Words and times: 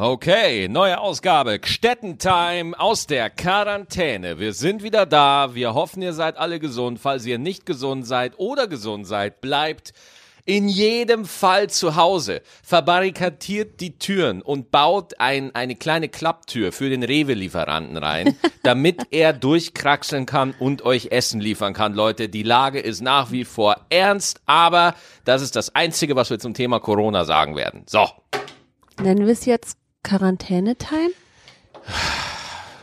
Okay, 0.00 0.68
neue 0.68 1.00
Ausgabe. 1.00 1.58
Gstettentime 1.58 2.78
aus 2.78 3.08
der 3.08 3.30
Quarantäne. 3.30 4.38
Wir 4.38 4.52
sind 4.52 4.84
wieder 4.84 5.06
da. 5.06 5.56
Wir 5.56 5.74
hoffen, 5.74 6.02
ihr 6.02 6.12
seid 6.12 6.36
alle 6.36 6.60
gesund. 6.60 7.00
Falls 7.00 7.26
ihr 7.26 7.40
nicht 7.40 7.66
gesund 7.66 8.06
seid 8.06 8.38
oder 8.38 8.68
gesund 8.68 9.08
seid, 9.08 9.40
bleibt 9.40 9.92
in 10.44 10.68
jedem 10.68 11.24
Fall 11.24 11.68
zu 11.68 11.96
Hause. 11.96 12.42
Verbarrikadiert 12.62 13.80
die 13.80 13.98
Türen 13.98 14.40
und 14.40 14.70
baut 14.70 15.18
ein, 15.18 15.52
eine 15.56 15.74
kleine 15.74 16.08
Klapptür 16.08 16.70
für 16.70 16.90
den 16.90 17.02
Rewe-Lieferanten 17.02 17.96
rein, 17.96 18.36
damit 18.62 19.08
er 19.10 19.32
durchkraxeln 19.32 20.26
kann 20.26 20.54
und 20.60 20.82
euch 20.82 21.08
Essen 21.10 21.40
liefern 21.40 21.74
kann. 21.74 21.94
Leute, 21.94 22.28
die 22.28 22.44
Lage 22.44 22.78
ist 22.78 23.00
nach 23.00 23.32
wie 23.32 23.44
vor 23.44 23.74
ernst, 23.90 24.42
aber 24.46 24.94
das 25.24 25.42
ist 25.42 25.56
das 25.56 25.74
Einzige, 25.74 26.14
was 26.14 26.30
wir 26.30 26.38
zum 26.38 26.54
Thema 26.54 26.78
Corona 26.78 27.24
sagen 27.24 27.56
werden. 27.56 27.82
So. 27.86 28.06
Nennen 29.00 29.26
wir 29.26 29.32
es 29.32 29.44
jetzt 29.44 29.77
Quarantäne-Time? 30.02 31.10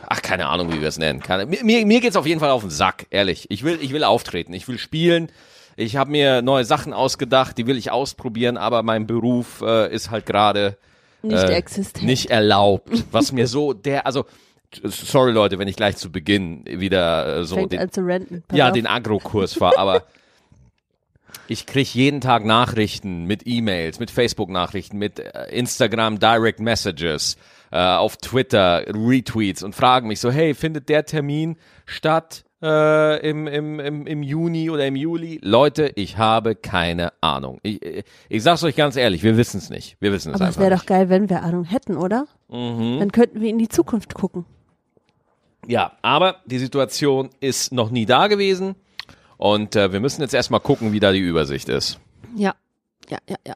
Ach, 0.08 0.22
keine 0.22 0.46
Ahnung, 0.46 0.72
wie 0.72 0.80
wir 0.80 0.88
es 0.88 0.98
nennen. 0.98 1.20
Keine, 1.20 1.46
mir 1.46 1.64
mir, 1.64 1.84
mir 1.84 2.00
geht's 2.00 2.16
auf 2.16 2.26
jeden 2.26 2.40
Fall 2.40 2.50
auf 2.50 2.62
den 2.62 2.70
Sack, 2.70 3.06
ehrlich. 3.10 3.46
Ich 3.50 3.64
will, 3.64 3.78
ich 3.80 3.92
will 3.92 4.04
auftreten, 4.04 4.52
ich 4.52 4.68
will 4.68 4.78
spielen. 4.78 5.30
Ich 5.76 5.96
habe 5.96 6.10
mir 6.10 6.42
neue 6.42 6.64
Sachen 6.64 6.92
ausgedacht, 6.92 7.58
die 7.58 7.66
will 7.66 7.76
ich 7.76 7.90
ausprobieren, 7.90 8.56
aber 8.56 8.82
mein 8.82 9.06
Beruf 9.06 9.60
äh, 9.62 9.92
ist 9.92 10.10
halt 10.10 10.24
gerade 10.24 10.78
Nicht 11.22 11.36
äh, 11.42 11.52
existent. 11.54 12.06
nicht 12.06 12.30
erlaubt. 12.30 12.88
Was 13.10 13.32
mir 13.32 13.46
so 13.46 13.72
der, 13.72 14.06
also 14.06 14.24
sorry 14.84 15.32
Leute, 15.32 15.58
wenn 15.58 15.68
ich 15.68 15.76
gleich 15.76 15.96
zu 15.96 16.10
Beginn 16.10 16.64
wieder 16.66 17.38
äh, 17.40 17.44
so 17.44 17.56
Fängt 17.56 17.72
den, 17.72 17.90
ja 18.52 18.68
auf. 18.68 18.72
den 18.72 18.86
Agrokurs 18.86 19.54
fahre, 19.54 19.76
aber 19.76 20.04
ich 21.48 21.66
krieg 21.66 21.94
jeden 21.94 22.20
Tag 22.20 22.44
Nachrichten 22.44 23.24
mit 23.24 23.42
E-Mails, 23.46 24.00
mit 24.00 24.10
Facebook-Nachrichten, 24.10 24.98
mit 24.98 25.18
äh, 25.18 25.46
Instagram 25.50 26.18
Direct 26.18 26.60
Messages, 26.60 27.36
äh, 27.70 27.78
auf 27.78 28.16
Twitter 28.16 28.84
Retweets 28.88 29.62
und 29.62 29.74
fragen 29.74 30.08
mich 30.08 30.20
so, 30.20 30.30
hey, 30.30 30.54
findet 30.54 30.88
der 30.88 31.04
Termin 31.04 31.56
statt 31.84 32.44
äh, 32.62 33.28
im, 33.28 33.46
im, 33.46 33.80
im, 33.80 34.06
im 34.06 34.22
Juni 34.22 34.70
oder 34.70 34.86
im 34.86 34.96
Juli? 34.96 35.38
Leute, 35.42 35.92
ich 35.94 36.18
habe 36.18 36.54
keine 36.54 37.12
Ahnung. 37.20 37.58
Ich, 37.62 37.82
ich, 37.84 38.04
ich 38.28 38.42
sag's 38.42 38.64
euch 38.64 38.76
ganz 38.76 38.96
ehrlich, 38.96 39.22
wir 39.22 39.36
wissen 39.36 39.58
es 39.58 39.70
nicht. 39.70 39.96
Wir 40.00 40.12
wissen 40.12 40.30
es 40.30 40.36
Aber 40.36 40.44
es 40.44 40.56
einfach 40.56 40.60
wäre 40.60 40.76
doch 40.76 40.86
geil, 40.86 41.08
wenn 41.08 41.28
wir 41.28 41.42
Ahnung 41.42 41.64
hätten, 41.64 41.96
oder? 41.96 42.26
Mhm. 42.48 42.98
Dann 42.98 43.12
könnten 43.12 43.40
wir 43.40 43.50
in 43.50 43.58
die 43.58 43.68
Zukunft 43.68 44.14
gucken. 44.14 44.44
Ja, 45.66 45.92
aber 46.02 46.36
die 46.46 46.58
Situation 46.58 47.30
ist 47.40 47.72
noch 47.72 47.90
nie 47.90 48.06
da 48.06 48.28
gewesen 48.28 48.76
und 49.36 49.76
äh, 49.76 49.92
wir 49.92 50.00
müssen 50.00 50.22
jetzt 50.22 50.34
erstmal 50.34 50.60
gucken, 50.60 50.92
wie 50.92 51.00
da 51.00 51.12
die 51.12 51.20
Übersicht 51.20 51.68
ist. 51.68 51.98
Ja, 52.34 52.54
ja, 53.08 53.18
ja, 53.28 53.36
ja. 53.46 53.54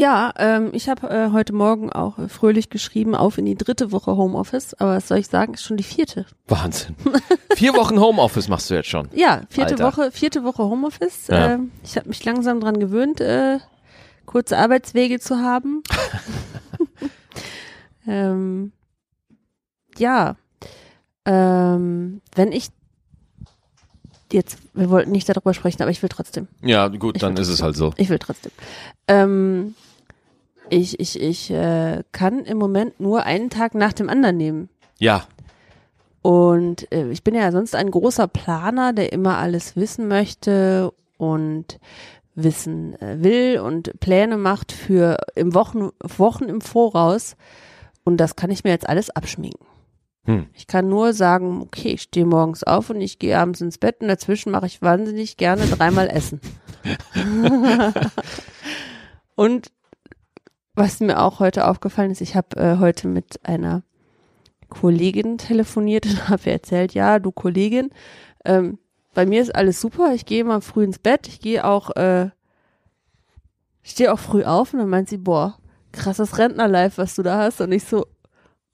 Ja, 0.00 0.32
ähm, 0.38 0.70
ich 0.72 0.88
habe 0.88 1.10
äh, 1.10 1.30
heute 1.30 1.52
Morgen 1.52 1.92
auch 1.92 2.18
äh, 2.18 2.28
fröhlich 2.28 2.70
geschrieben, 2.70 3.14
auf 3.14 3.36
in 3.36 3.44
die 3.44 3.54
dritte 3.54 3.92
Woche 3.92 4.16
Homeoffice. 4.16 4.72
Aber 4.72 4.96
was 4.96 5.08
soll 5.08 5.18
ich 5.18 5.28
sagen, 5.28 5.52
ist 5.52 5.62
schon 5.62 5.76
die 5.76 5.82
vierte. 5.82 6.24
Wahnsinn. 6.48 6.96
Vier 7.54 7.74
Wochen 7.74 8.00
Homeoffice 8.00 8.48
machst 8.48 8.70
du 8.70 8.74
jetzt 8.74 8.88
schon. 8.88 9.10
Ja, 9.14 9.42
vierte 9.50 9.72
Alter. 9.72 9.84
Woche, 9.84 10.10
vierte 10.10 10.42
Woche 10.42 10.62
Homeoffice. 10.62 11.26
Ja. 11.26 11.52
Ähm, 11.52 11.70
ich 11.84 11.98
habe 11.98 12.08
mich 12.08 12.24
langsam 12.24 12.60
dran 12.60 12.80
gewöhnt, 12.80 13.20
äh, 13.20 13.58
kurze 14.24 14.56
Arbeitswege 14.56 15.20
zu 15.20 15.36
haben. 15.36 15.82
ähm, 18.06 18.72
ja, 19.98 20.36
ähm, 21.26 22.22
wenn 22.34 22.52
ich 22.52 22.68
jetzt, 24.32 24.58
wir 24.74 24.90
wollten 24.90 25.10
nicht 25.12 25.28
darüber 25.28 25.54
sprechen, 25.54 25.82
aber 25.82 25.90
ich 25.90 26.02
will 26.02 26.08
trotzdem. 26.08 26.48
Ja, 26.62 26.88
gut, 26.88 27.16
Ich 27.16 27.20
dann 27.20 27.36
ist 27.36 27.48
es 27.48 27.62
halt 27.62 27.76
so. 27.76 27.92
Ich 27.96 28.08
will 28.08 28.18
trotzdem. 28.18 28.52
Ähm, 29.08 29.74
ich 30.68 30.98
ich, 31.00 31.20
ich 31.20 31.50
äh, 31.50 32.02
kann 32.12 32.44
im 32.44 32.58
Moment 32.58 33.00
nur 33.00 33.24
einen 33.24 33.50
Tag 33.50 33.74
nach 33.74 33.92
dem 33.92 34.08
anderen 34.08 34.36
nehmen. 34.36 34.68
Ja, 34.98 35.26
Und 36.22 36.90
äh, 36.92 37.08
ich 37.10 37.24
bin 37.24 37.34
ja 37.34 37.50
sonst 37.52 37.74
ein 37.74 37.90
großer 37.90 38.28
Planer, 38.28 38.92
der 38.92 39.12
immer 39.12 39.38
alles 39.38 39.74
wissen 39.76 40.08
möchte 40.08 40.92
und 41.16 41.78
wissen 42.34 43.00
äh, 43.00 43.22
will 43.22 43.60
und 43.60 43.98
Pläne 44.00 44.36
macht 44.36 44.72
für 44.72 45.16
im 45.34 45.54
Wochen, 45.54 45.90
Wochen 46.00 46.44
im 46.44 46.60
Voraus. 46.60 47.36
Und 48.04 48.18
das 48.18 48.36
kann 48.36 48.50
ich 48.50 48.64
mir 48.64 48.70
jetzt 48.70 48.88
alles 48.88 49.10
abschminken. 49.10 49.66
Hm. 50.24 50.46
Ich 50.52 50.66
kann 50.66 50.88
nur 50.88 51.12
sagen, 51.12 51.62
okay, 51.62 51.92
ich 51.92 52.02
stehe 52.02 52.26
morgens 52.26 52.62
auf 52.62 52.90
und 52.90 53.00
ich 53.00 53.18
gehe 53.18 53.38
abends 53.38 53.60
ins 53.60 53.78
Bett 53.78 54.00
und 54.00 54.08
dazwischen 54.08 54.52
mache 54.52 54.66
ich 54.66 54.82
wahnsinnig 54.82 55.36
gerne 55.36 55.66
dreimal 55.66 56.08
Essen. 56.08 56.40
und 59.34 59.70
was 60.74 61.00
mir 61.00 61.20
auch 61.20 61.40
heute 61.40 61.66
aufgefallen 61.66 62.10
ist, 62.10 62.20
ich 62.20 62.36
habe 62.36 62.56
äh, 62.56 62.78
heute 62.78 63.08
mit 63.08 63.40
einer 63.44 63.82
Kollegin 64.68 65.38
telefoniert 65.38 66.06
und 66.06 66.28
habe 66.28 66.42
ihr 66.46 66.52
erzählt, 66.52 66.94
ja, 66.94 67.18
du 67.18 67.32
Kollegin, 67.32 67.90
ähm, 68.44 68.78
bei 69.12 69.26
mir 69.26 69.42
ist 69.42 69.54
alles 69.54 69.80
super, 69.80 70.12
ich 70.14 70.24
gehe 70.24 70.40
immer 70.40 70.60
früh 70.60 70.84
ins 70.84 70.98
Bett, 70.98 71.26
ich 71.26 71.40
gehe 71.40 71.64
auch, 71.64 71.90
äh, 71.96 72.30
stehe 73.82 74.12
auch 74.12 74.18
früh 74.18 74.44
auf 74.44 74.72
und 74.72 74.78
dann 74.78 74.88
meint 74.88 75.08
sie, 75.08 75.18
boah, 75.18 75.58
krasses 75.92 76.38
Rentnerlife, 76.38 76.98
was 76.98 77.16
du 77.16 77.22
da 77.22 77.38
hast 77.38 77.60
und 77.60 77.72
ich 77.72 77.84
so, 77.84 78.06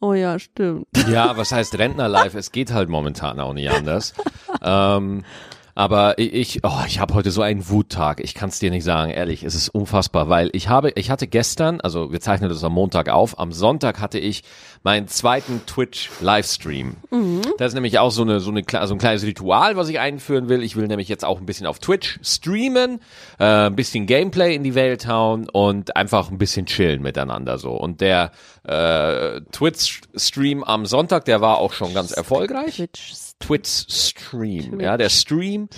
oh 0.07 0.15
ja, 0.15 0.39
stimmt. 0.39 0.87
ja, 1.11 1.37
was 1.37 1.53
heißt 1.53 1.79
Rentnerlife? 1.79 2.39
Es 2.39 2.53
geht 2.53 2.73
halt 2.73 2.89
momentan 2.89 3.41
auch 3.41 3.53
nicht 3.53 3.71
anders. 3.71 4.15
ähm, 4.63 5.25
aber 5.75 6.19
ich, 6.19 6.61
oh, 6.65 6.81
ich 6.87 7.01
habe 7.01 7.13
heute 7.13 7.31
so 7.31 7.43
einen 7.43 7.69
Wuttag. 7.69 8.21
Ich 8.21 8.35
kann 8.35 8.49
es 8.49 8.59
dir 8.59 8.71
nicht 8.71 8.85
sagen, 8.85 9.11
ehrlich. 9.11 9.43
Es 9.43 9.55
ist 9.55 9.69
unfassbar, 9.69 10.31
weil 10.31 10.49
ich 10.55 10.69
habe, 10.71 10.91
ich 10.95 11.11
hatte 11.11 11.27
gestern, 11.27 11.83
also 11.83 12.13
wir 12.13 12.21
zeichnen 12.21 12.49
das 12.49 12.65
am 12.65 12.73
Montag 12.73 13.11
auf, 13.11 13.39
am 13.39 13.53
Sonntag 13.53 14.01
hatte 14.01 14.19
ich 14.19 14.43
meinen 14.87 15.09
zweiten 15.09 15.67
Twitch-Livestream. 15.67 16.95
Das 17.59 17.73
ist 17.73 17.75
nämlich 17.75 17.99
auch 17.99 18.13
so 18.13 18.23
eine, 18.23 18.39
so 18.39 18.53
eine, 18.53 18.63
so 18.87 18.95
ein 18.95 18.99
kleines 18.99 19.25
Ritual, 19.25 19.75
was 19.75 19.89
ich 19.89 19.99
einführen 19.99 20.49
will. 20.49 20.63
Ich 20.63 20.77
will 20.77 20.87
nämlich 20.87 21.09
jetzt 21.09 21.25
auch 21.25 21.41
ein 21.41 21.45
bisschen 21.45 21.67
auf 21.67 21.81
Twitch 21.81 22.21
streamen, 22.23 23.01
äh, 23.41 23.67
ein 23.67 23.75
bisschen 23.75 24.07
Gameplay 24.07 24.55
in 24.55 24.63
die 24.63 24.77
Welt 24.77 25.09
hauen 25.09 25.49
und 25.49 25.97
einfach 25.97 26.31
ein 26.31 26.39
bisschen 26.39 26.67
chillen 26.67 27.03
miteinander 27.03 27.59
so. 27.59 27.73
Und 27.73 28.01
der 28.01 28.31
äh, 28.63 29.41
Twitch-Stream 29.51 30.63
am 30.63 30.87
Sonntag, 30.87 31.25
der 31.25 31.41
war 31.41 31.59
auch 31.59 31.73
schon 31.73 31.93
ganz 31.93 32.13
erfolgreich. 32.13 32.77
Twitch. 32.77 33.27
Twitch-Stream, 33.39 34.81
ja, 34.81 34.97
der 34.97 35.11
Stream. 35.11 35.69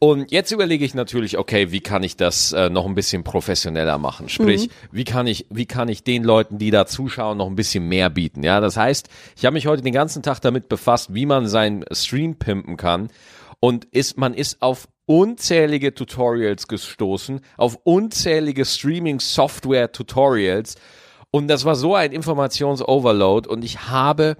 Und 0.00 0.32
jetzt 0.32 0.50
überlege 0.50 0.84
ich 0.84 0.92
natürlich, 0.94 1.38
okay, 1.38 1.70
wie 1.70 1.80
kann 1.80 2.02
ich 2.02 2.16
das 2.16 2.52
äh, 2.52 2.68
noch 2.68 2.84
ein 2.84 2.94
bisschen 2.94 3.22
professioneller 3.22 3.98
machen? 3.98 4.28
Sprich, 4.28 4.70
wie 4.90 5.04
kann 5.04 5.26
ich, 5.26 5.46
wie 5.48 5.66
kann 5.66 5.88
ich 5.88 6.02
den 6.02 6.24
Leuten, 6.24 6.58
die 6.58 6.70
da 6.70 6.84
zuschauen, 6.86 7.38
noch 7.38 7.46
ein 7.46 7.54
bisschen 7.54 7.86
mehr 7.88 8.10
bieten? 8.10 8.42
Ja, 8.46 8.60
das 8.60 8.76
heißt, 8.76 9.08
ich 9.36 9.44
habe 9.44 9.54
mich 9.54 9.66
heute 9.66 9.82
den 9.82 9.92
ganzen 9.92 10.22
Tag 10.22 10.38
damit 10.38 10.68
befasst, 10.68 11.12
wie 11.12 11.26
man 11.26 11.48
seinen 11.48 11.84
Stream 11.90 12.36
pimpen 12.36 12.76
kann. 12.76 13.08
Und 13.58 13.86
ist, 13.86 14.18
man 14.18 14.34
ist 14.34 14.62
auf 14.62 14.86
unzählige 15.04 15.94
Tutorials 15.94 16.68
gestoßen, 16.68 17.40
auf 17.56 17.80
unzählige 17.82 18.64
Streaming-Software-Tutorials. 18.64 20.76
Und 21.32 21.48
das 21.48 21.64
war 21.64 21.74
so 21.74 21.96
ein 21.96 22.12
Informations-Overload. 22.12 23.48
Und 23.48 23.64
ich 23.64 23.88
habe 23.88 24.36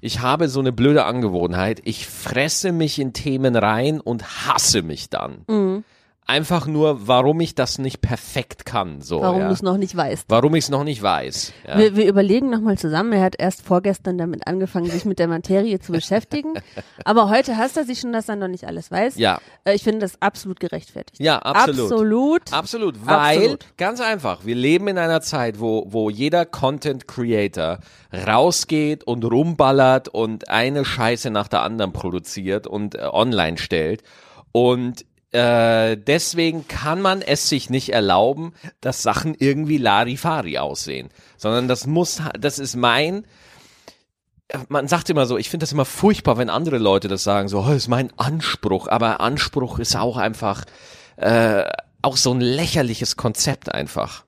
ich 0.00 0.18
habe 0.18 0.48
so 0.48 0.58
eine 0.58 0.72
blöde 0.72 1.04
Angewohnheit. 1.04 1.80
Ich 1.84 2.08
fresse 2.08 2.72
mich 2.72 2.98
in 2.98 3.12
Themen 3.12 3.54
rein 3.54 4.00
und 4.00 4.48
hasse 4.48 4.82
mich 4.82 5.10
dann. 5.10 5.44
Mhm. 5.46 5.84
Einfach 6.30 6.66
nur, 6.66 7.08
warum 7.08 7.40
ich 7.40 7.54
das 7.54 7.78
nicht 7.78 8.02
perfekt 8.02 8.66
kann. 8.66 9.00
So, 9.00 9.22
Warum 9.22 9.40
ja. 9.40 9.46
du 9.48 9.54
es 9.54 9.62
noch 9.62 9.78
nicht 9.78 9.96
weißt. 9.96 10.26
Warum 10.28 10.54
ich 10.54 10.64
es 10.64 10.68
noch 10.68 10.84
nicht 10.84 11.02
weiß. 11.02 11.54
Ja. 11.66 11.78
Wir, 11.78 11.96
wir 11.96 12.06
überlegen 12.06 12.50
nochmal 12.50 12.76
zusammen. 12.76 13.14
Er 13.14 13.22
hat 13.22 13.34
erst 13.38 13.62
vorgestern 13.62 14.18
damit 14.18 14.46
angefangen, 14.46 14.90
sich 14.90 15.06
mit 15.06 15.18
der 15.18 15.26
Materie 15.26 15.80
zu 15.80 15.90
beschäftigen. 15.90 16.52
Aber 17.06 17.30
heute 17.30 17.56
hasst 17.56 17.78
er 17.78 17.84
sich 17.84 18.00
schon, 18.00 18.12
dass 18.12 18.28
er 18.28 18.36
noch 18.36 18.48
nicht 18.48 18.64
alles 18.66 18.90
weiß. 18.90 19.16
Ja. 19.16 19.40
Äh, 19.64 19.74
Ich 19.74 19.82
finde 19.84 20.00
das 20.00 20.20
absolut 20.20 20.60
gerechtfertigt. 20.60 21.18
Ja, 21.18 21.38
absolut. 21.38 21.92
Absolut. 21.92 22.52
Absolut, 22.52 23.06
weil, 23.06 23.38
Absolut. 23.38 23.64
ganz 23.78 24.00
einfach, 24.02 24.44
wir 24.44 24.54
leben 24.54 24.88
in 24.88 24.98
einer 24.98 25.22
Zeit, 25.22 25.60
wo, 25.60 25.86
wo 25.88 26.10
jeder 26.10 26.44
Content 26.44 27.08
Creator 27.08 27.78
rausgeht 28.26 29.02
und 29.02 29.24
rumballert 29.24 30.08
und 30.08 30.50
eine 30.50 30.84
Scheiße 30.84 31.30
nach 31.30 31.48
der 31.48 31.62
anderen 31.62 31.94
produziert 31.94 32.66
und 32.66 32.96
äh, 32.96 33.08
online 33.10 33.56
stellt. 33.56 34.02
Und 34.52 35.06
äh, 35.32 35.96
deswegen 35.96 36.66
kann 36.68 37.02
man 37.02 37.20
es 37.22 37.48
sich 37.48 37.68
nicht 37.70 37.90
erlauben, 37.90 38.54
dass 38.80 39.02
Sachen 39.02 39.34
irgendwie 39.34 39.78
Larifari 39.78 40.58
aussehen, 40.58 41.10
sondern 41.36 41.68
das 41.68 41.86
muss, 41.86 42.22
das 42.38 42.58
ist 42.58 42.76
mein, 42.76 43.26
man 44.68 44.88
sagt 44.88 45.10
immer 45.10 45.26
so, 45.26 45.36
ich 45.36 45.50
finde 45.50 45.64
das 45.64 45.72
immer 45.72 45.84
furchtbar, 45.84 46.38
wenn 46.38 46.48
andere 46.48 46.78
Leute 46.78 47.08
das 47.08 47.24
sagen, 47.24 47.48
so, 47.48 47.60
oh, 47.60 47.72
ist 47.72 47.88
mein 47.88 48.10
Anspruch, 48.18 48.88
aber 48.88 49.20
Anspruch 49.20 49.78
ist 49.78 49.96
auch 49.96 50.16
einfach, 50.16 50.64
äh, 51.16 51.64
auch 52.00 52.16
so 52.16 52.32
ein 52.32 52.40
lächerliches 52.40 53.16
Konzept 53.16 53.74
einfach. 53.74 54.24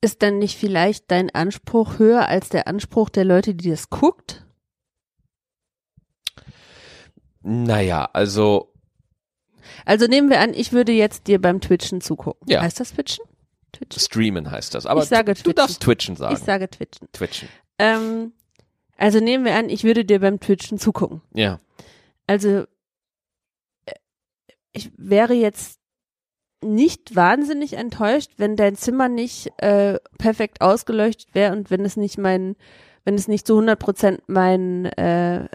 Ist 0.00 0.22
dann 0.22 0.38
nicht 0.38 0.56
vielleicht 0.56 1.10
dein 1.10 1.30
Anspruch 1.34 1.98
höher 1.98 2.28
als 2.28 2.48
der 2.48 2.68
Anspruch 2.68 3.08
der 3.08 3.24
Leute, 3.24 3.54
die 3.54 3.70
das 3.70 3.90
guckt? 3.90 4.44
Naja, 7.42 8.08
also, 8.12 8.72
Also 9.84 10.06
nehmen 10.06 10.30
wir 10.30 10.40
an, 10.40 10.54
ich 10.54 10.72
würde 10.72 10.92
jetzt 10.92 11.26
dir 11.26 11.40
beim 11.40 11.60
Twitchen 11.60 12.00
zugucken. 12.00 12.48
Ja. 12.48 12.62
Heißt 12.62 12.80
das 12.80 12.92
Twitchen? 12.92 13.24
Twitchen? 13.72 14.00
streamen 14.00 14.50
heißt 14.50 14.74
das. 14.74 14.86
Aber 14.86 15.02
Ich 15.02 15.08
sage 15.08 15.34
du 15.34 15.52
darfst 15.52 15.80
twitchen 15.80 16.16
sagen. 16.16 16.34
Ich 16.34 16.42
sage 16.42 16.68
Twitchen. 16.70 17.08
twitchen. 17.12 17.48
Ähm, 17.78 18.32
also 18.96 19.20
nehmen 19.20 19.44
wir 19.44 19.54
an, 19.54 19.68
ich 19.68 19.84
würde 19.84 20.04
dir 20.04 20.20
beim 20.20 20.40
Twitchen 20.40 20.78
zugucken. 20.78 21.20
Ja. 21.34 21.60
Also 22.26 22.64
äh, 23.86 23.94
ich 24.72 24.90
wäre 24.96 25.34
jetzt 25.34 25.78
nicht 26.62 27.14
wahnsinnig 27.14 27.74
enttäuscht, 27.74 28.32
wenn 28.36 28.56
dein 28.56 28.74
Zimmer 28.74 29.08
nicht 29.08 29.52
äh, 29.58 29.98
perfekt 30.18 30.60
ausgeleuchtet 30.60 31.34
wäre 31.34 31.52
und 31.52 31.70
wenn 31.70 31.84
es 31.84 31.96
nicht 31.96 32.18
mein, 32.18 32.56
wenn 33.04 33.14
es 33.14 33.28
nicht 33.28 33.46
zu 33.46 33.54
100 33.54 33.78
Prozent 33.78 34.28
meinen 34.28 34.86
äh, 34.86 35.48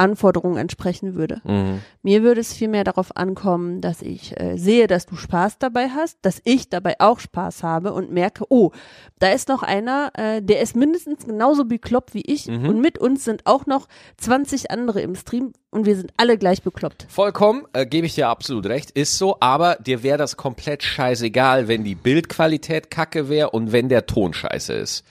Anforderungen 0.00 0.56
entsprechen 0.56 1.14
würde. 1.14 1.40
Mhm. 1.44 1.80
Mir 2.02 2.22
würde 2.22 2.40
es 2.40 2.52
vielmehr 2.52 2.82
darauf 2.84 3.16
ankommen, 3.16 3.80
dass 3.80 4.02
ich 4.02 4.38
äh, 4.40 4.56
sehe, 4.56 4.86
dass 4.86 5.06
du 5.06 5.14
Spaß 5.16 5.58
dabei 5.58 5.88
hast, 5.90 6.18
dass 6.22 6.40
ich 6.44 6.68
dabei 6.70 6.96
auch 6.98 7.20
Spaß 7.20 7.62
habe 7.62 7.92
und 7.92 8.10
merke, 8.10 8.44
oh, 8.48 8.70
da 9.18 9.28
ist 9.30 9.48
noch 9.48 9.62
einer, 9.62 10.10
äh, 10.16 10.40
der 10.42 10.60
ist 10.60 10.74
mindestens 10.74 11.26
genauso 11.26 11.64
bekloppt 11.64 12.14
wie 12.14 12.22
ich 12.22 12.46
Mhm. 12.48 12.68
und 12.68 12.80
mit 12.80 12.98
uns 12.98 13.24
sind 13.24 13.46
auch 13.46 13.66
noch 13.66 13.86
20 14.16 14.70
andere 14.70 15.00
im 15.02 15.14
Stream 15.14 15.52
und 15.70 15.86
wir 15.86 15.96
sind 15.96 16.12
alle 16.16 16.36
gleich 16.36 16.62
bekloppt. 16.62 17.06
Vollkommen, 17.08 17.64
äh, 17.72 17.86
gebe 17.86 18.06
ich 18.06 18.14
dir 18.14 18.28
absolut 18.28 18.66
recht, 18.66 18.90
ist 18.90 19.18
so, 19.18 19.36
aber 19.40 19.76
dir 19.76 20.02
wäre 20.02 20.18
das 20.18 20.36
komplett 20.36 20.82
scheißegal, 20.82 21.68
wenn 21.68 21.84
die 21.84 21.94
Bildqualität 21.94 22.90
kacke 22.90 23.28
wäre 23.28 23.50
und 23.50 23.72
wenn 23.72 23.88
der 23.88 24.06
Ton 24.06 24.32
scheiße 24.32 24.72
ist. 24.72 25.04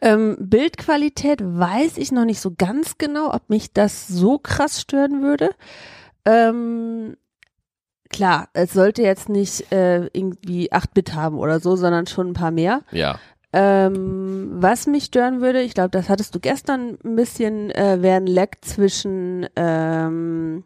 Ähm, 0.00 0.36
Bildqualität 0.40 1.40
weiß 1.42 1.98
ich 1.98 2.12
noch 2.12 2.24
nicht 2.24 2.40
so 2.40 2.52
ganz 2.56 2.96
genau, 2.96 3.32
ob 3.34 3.48
mich 3.50 3.72
das 3.72 4.08
so 4.08 4.38
krass 4.38 4.80
stören 4.80 5.22
würde. 5.22 5.50
Ähm, 6.24 7.16
klar, 8.08 8.48
es 8.54 8.72
sollte 8.72 9.02
jetzt 9.02 9.28
nicht 9.28 9.70
äh, 9.72 10.06
irgendwie 10.12 10.72
8-Bit 10.72 11.14
haben 11.14 11.38
oder 11.38 11.60
so, 11.60 11.76
sondern 11.76 12.06
schon 12.06 12.28
ein 12.28 12.34
paar 12.34 12.50
mehr. 12.50 12.82
Ja. 12.90 13.18
Ähm, 13.52 14.50
was 14.52 14.86
mich 14.86 15.04
stören 15.04 15.40
würde, 15.40 15.60
ich 15.62 15.74
glaube, 15.74 15.90
das 15.90 16.08
hattest 16.08 16.34
du 16.34 16.40
gestern 16.40 16.98
ein 17.04 17.16
bisschen, 17.16 17.70
äh, 17.70 17.98
wäre 18.00 18.16
ein 18.16 18.26
Lag 18.26 18.50
zwischen 18.60 19.48
ähm, 19.56 20.62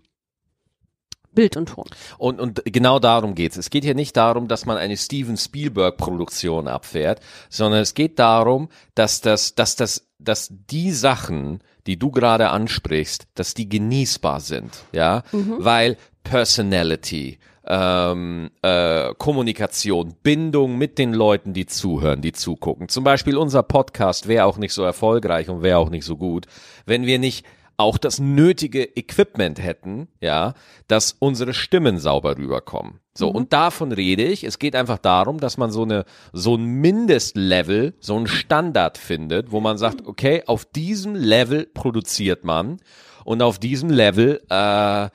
Bild 1.35 1.57
und 1.57 1.67
Ton. 1.67 1.87
Und, 2.19 2.41
und 2.41 2.63
genau 2.65 2.99
darum 2.99 3.35
geht's. 3.35 3.57
Es 3.57 3.71
geht 3.71 3.85
hier 3.85 3.95
nicht 3.95 4.17
darum, 4.17 4.49
dass 4.49 4.67
man 4.67 4.77
eine 4.77 4.97
Steven 4.97 5.37
Spielberg 5.37 5.97
Produktion 5.97 6.69
abfährt, 6.69 7.21
sondern 7.49 7.81
es 7.81 7.95
geht 7.95 8.19
darum, 8.19 8.69
dass 8.95 9.21
das, 9.21 9.55
dass 9.55 9.77
das, 9.77 10.07
dass 10.19 10.49
die 10.51 10.93
Sachen, 10.93 11.61
die 11.87 11.99
du 11.99 12.11
gerade 12.11 12.51
ansprichst, 12.51 13.27
dass 13.35 13.55
die 13.55 13.69
genießbar 13.69 14.41
sind, 14.41 14.85
ja, 14.93 15.23
weil 15.33 15.97
Personality, 16.23 17.39
ähm, 17.67 18.51
äh, 18.63 19.15
Kommunikation, 19.17 20.15
Bindung 20.23 20.77
mit 20.77 20.99
den 20.99 21.15
Leuten, 21.15 21.53
die 21.53 21.67
zuhören, 21.67 22.21
die 22.21 22.33
zugucken. 22.33 22.89
Zum 22.89 23.05
Beispiel 23.05 23.37
unser 23.37 23.63
Podcast 23.63 24.29
wäre 24.29 24.47
auch 24.47 24.59
nicht 24.59 24.73
so 24.73 24.83
erfolgreich 24.83 25.49
und 25.49 25.63
wäre 25.63 25.79
auch 25.79 25.91
nicht 25.91 26.05
so 26.05 26.17
gut, 26.17 26.47
wenn 26.87 27.07
wir 27.07 27.19
nicht 27.19 27.45
auch 27.77 27.99
das 27.99 28.21
nötige 28.21 28.85
Equipment 28.97 29.61
hätten, 29.61 30.09
ja, 30.21 30.55
dass 30.87 31.17
unsere 31.19 31.55
Stimmen 31.55 31.99
sauber 31.99 32.37
rüberkommen. 32.37 33.01
So, 33.17 33.29
und 33.29 33.53
davon 33.53 33.93
rede 33.93 34.25
ich. 34.25 34.45
Es 34.45 34.59
geht 34.59 34.77
einfach 34.77 34.99
darum, 34.99 35.39
dass 35.39 35.57
man 35.57 35.71
so 35.71 35.83
eine, 35.83 36.05
so 36.33 36.57
ein 36.57 36.65
Mindestlevel, 36.65 37.95
so 38.01 38.17
ein 38.17 38.27
Standard 38.27 38.99
findet, 38.99 39.51
wo 39.51 39.61
man 39.61 39.79
sagt, 39.79 40.07
okay, 40.07 40.43
auf 40.47 40.65
diesem 40.65 41.15
Level 41.15 41.67
produziert 41.67 42.45
man 42.45 42.79
und 43.25 43.43
auf 43.43 43.59
diesem 43.59 43.91
Level, 43.91 44.41
äh, 44.49 45.09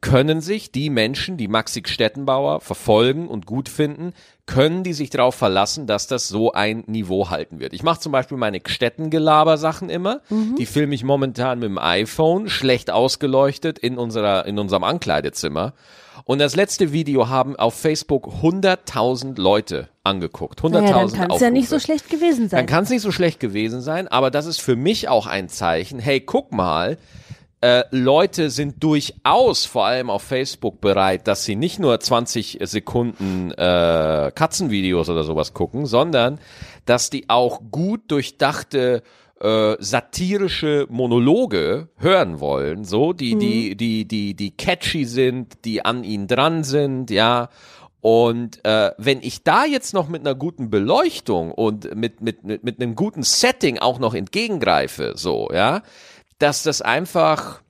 können 0.00 0.40
sich 0.40 0.72
die 0.72 0.90
Menschen, 0.90 1.36
die 1.36 1.48
Maxi 1.48 1.82
Stettenbauer 1.84 2.60
verfolgen 2.60 3.28
und 3.28 3.46
gut 3.46 3.68
finden, 3.68 4.12
können 4.46 4.82
die 4.82 4.92
sich 4.92 5.10
darauf 5.10 5.34
verlassen, 5.34 5.86
dass 5.86 6.06
das 6.06 6.28
so 6.28 6.52
ein 6.52 6.84
Niveau 6.86 7.30
halten 7.30 7.60
wird. 7.60 7.72
Ich 7.72 7.82
mache 7.82 8.00
zum 8.00 8.12
Beispiel 8.12 8.36
meine 8.36 8.60
Stettengelaber-Sachen 8.64 9.88
immer. 9.88 10.20
Die 10.58 10.66
filme 10.66 10.94
ich 10.94 11.04
momentan 11.04 11.60
mit 11.60 11.68
dem 11.68 11.78
iPhone, 11.78 12.48
schlecht 12.48 12.90
ausgeleuchtet 12.90 13.78
in 13.78 13.98
unserer 13.98 14.46
in 14.46 14.58
unserem 14.58 14.84
Ankleidezimmer. 14.84 15.74
Und 16.24 16.40
das 16.40 16.54
letzte 16.56 16.92
Video 16.92 17.28
haben 17.28 17.56
auf 17.56 17.74
Facebook 17.74 18.28
100.000 18.42 19.40
Leute 19.40 19.88
angeguckt. 20.04 20.60
100.000 20.60 20.70
Naja, 20.70 20.92
dann 20.92 21.12
kann 21.12 21.30
es 21.30 21.40
ja 21.40 21.50
nicht 21.50 21.68
so 21.68 21.78
schlecht 21.78 22.10
gewesen 22.10 22.48
sein. 22.48 22.58
Dann 22.58 22.66
kann 22.66 22.84
es 22.84 22.90
nicht 22.90 23.02
so 23.02 23.10
schlecht 23.10 23.40
gewesen 23.40 23.80
sein, 23.80 24.08
aber 24.08 24.30
das 24.30 24.46
ist 24.46 24.60
für 24.60 24.76
mich 24.76 25.08
auch 25.08 25.26
ein 25.26 25.48
Zeichen, 25.48 25.98
hey, 25.98 26.20
guck 26.20 26.52
mal, 26.52 26.98
äh, 27.62 27.84
Leute 27.92 28.50
sind 28.50 28.82
durchaus, 28.82 29.64
vor 29.66 29.86
allem 29.86 30.10
auf 30.10 30.22
Facebook, 30.22 30.80
bereit, 30.80 31.28
dass 31.28 31.44
sie 31.44 31.54
nicht 31.54 31.78
nur 31.78 31.98
20 31.98 32.58
Sekunden 32.62 33.52
äh, 33.52 34.32
Katzenvideos 34.34 35.08
oder 35.08 35.22
sowas 35.22 35.54
gucken, 35.54 35.86
sondern 35.86 36.40
dass 36.86 37.08
die 37.08 37.30
auch 37.30 37.60
gut 37.70 38.02
durchdachte 38.08 39.04
äh, 39.40 39.76
satirische 39.78 40.86
Monologe 40.90 41.88
hören 41.98 42.40
wollen, 42.40 42.84
so 42.84 43.12
die 43.12 43.38
die 43.38 43.76
die 43.76 44.06
die 44.06 44.34
die 44.34 44.50
catchy 44.56 45.04
sind, 45.04 45.64
die 45.64 45.84
an 45.84 46.02
ihnen 46.02 46.26
dran 46.26 46.64
sind, 46.64 47.10
ja. 47.10 47.48
Und 48.00 48.64
äh, 48.64 48.90
wenn 48.98 49.22
ich 49.22 49.44
da 49.44 49.64
jetzt 49.64 49.94
noch 49.94 50.08
mit 50.08 50.22
einer 50.22 50.34
guten 50.34 50.68
Beleuchtung 50.68 51.52
und 51.52 51.94
mit 51.94 52.20
mit 52.20 52.42
mit, 52.42 52.64
mit 52.64 52.80
einem 52.80 52.96
guten 52.96 53.22
Setting 53.22 53.78
auch 53.78 54.00
noch 54.00 54.14
entgegengreife, 54.14 55.12
so 55.14 55.48
ja, 55.52 55.82
dass 56.42 56.62
das 56.64 56.82
einfach 56.82 57.62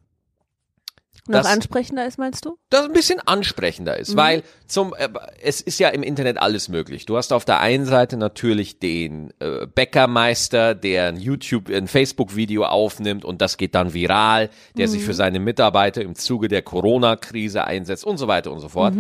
Noch 1.29 1.45
ansprechender 1.45 2.07
ist, 2.07 2.19
meinst 2.19 2.45
du? 2.45 2.57
das 2.71 2.87
ein 2.87 2.93
bisschen 2.93 3.21
ansprechender 3.21 3.97
ist, 3.99 4.17
weil 4.17 4.43
zum 4.67 4.95
äh, 4.95 5.09
es 5.43 5.61
ist 5.61 5.79
ja 5.79 5.91
im 5.91 6.03
Internet 6.03 6.39
alles 6.39 6.69
möglich. 6.69 7.05
Du 7.05 7.17
hast 7.17 7.33
auf 7.33 7.45
der 7.45 7.61
einen 7.61 7.85
Seite 7.85 8.17
natürlich 8.17 8.79
den 8.79 9.33
äh, 9.39 9.67
Bäckermeister, 9.67 10.75
der 10.75 11.09
ein 11.09 11.17
YouTube, 11.17 11.69
ein 11.69 11.87
Facebook-Video 11.87 12.65
aufnimmt 12.65 13.25
und 13.25 13.43
das 13.43 13.57
geht 13.57 13.75
dann 13.75 13.93
viral, 13.93 14.49
der 14.77 14.89
sich 14.89 15.05
für 15.05 15.15
seine 15.15 15.39
Mitarbeiter 15.39 16.03
im 16.03 16.15
Zuge 16.15 16.49
der 16.49 16.63
Corona-Krise 16.63 17.65
einsetzt 17.65 18.05
und 18.05 18.17
so 18.17 18.27
weiter 18.27 18.51
und 18.51 18.61
so 18.61 18.69
fort. 18.69 18.95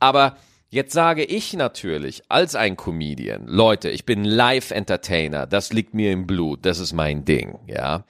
Aber 0.00 0.36
Jetzt 0.70 0.92
sage 0.92 1.24
ich 1.24 1.54
natürlich 1.54 2.24
als 2.28 2.54
ein 2.54 2.76
Comedian, 2.76 3.46
Leute, 3.46 3.88
ich 3.88 4.04
bin 4.04 4.22
Live-Entertainer, 4.22 5.46
das 5.46 5.72
liegt 5.72 5.94
mir 5.94 6.12
im 6.12 6.26
Blut, 6.26 6.66
das 6.66 6.78
ist 6.78 6.92
mein 6.92 7.24
Ding, 7.24 7.58
ja. 7.66 8.04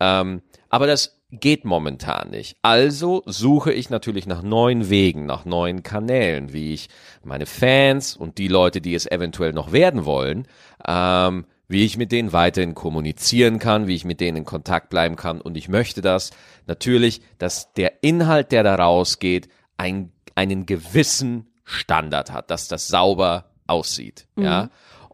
Ähm, 0.00 0.42
aber 0.74 0.88
das 0.88 1.20
geht 1.30 1.64
momentan 1.64 2.30
nicht. 2.30 2.56
Also 2.62 3.22
suche 3.26 3.72
ich 3.72 3.90
natürlich 3.90 4.26
nach 4.26 4.42
neuen 4.42 4.90
Wegen, 4.90 5.24
nach 5.24 5.44
neuen 5.44 5.84
Kanälen, 5.84 6.52
wie 6.52 6.74
ich 6.74 6.88
meine 7.22 7.46
Fans 7.46 8.16
und 8.16 8.38
die 8.38 8.48
Leute, 8.48 8.80
die 8.80 8.96
es 8.96 9.06
eventuell 9.08 9.52
noch 9.52 9.70
werden 9.70 10.04
wollen, 10.04 10.48
ähm, 10.84 11.46
wie 11.68 11.84
ich 11.84 11.96
mit 11.96 12.10
denen 12.10 12.32
weiterhin 12.32 12.74
kommunizieren 12.74 13.60
kann, 13.60 13.86
wie 13.86 13.94
ich 13.94 14.04
mit 14.04 14.18
denen 14.20 14.38
in 14.38 14.44
Kontakt 14.44 14.90
bleiben 14.90 15.14
kann. 15.14 15.40
Und 15.40 15.56
ich 15.56 15.68
möchte 15.68 16.00
das 16.00 16.32
natürlich, 16.66 17.20
dass 17.38 17.72
der 17.74 18.02
Inhalt, 18.02 18.50
der 18.50 18.64
da 18.64 18.74
rausgeht, 18.74 19.48
ein, 19.76 20.10
einen 20.34 20.66
gewissen 20.66 21.46
Standard 21.62 22.32
hat, 22.32 22.50
dass 22.50 22.66
das 22.66 22.88
sauber 22.88 23.44
aussieht. 23.68 24.26
Ja. 24.36 24.70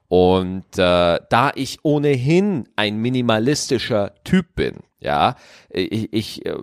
Und 0.08 0.78
äh, 0.78 1.20
da 1.28 1.52
ich 1.54 1.80
ohnehin 1.82 2.66
ein 2.76 2.96
minimalistischer 2.96 4.14
Typ 4.24 4.54
bin, 4.54 4.76
ja, 5.00 5.36
ich, 5.70 6.12
ich 6.12 6.46
äh, 6.46 6.56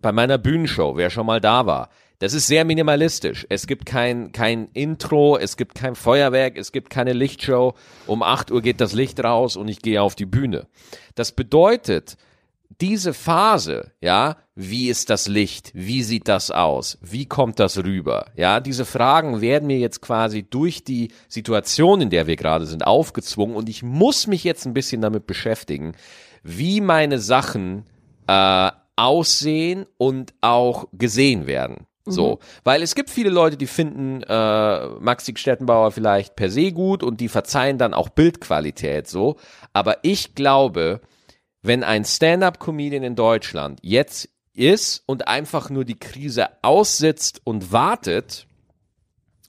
bei 0.00 0.12
meiner 0.12 0.38
Bühnenshow, 0.38 0.96
wer 0.96 1.10
schon 1.10 1.26
mal 1.26 1.40
da 1.40 1.66
war, 1.66 1.90
das 2.20 2.34
ist 2.34 2.48
sehr 2.48 2.66
minimalistisch. 2.66 3.46
Es 3.48 3.66
gibt 3.66 3.86
kein, 3.86 4.32
kein 4.32 4.68
Intro, 4.74 5.38
es 5.38 5.56
gibt 5.56 5.74
kein 5.74 5.94
Feuerwerk, 5.94 6.58
es 6.58 6.70
gibt 6.70 6.90
keine 6.90 7.14
Lichtshow. 7.14 7.74
Um 8.06 8.22
8 8.22 8.50
Uhr 8.50 8.60
geht 8.60 8.80
das 8.82 8.92
Licht 8.92 9.24
raus 9.24 9.56
und 9.56 9.68
ich 9.68 9.80
gehe 9.80 10.02
auf 10.02 10.16
die 10.16 10.26
Bühne. 10.26 10.66
Das 11.14 11.32
bedeutet, 11.32 12.18
diese 12.78 13.14
Phase, 13.14 13.92
ja, 14.02 14.36
wie 14.54 14.88
ist 14.88 15.08
das 15.08 15.28
Licht? 15.28 15.70
Wie 15.74 16.02
sieht 16.02 16.28
das 16.28 16.50
aus? 16.50 16.98
Wie 17.00 17.24
kommt 17.24 17.58
das 17.58 17.78
rüber? 17.78 18.26
Ja, 18.36 18.60
diese 18.60 18.84
Fragen 18.84 19.40
werden 19.40 19.66
mir 19.66 19.78
jetzt 19.78 20.02
quasi 20.02 20.42
durch 20.42 20.84
die 20.84 21.12
Situation, 21.26 22.02
in 22.02 22.10
der 22.10 22.26
wir 22.26 22.36
gerade 22.36 22.66
sind, 22.66 22.86
aufgezwungen 22.86 23.56
und 23.56 23.70
ich 23.70 23.82
muss 23.82 24.26
mich 24.26 24.44
jetzt 24.44 24.66
ein 24.66 24.74
bisschen 24.74 25.00
damit 25.00 25.26
beschäftigen, 25.26 25.94
wie 26.42 26.80
meine 26.80 27.18
Sachen 27.18 27.84
äh, 28.26 28.70
aussehen 28.96 29.86
und 29.98 30.34
auch 30.40 30.86
gesehen 30.92 31.46
werden. 31.46 31.86
So, 32.06 32.40
weil 32.64 32.82
es 32.82 32.94
gibt 32.94 33.10
viele 33.10 33.30
Leute, 33.30 33.56
die 33.56 33.66
finden 33.66 34.22
äh, 34.22 34.86
Maxi 35.00 35.32
Stettenbauer 35.36 35.92
vielleicht 35.92 36.34
per 36.34 36.50
se 36.50 36.72
gut 36.72 37.02
und 37.02 37.20
die 37.20 37.28
verzeihen 37.28 37.78
dann 37.78 37.94
auch 37.94 38.08
Bildqualität 38.08 39.06
so. 39.06 39.36
Aber 39.72 39.98
ich 40.02 40.34
glaube, 40.34 41.00
wenn 41.62 41.84
ein 41.84 42.04
Stand-up-Comedian 42.04 43.02
in 43.02 43.16
Deutschland 43.16 43.78
jetzt 43.82 44.28
ist 44.54 45.02
und 45.06 45.28
einfach 45.28 45.70
nur 45.70 45.84
die 45.84 45.98
Krise 45.98 46.48
aussitzt 46.62 47.40
und 47.44 47.70
wartet, 47.70 48.46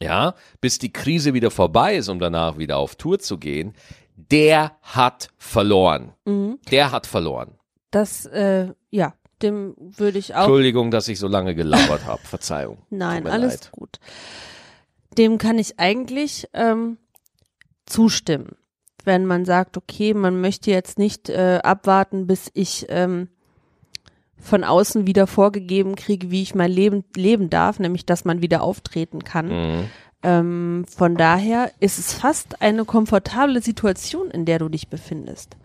ja, 0.01 0.35
bis 0.59 0.77
die 0.77 0.93
Krise 0.93 1.33
wieder 1.33 1.51
vorbei 1.51 1.95
ist, 1.95 2.09
um 2.09 2.19
danach 2.19 2.57
wieder 2.57 2.77
auf 2.77 2.95
Tour 2.95 3.19
zu 3.19 3.37
gehen, 3.37 3.73
der 4.31 4.77
hat 4.81 5.29
verloren. 5.37 6.13
Der 6.71 6.91
hat 6.91 7.05
verloren. 7.07 7.57
Das, 7.91 8.25
äh, 8.25 8.73
ja, 8.89 9.13
dem 9.41 9.75
würde 9.77 10.17
ich 10.17 10.33
auch. 10.35 10.41
Entschuldigung, 10.41 10.91
dass 10.91 11.07
ich 11.07 11.19
so 11.19 11.27
lange 11.27 11.55
gelabert 11.55 12.05
habe. 12.05 12.21
Verzeihung. 12.23 12.79
Nein, 12.89 13.27
alles 13.27 13.53
leid. 13.53 13.71
gut. 13.71 13.99
Dem 15.17 15.37
kann 15.37 15.59
ich 15.59 15.79
eigentlich 15.79 16.47
ähm, 16.53 16.97
zustimmen. 17.85 18.55
wenn 19.03 19.25
man 19.25 19.45
sagt, 19.45 19.77
okay, 19.77 20.13
man 20.13 20.39
möchte 20.41 20.69
jetzt 20.69 20.99
nicht 20.99 21.27
äh, 21.27 21.59
abwarten, 21.63 22.27
bis 22.27 22.51
ich 22.53 22.85
ähm, 22.89 23.29
von 24.37 24.63
außen 24.63 25.07
wieder 25.07 25.27
vorgegeben 25.27 25.95
kriege, 25.95 26.31
wie 26.31 26.41
ich 26.41 26.55
mein 26.55 26.71
Leben 26.71 27.03
leben 27.15 27.49
darf, 27.49 27.79
nämlich 27.79 28.05
dass 28.05 28.25
man 28.25 28.41
wieder 28.41 28.61
auftreten 28.61 29.23
kann. 29.23 29.47
Mhm. 29.47 29.89
Ähm, 30.23 30.85
von 30.87 31.15
daher 31.15 31.71
ist 31.79 31.99
es 31.99 32.13
fast 32.13 32.61
eine 32.61 32.85
komfortable 32.85 33.61
Situation, 33.61 34.29
in 34.29 34.45
der 34.45 34.59
du 34.59 34.69
dich 34.69 34.87
befindest. 34.89 35.57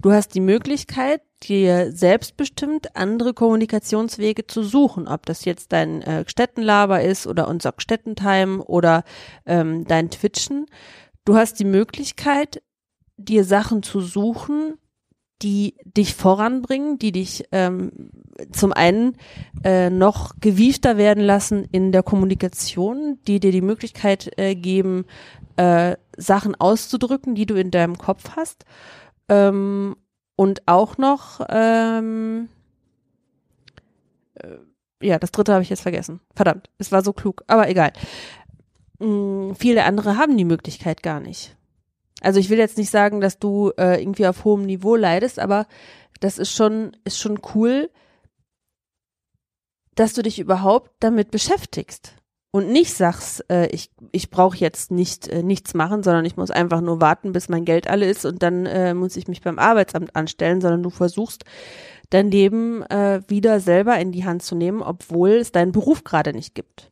Du 0.00 0.12
hast 0.12 0.34
die 0.34 0.40
Möglichkeit, 0.40 1.20
dir 1.42 1.92
selbstbestimmt 1.92 2.96
andere 2.96 3.34
Kommunikationswege 3.34 4.46
zu 4.46 4.62
suchen, 4.62 5.06
ob 5.06 5.26
das 5.26 5.44
jetzt 5.44 5.72
dein 5.72 6.00
äh, 6.02 6.24
Städtenlaber 6.26 7.02
ist 7.02 7.26
oder 7.26 7.48
unser 7.48 7.74
Städtentime 7.76 8.64
oder 8.64 9.04
ähm, 9.44 9.86
dein 9.86 10.10
Twitchen. 10.10 10.66
Du 11.26 11.36
hast 11.36 11.60
die 11.60 11.66
Möglichkeit, 11.66 12.62
dir 13.18 13.44
Sachen 13.44 13.82
zu 13.82 14.00
suchen, 14.00 14.78
die 15.42 15.74
dich 15.84 16.14
voranbringen, 16.14 16.98
die 16.98 17.12
dich 17.12 17.44
ähm, 17.52 18.10
zum 18.52 18.72
einen 18.72 19.16
äh, 19.64 19.90
noch 19.90 20.34
gewiefter 20.40 20.96
werden 20.96 21.22
lassen 21.22 21.64
in 21.72 21.92
der 21.92 22.02
Kommunikation, 22.02 23.18
die 23.26 23.40
dir 23.40 23.52
die 23.52 23.62
Möglichkeit 23.62 24.30
äh, 24.38 24.54
geben, 24.54 25.04
äh, 25.56 25.96
Sachen 26.16 26.54
auszudrücken, 26.54 27.34
die 27.34 27.46
du 27.46 27.54
in 27.54 27.70
deinem 27.70 27.96
Kopf 27.98 28.36
hast. 28.36 28.64
Ähm, 29.28 29.96
und 30.36 30.66
auch 30.66 30.98
noch, 30.98 31.40
ähm, 31.48 32.48
äh, 34.34 35.06
ja, 35.06 35.18
das 35.18 35.32
dritte 35.32 35.52
habe 35.52 35.62
ich 35.62 35.70
jetzt 35.70 35.82
vergessen. 35.82 36.20
Verdammt, 36.34 36.70
es 36.78 36.92
war 36.92 37.02
so 37.02 37.12
klug, 37.12 37.44
aber 37.46 37.68
egal. 37.68 37.92
Mm, 38.98 39.52
viele 39.52 39.84
andere 39.84 40.16
haben 40.16 40.36
die 40.36 40.44
Möglichkeit 40.44 41.02
gar 41.02 41.20
nicht. 41.20 41.56
Also 42.20 42.38
ich 42.40 42.50
will 42.50 42.58
jetzt 42.58 42.78
nicht 42.78 42.90
sagen, 42.90 43.20
dass 43.20 43.38
du 43.38 43.72
äh, 43.78 44.00
irgendwie 44.00 44.26
auf 44.26 44.44
hohem 44.44 44.62
Niveau 44.62 44.96
leidest, 44.96 45.38
aber 45.38 45.66
das 46.20 46.38
ist 46.38 46.52
schon, 46.52 46.96
ist 47.04 47.18
schon 47.18 47.40
cool, 47.54 47.90
dass 49.94 50.12
du 50.12 50.22
dich 50.22 50.38
überhaupt 50.38 50.90
damit 51.00 51.30
beschäftigst 51.30 52.14
und 52.52 52.70
nicht 52.70 52.94
sagst, 52.94 53.44
äh, 53.50 53.66
ich, 53.66 53.90
ich 54.12 54.30
brauche 54.30 54.56
jetzt 54.56 54.90
nicht 54.90 55.28
äh, 55.28 55.42
nichts 55.42 55.74
machen, 55.74 56.02
sondern 56.02 56.24
ich 56.24 56.36
muss 56.36 56.50
einfach 56.50 56.80
nur 56.80 57.00
warten, 57.00 57.32
bis 57.32 57.48
mein 57.48 57.64
Geld 57.64 57.88
alle 57.88 58.06
ist 58.06 58.24
und 58.24 58.42
dann 58.42 58.66
äh, 58.66 58.94
muss 58.94 59.16
ich 59.16 59.28
mich 59.28 59.40
beim 59.40 59.58
Arbeitsamt 59.58 60.16
anstellen, 60.16 60.60
sondern 60.60 60.82
du 60.82 60.90
versuchst 60.90 61.44
dein 62.10 62.30
Leben 62.30 62.82
äh, 62.84 63.22
wieder 63.28 63.60
selber 63.60 63.98
in 63.98 64.10
die 64.10 64.24
Hand 64.24 64.42
zu 64.42 64.56
nehmen, 64.56 64.82
obwohl 64.82 65.30
es 65.30 65.52
deinen 65.52 65.72
Beruf 65.72 66.02
gerade 66.02 66.32
nicht 66.32 66.54
gibt. 66.54 66.90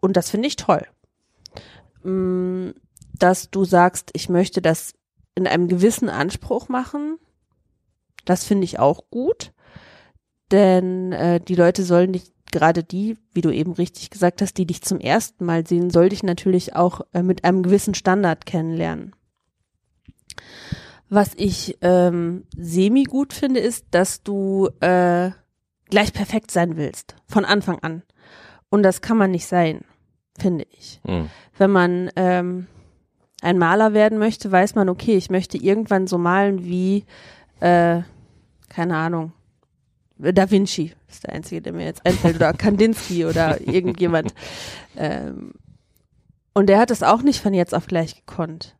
Und 0.00 0.16
das 0.16 0.28
finde 0.28 0.48
ich 0.48 0.56
toll. 0.56 0.84
Mm, 2.02 2.70
dass 3.18 3.50
du 3.50 3.64
sagst, 3.64 4.10
ich 4.14 4.28
möchte 4.28 4.62
das 4.62 4.94
in 5.34 5.46
einem 5.46 5.68
gewissen 5.68 6.08
Anspruch 6.08 6.68
machen, 6.68 7.18
das 8.24 8.44
finde 8.44 8.64
ich 8.64 8.78
auch 8.78 9.10
gut. 9.10 9.52
Denn 10.50 11.12
äh, 11.12 11.40
die 11.40 11.54
Leute 11.54 11.82
sollen 11.84 12.10
nicht, 12.10 12.32
gerade 12.50 12.84
die, 12.84 13.16
wie 13.32 13.40
du 13.40 13.50
eben 13.50 13.72
richtig 13.72 14.10
gesagt 14.10 14.42
hast, 14.42 14.58
die 14.58 14.66
dich 14.66 14.82
zum 14.82 15.00
ersten 15.00 15.44
Mal 15.44 15.66
sehen, 15.66 15.90
soll 15.90 16.10
dich 16.10 16.22
natürlich 16.22 16.76
auch 16.76 17.00
äh, 17.14 17.22
mit 17.22 17.44
einem 17.44 17.62
gewissen 17.62 17.94
Standard 17.94 18.44
kennenlernen. 18.44 19.14
Was 21.08 21.32
ich 21.36 21.78
ähm, 21.80 22.44
semi 22.56 23.04
gut 23.04 23.32
finde, 23.32 23.60
ist, 23.60 23.86
dass 23.90 24.22
du 24.22 24.68
äh, 24.80 25.30
gleich 25.90 26.12
perfekt 26.12 26.50
sein 26.50 26.76
willst, 26.76 27.16
von 27.26 27.44
Anfang 27.44 27.78
an. 27.80 28.02
Und 28.70 28.82
das 28.82 29.02
kann 29.02 29.18
man 29.18 29.30
nicht 29.30 29.46
sein, 29.46 29.84
finde 30.38 30.66
ich. 30.70 31.00
Mhm. 31.04 31.28
Wenn 31.58 31.70
man 31.70 32.10
ähm, 32.16 32.66
ein 33.42 33.58
Maler 33.58 33.92
werden 33.92 34.18
möchte, 34.18 34.50
weiß 34.50 34.76
man, 34.76 34.88
okay, 34.88 35.16
ich 35.16 35.28
möchte 35.28 35.58
irgendwann 35.58 36.06
so 36.06 36.16
malen 36.16 36.64
wie, 36.64 37.04
äh, 37.60 38.00
keine 38.70 38.96
Ahnung, 38.96 39.32
Da 40.16 40.50
Vinci 40.50 40.92
ist 41.10 41.24
der 41.24 41.34
einzige, 41.34 41.60
der 41.60 41.72
mir 41.72 41.84
jetzt 41.84 42.06
einfällt, 42.06 42.36
oder 42.36 42.52
Kandinsky 42.52 43.26
oder 43.26 43.60
irgendjemand. 43.60 44.32
Ähm, 44.96 45.52
und 46.54 46.68
der 46.68 46.78
hat 46.78 46.90
es 46.90 47.02
auch 47.02 47.22
nicht 47.22 47.40
von 47.40 47.52
jetzt 47.52 47.74
auf 47.74 47.86
gleich 47.86 48.14
gekonnt. 48.24 48.76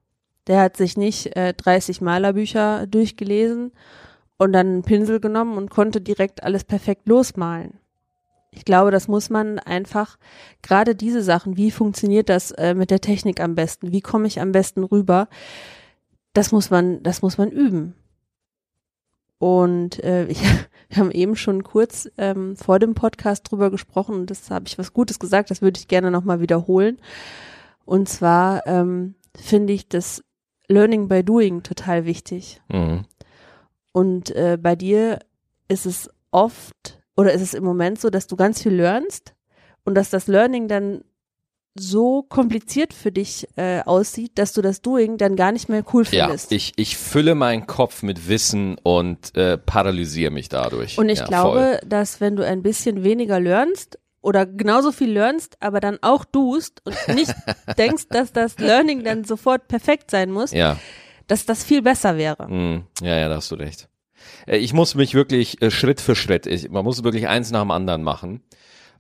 Der 0.47 0.61
hat 0.61 0.77
sich 0.77 0.97
nicht 0.97 1.37
äh, 1.37 1.55
30 1.55 2.01
Malerbücher 2.01 2.87
durchgelesen 2.87 3.73
und 4.39 4.53
dann 4.53 4.67
einen 4.69 4.83
Pinsel 4.83 5.21
genommen 5.21 5.57
und 5.57 5.71
konnte 5.71 6.01
direkt 6.01 6.43
alles 6.45 6.65
perfekt 6.65 7.09
losmalen. 7.09 7.79
Ich 8.55 8.67
glaube, 8.67 8.91
das 8.91 9.09
muss 9.09 9.31
man 9.31 9.59
einfach, 9.59 10.19
gerade 10.61 10.95
diese 10.95 11.23
Sachen, 11.23 11.57
wie 11.57 11.71
funktioniert 11.71 12.29
das 12.29 12.51
äh, 12.53 12.75
mit 12.75 12.91
der 12.91 13.01
Technik 13.01 13.41
am 13.41 13.55
besten, 13.55 13.93
wie 13.93 14.03
komme 14.03 14.27
ich 14.27 14.41
am 14.41 14.53
besten 14.53 14.85
rüber, 14.85 15.29
das 16.35 16.53
muss 16.53 16.71
man, 16.71 17.03
das 17.03 17.23
muss 17.23 17.39
man 17.39 17.51
üben. 17.51 17.95
Und 19.39 20.05
äh, 20.05 20.27
ich, 20.29 20.43
wir 20.89 20.99
haben 20.99 21.11
eben 21.11 21.35
schon 21.35 21.65
kurz 21.65 22.11
ähm, 22.19 22.55
vor 22.57 22.79
dem 22.79 22.95
Podcast 22.95 23.51
drüber 23.51 23.71
gesprochen 23.71 24.15
und 24.17 24.31
das 24.31 24.51
habe 24.51 24.67
ich 24.69 24.79
was 24.79 24.93
Gutes 24.93 25.19
gesagt, 25.19 25.51
das 25.51 25.63
würde 25.63 25.79
ich 25.79 25.89
gerne 25.89 26.11
nochmal 26.11 26.41
wiederholen. 26.41 26.99
Und 27.87 28.09
zwar 28.09 28.67
ähm, 28.67 29.15
finde 29.35 29.73
ich 29.73 29.89
das 29.89 30.23
Learning 30.69 31.09
by 31.09 31.25
Doing 31.25 31.63
total 31.63 32.05
wichtig. 32.05 32.61
Mhm. 32.69 33.07
Und 33.93 34.31
äh, 34.37 34.59
bei 34.61 34.77
dir 34.77 35.21
ist 35.69 35.87
es 35.87 36.11
oft 36.31 37.02
oder 37.17 37.33
ist 37.33 37.43
es 37.43 37.55
im 37.55 37.65
Moment 37.65 38.01
so, 38.01 38.11
dass 38.11 38.27
du 38.27 38.37
ganz 38.37 38.63
viel 38.63 38.75
lernst 38.75 39.35
und 39.85 39.95
dass 39.95 40.11
das 40.11 40.27
Learning 40.27 40.69
dann 40.69 41.03
so 41.75 42.23
kompliziert 42.23 42.93
für 42.93 43.11
dich 43.11 43.49
äh, 43.57 43.81
aussieht, 43.83 44.33
dass 44.39 44.53
du 44.53 44.61
das 44.61 44.83
Doing 44.83 45.17
dann 45.17 45.37
gar 45.37 45.53
nicht 45.53 45.71
mehr 45.71 45.83
cool 45.95 46.05
Ja, 46.11 46.27
findest. 46.27 46.53
ich, 46.53 46.75
ich 46.77 46.99
fülle 46.99 47.35
meinen 47.35 47.67
Kopf 47.67 48.03
mit 48.03 48.29
Wissen 48.29 48.77
und 48.83 49.35
äh, 49.37 49.57
paralysiere 49.57 50.31
mich 50.31 50.51
dadurch. 50.51 50.99
und 50.99 51.09
ich 51.09 51.21
ja, 51.21 51.25
glaube, 51.25 51.81
dass 51.87 52.21
wenn 52.21 52.37
du 52.37 52.45
ein 52.47 52.63
bisschen 52.63 53.05
weniger 53.05 53.41
lernst 53.41 53.99
oder 54.21 54.45
genauso 54.45 54.93
viel 54.93 55.13
lernst, 55.13 55.57
aber 55.61 55.81
dann 55.81 55.99
auch 56.03 56.27
tust 56.27 56.83
und 56.85 56.95
nicht 57.15 57.33
denkst, 57.79 58.05
dass 58.11 58.33
das 58.33 58.59
Learning 58.59 59.03
dann 59.03 59.25
sofort 59.25 59.67
perfekt 59.67 60.11
sein 60.11 60.31
muss, 60.31 60.51
Voll. 60.51 60.59
Ja, 60.59 60.79
dass 61.27 61.47
das 61.47 61.65
viel 61.65 61.81
besser 61.81 62.19
wäre. 62.19 62.49
mm, 62.53 62.85
ja, 63.01 63.17
ja, 63.17 63.29
da 63.31 63.37
hast 63.37 63.51
du 63.51 63.55
recht. 63.55 63.89
Äh, 64.47 64.59
Ich 64.59 64.73
muss 64.73 64.95
mich 64.95 65.15
wirklich 65.15 65.61
äh, 65.63 65.71
Schritt 65.71 66.01
für 66.01 66.15
Schritt, 66.15 66.47
ich, 66.47 66.71
man 66.71 66.85
muss 66.85 67.03
wirklich 67.05 67.29
eins 67.29 67.51
nach 67.51 67.63
dem 67.63 67.71
anderen 67.71 68.03
machen. 68.03 68.43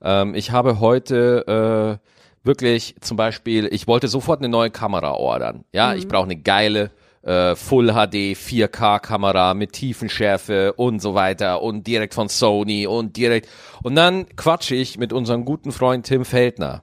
Ähm, 0.02 0.34
ich 0.34 0.50
habe 0.50 0.80
heute 0.80 1.98
äh, 2.02 2.46
wirklich 2.46 2.96
zum 3.00 3.16
Beispiel, 3.16 3.68
ich 3.72 3.86
wollte 3.86 4.08
sofort 4.08 4.40
eine 4.40 4.48
neue 4.48 4.70
Kamera 4.70 5.12
ordern. 5.12 5.64
Ja, 5.72 5.94
ich 5.94 6.08
brauche 6.08 6.24
eine 6.24 6.36
geile 6.36 6.90
äh, 7.22 7.54
Full 7.54 7.92
HD 7.92 8.34
4K 8.36 8.98
Kamera 8.98 9.54
mit 9.54 9.72
Tiefenschärfe 9.72 10.72
und 10.72 11.00
so 11.00 11.14
weiter 11.14 11.62
und 11.62 11.86
direkt 11.86 12.14
von 12.14 12.28
Sony 12.28 12.86
und 12.86 13.16
direkt 13.16 13.48
und 13.84 13.94
dann 13.94 14.26
quatsche 14.34 14.74
ich 14.74 14.98
mit 14.98 15.12
unserem 15.12 15.44
guten 15.44 15.70
Freund 15.70 16.04
Tim 16.06 16.24
Feldner. 16.24 16.82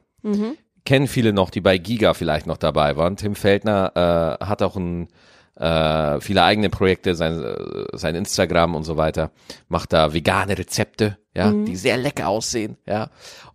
Kennen 0.85 1.07
viele 1.07 1.33
noch, 1.33 1.49
die 1.49 1.59
bei 1.61 1.77
Giga 1.77 2.13
vielleicht 2.13 2.47
noch 2.47 2.57
dabei 2.57 2.95
waren. 2.95 3.17
Tim 3.17 3.35
Feldner 3.35 4.37
äh, 4.41 4.45
hat 4.45 4.61
auch 4.63 4.77
ein 4.77 5.09
äh, 5.59 6.21
viele 6.21 6.43
eigene 6.43 6.69
Projekte, 6.69 7.15
sein, 7.15 7.43
sein 7.93 8.15
Instagram 8.15 8.75
und 8.75 8.83
so 8.83 8.97
weiter, 8.97 9.31
macht 9.67 9.93
da 9.93 10.13
vegane 10.13 10.57
Rezepte, 10.57 11.17
ja, 11.35 11.51
die 11.51 11.75
sehr 11.75 11.97
lecker 11.97 12.27
aussehen, 12.27 12.77
ja. 12.85 13.09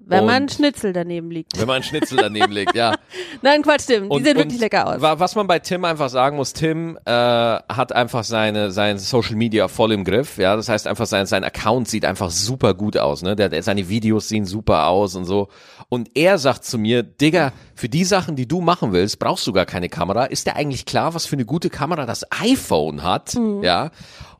Wenn 0.06 0.20
und 0.20 0.26
man 0.26 0.34
ein 0.42 0.49
Schnitzel 0.49 0.92
daneben 0.92 1.30
liegt. 1.30 1.58
wenn 1.58 1.66
man 1.66 1.76
einen 1.76 1.84
Schnitzel 1.84 2.18
daneben 2.18 2.52
legt, 2.52 2.75
ja. 2.75 2.94
Nein, 3.42 3.62
Quatsch, 3.62 3.87
Tim. 3.87 4.04
Die 4.04 4.08
Und- 4.11 4.25
sehen 4.25 4.37
wirklich 4.37 4.61
lecker 4.61 4.87
aus. 4.87 5.00
wa- 5.00 5.18
Was 5.18 5.34
man 5.34 5.46
bei 5.46 5.58
Tim 5.58 5.84
einfach 5.84 6.08
sagen 6.11 6.37
muss, 6.37 6.52
Tim 6.52 6.99
äh, 7.04 7.11
hat 7.11 7.92
einfach 7.92 8.25
seine 8.25 8.70
sein 8.70 8.99
Social 8.99 9.37
Media 9.37 9.68
voll 9.68 9.92
im 9.92 10.04
Griff. 10.04 10.37
Ja, 10.38 10.56
das 10.56 10.68
heißt 10.68 10.87
einfach 10.87 11.06
sein 11.06 11.26
sein 11.26 11.44
Account 11.44 11.88
sieht 11.88 12.04
einfach 12.04 12.30
super 12.30 12.75
gut 12.75 12.96
aus. 12.99 13.23
Ne, 13.23 13.34
der, 13.37 13.49
der, 13.49 13.62
seine 13.62 13.88
Videos 13.88 14.28
sehen 14.28 14.44
super 14.44 14.87
aus 14.88 15.14
und 15.14 15.25
so. 15.25 15.49
Und 15.88 16.11
er 16.16 16.38
sagt 16.38 16.64
zu 16.64 16.78
mir, 16.78 17.02
Digga, 17.02 17.52
für 17.75 17.88
die 17.88 18.04
Sachen, 18.04 18.37
die 18.37 18.46
du 18.49 18.61
machen 18.61 18.92
willst, 18.92 19.18
brauchst 19.18 19.46
du 19.46 19.52
gar 19.52 19.66
keine 19.66 19.88
Kamera. 19.88 20.25
Ist 20.25 20.46
dir 20.46 20.56
eigentlich 20.56 20.84
klar, 20.87 21.14
was 21.14 21.26
für 21.26 21.37
eine 21.37 21.44
gute 21.44 21.70
Kamera 21.70 22.06
das 22.06 22.25
iPhone 22.42 23.02
hat? 23.02 23.34
Ja. 23.62 23.90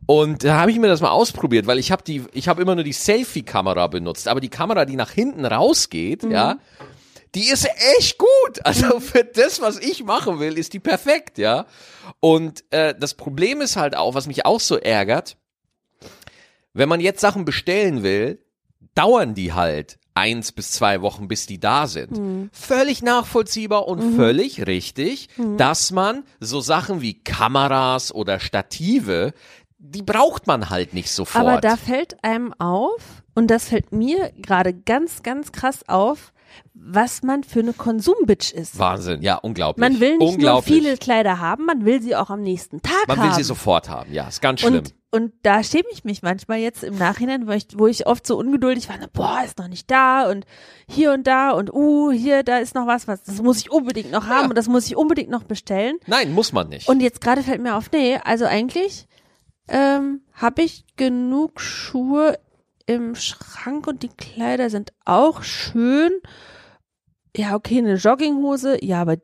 Und 0.07 0.45
da 0.45 0.61
habe 0.61 0.71
ich 0.71 0.79
mir 0.79 0.89
das 0.89 1.01
mal 1.01 1.11
ausprobiert, 1.11 1.67
weil 1.67 1.79
ich 1.79 1.91
habe 1.91 2.03
die, 2.03 2.25
ich 2.33 2.49
habe 2.49 2.61
immer 2.61 2.75
nur 2.75 2.85
die 2.85 2.93
Selfie-Kamera 2.93 3.87
benutzt, 3.87 4.29
aber 4.29 4.41
die 4.41 4.51
Kamera, 4.51 4.85
die 4.85 4.97
nach 4.97 5.11
hinten 5.11 5.45
rausgeht, 5.45 6.25
ja, 6.25 6.59
die 7.35 7.49
ist 7.49 7.67
echt 7.99 8.19
gut. 8.19 8.65
Also 8.65 9.01
für 9.01 9.25
das, 9.25 9.61
was 9.61 9.79
ich 9.79 10.05
machen 10.05 10.41
will, 10.41 10.59
ist 10.59 10.73
die 10.73 10.81
perfekt, 10.81 11.39
ja. 11.39 11.67
Und 12.21 12.65
äh, 12.71 12.95
das 12.99 13.15
Problem 13.15 13.61
ist 13.61 13.77
halt 13.77 13.97
auch, 13.97 14.15
was 14.15 14.27
mich 14.27 14.45
auch 14.47 14.61
so 14.61 14.77
ärgert, 14.77 15.37
wenn 16.75 16.89
man 16.89 17.01
jetzt 17.01 17.21
Sachen 17.21 17.45
bestellen 17.45 18.03
will, 18.03 18.41
dauern 18.95 19.35
die 19.35 19.53
halt 19.53 19.99
eins 20.17 20.53
bis 20.53 20.71
zwei 20.71 21.03
Wochen, 21.03 21.27
bis 21.27 21.47
die 21.47 21.59
da 21.59 21.89
sind. 21.89 22.51
Völlig 22.53 23.03
nachvollziehbar 23.03 23.89
und 23.89 24.15
völlig 24.17 24.67
richtig, 24.67 25.29
dass 25.57 25.91
man 25.91 26.23
so 26.39 26.61
Sachen 26.61 27.01
wie 27.01 27.15
Kameras 27.15 28.15
oder 28.15 28.39
Stative, 28.39 29.33
die 29.87 30.03
braucht 30.03 30.47
man 30.47 30.71
halt 30.71 30.95
nicht 30.95 31.11
sofort. 31.11 31.45
Aber 31.45 31.61
da 31.61 31.77
fällt 31.77 32.23
einem 32.25 32.55
auf, 32.59 33.23
und 33.35 33.49
das 33.51 33.69
fällt 33.69 33.93
mir 33.93 34.33
gerade 34.37 34.73
ganz, 34.73 35.23
ganz 35.23 35.53
krass 35.53 35.87
auf, 35.89 36.33
was 36.73 37.23
man 37.23 37.43
für 37.45 37.61
eine 37.61 37.73
Konsumbitch 37.73 38.53
ist. 38.53 38.79
Wahnsinn, 38.79 39.23
ja, 39.23 39.37
unglaublich. 39.37 39.81
Man 39.81 40.01
will 40.01 40.17
nicht 40.19 40.39
nur 40.39 40.63
viele 40.63 40.97
Kleider 40.97 41.39
haben, 41.41 41.67
man 41.67 41.85
will 41.85 42.01
sie 42.01 42.15
auch 42.17 42.31
am 42.31 42.43
nächsten 42.43 42.81
Tag 42.81 42.93
Man 43.09 43.19
haben. 43.19 43.29
will 43.29 43.35
sie 43.35 43.43
sofort 43.43 43.89
haben, 43.89 44.13
ja, 44.13 44.29
ist 44.29 44.41
ganz 44.41 44.61
schlimm. 44.61 44.75
und, 44.75 44.95
und 45.11 45.33
da 45.43 45.63
schäme 45.65 45.89
ich 45.93 46.05
mich 46.05 46.23
manchmal 46.23 46.59
jetzt 46.59 46.85
im 46.85 46.97
Nachhinein, 46.97 47.47
wo 47.49 47.53
ich, 47.53 47.67
wo 47.77 47.87
ich 47.89 48.07
oft 48.07 48.27
so 48.27 48.39
ungeduldig 48.39 48.89
war, 48.89 48.97
boah, 49.13 49.41
ist 49.45 49.59
noch 49.59 49.69
nicht 49.69 49.91
da 49.91 50.31
und 50.31 50.47
hier 50.89 51.13
und 51.13 51.27
da 51.27 51.51
und 51.51 51.73
uh, 51.73 52.13
hier, 52.13 52.43
da 52.45 52.59
ist 52.59 52.75
noch 52.75 52.87
was, 52.87 53.09
was, 53.09 53.23
das 53.25 53.43
muss 53.43 53.59
ich 53.59 53.71
unbedingt 53.73 54.13
noch 54.13 54.27
haben 54.29 54.45
Ja. 54.45 54.49
und 54.51 54.57
das 54.57 54.69
muss 54.69 54.87
ich 54.87 54.97
unbedingt 54.97 55.31
noch 55.31 55.45
bestellen. 55.45 55.97
Nein, 56.07 56.33
muss 56.33 56.53
man 56.53 56.69
nicht. 56.69 56.89
Und 56.89 57.01
jetzt 57.01 57.21
gerade 57.21 57.43
fällt 57.43 57.61
mir 57.63 57.75
auf, 57.77 57.91
nee, 57.93 58.17
also 58.25 58.45
eigentlich 58.45 59.07
ähm, 59.69 60.21
habe 60.33 60.63
ich 60.63 60.85
genug 60.97 61.61
Schuhe 61.61 62.39
im 62.87 63.15
Schrank 63.15 63.87
und 63.87 64.03
die 64.03 64.09
Kleider 64.09 64.71
sind 64.71 64.93
auch 65.05 65.43
schön. 65.43 66.11
Ja, 67.37 67.55
okay, 67.55 67.79
eine 67.79 67.95
Jogginghose, 67.95 68.85
ja, 68.85 69.01
aber 69.01 69.17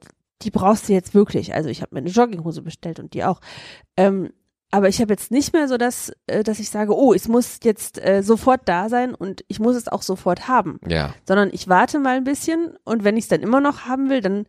die 0.43 0.51
brauchst 0.51 0.89
du 0.89 0.93
jetzt 0.93 1.15
wirklich. 1.15 1.55
Also 1.55 1.69
ich 1.69 1.83
habe 1.83 1.95
mir 1.95 2.01
eine 2.01 2.11
Jogginghose 2.11 2.63
bestellt 2.63 2.99
und 2.99 3.15
die 3.15 3.25
auch. 3.25 3.41
Ähm, 3.97 4.31
aber 4.71 4.89
ich 4.89 5.01
habe 5.01 5.13
jetzt 5.13 5.31
nicht 5.31 5.53
mehr 5.53 5.69
so, 5.69 5.77
dass, 5.77 6.13
äh, 6.27 6.43
dass 6.43 6.61
ich 6.61 6.71
sage, 6.71 6.97
oh, 6.97 7.13
es 7.13 7.29
muss 7.29 7.59
jetzt 7.65 8.03
äh, 8.03 8.23
sofort 8.23 8.63
da 8.67 8.89
sein 8.89 9.15
und 9.15 9.45
ich 9.49 9.59
muss 9.59 9.75
es 9.75 9.89
auch 9.89 10.03
sofort 10.03 10.47
haben 10.47 10.79
ja, 10.87 11.13
sondern 11.27 11.51
ich 11.53 11.69
warte 11.69 11.99
mal 11.99 12.17
ein 12.17 12.25
bisschen 12.25 12.77
und 12.85 13.03
wenn 13.03 13.17
ich 13.17 13.25
es 13.25 13.29
dann 13.29 13.41
immer 13.41 13.61
noch 13.61 13.87
haben 13.87 14.11
will, 14.11 14.21
dann 14.21 14.47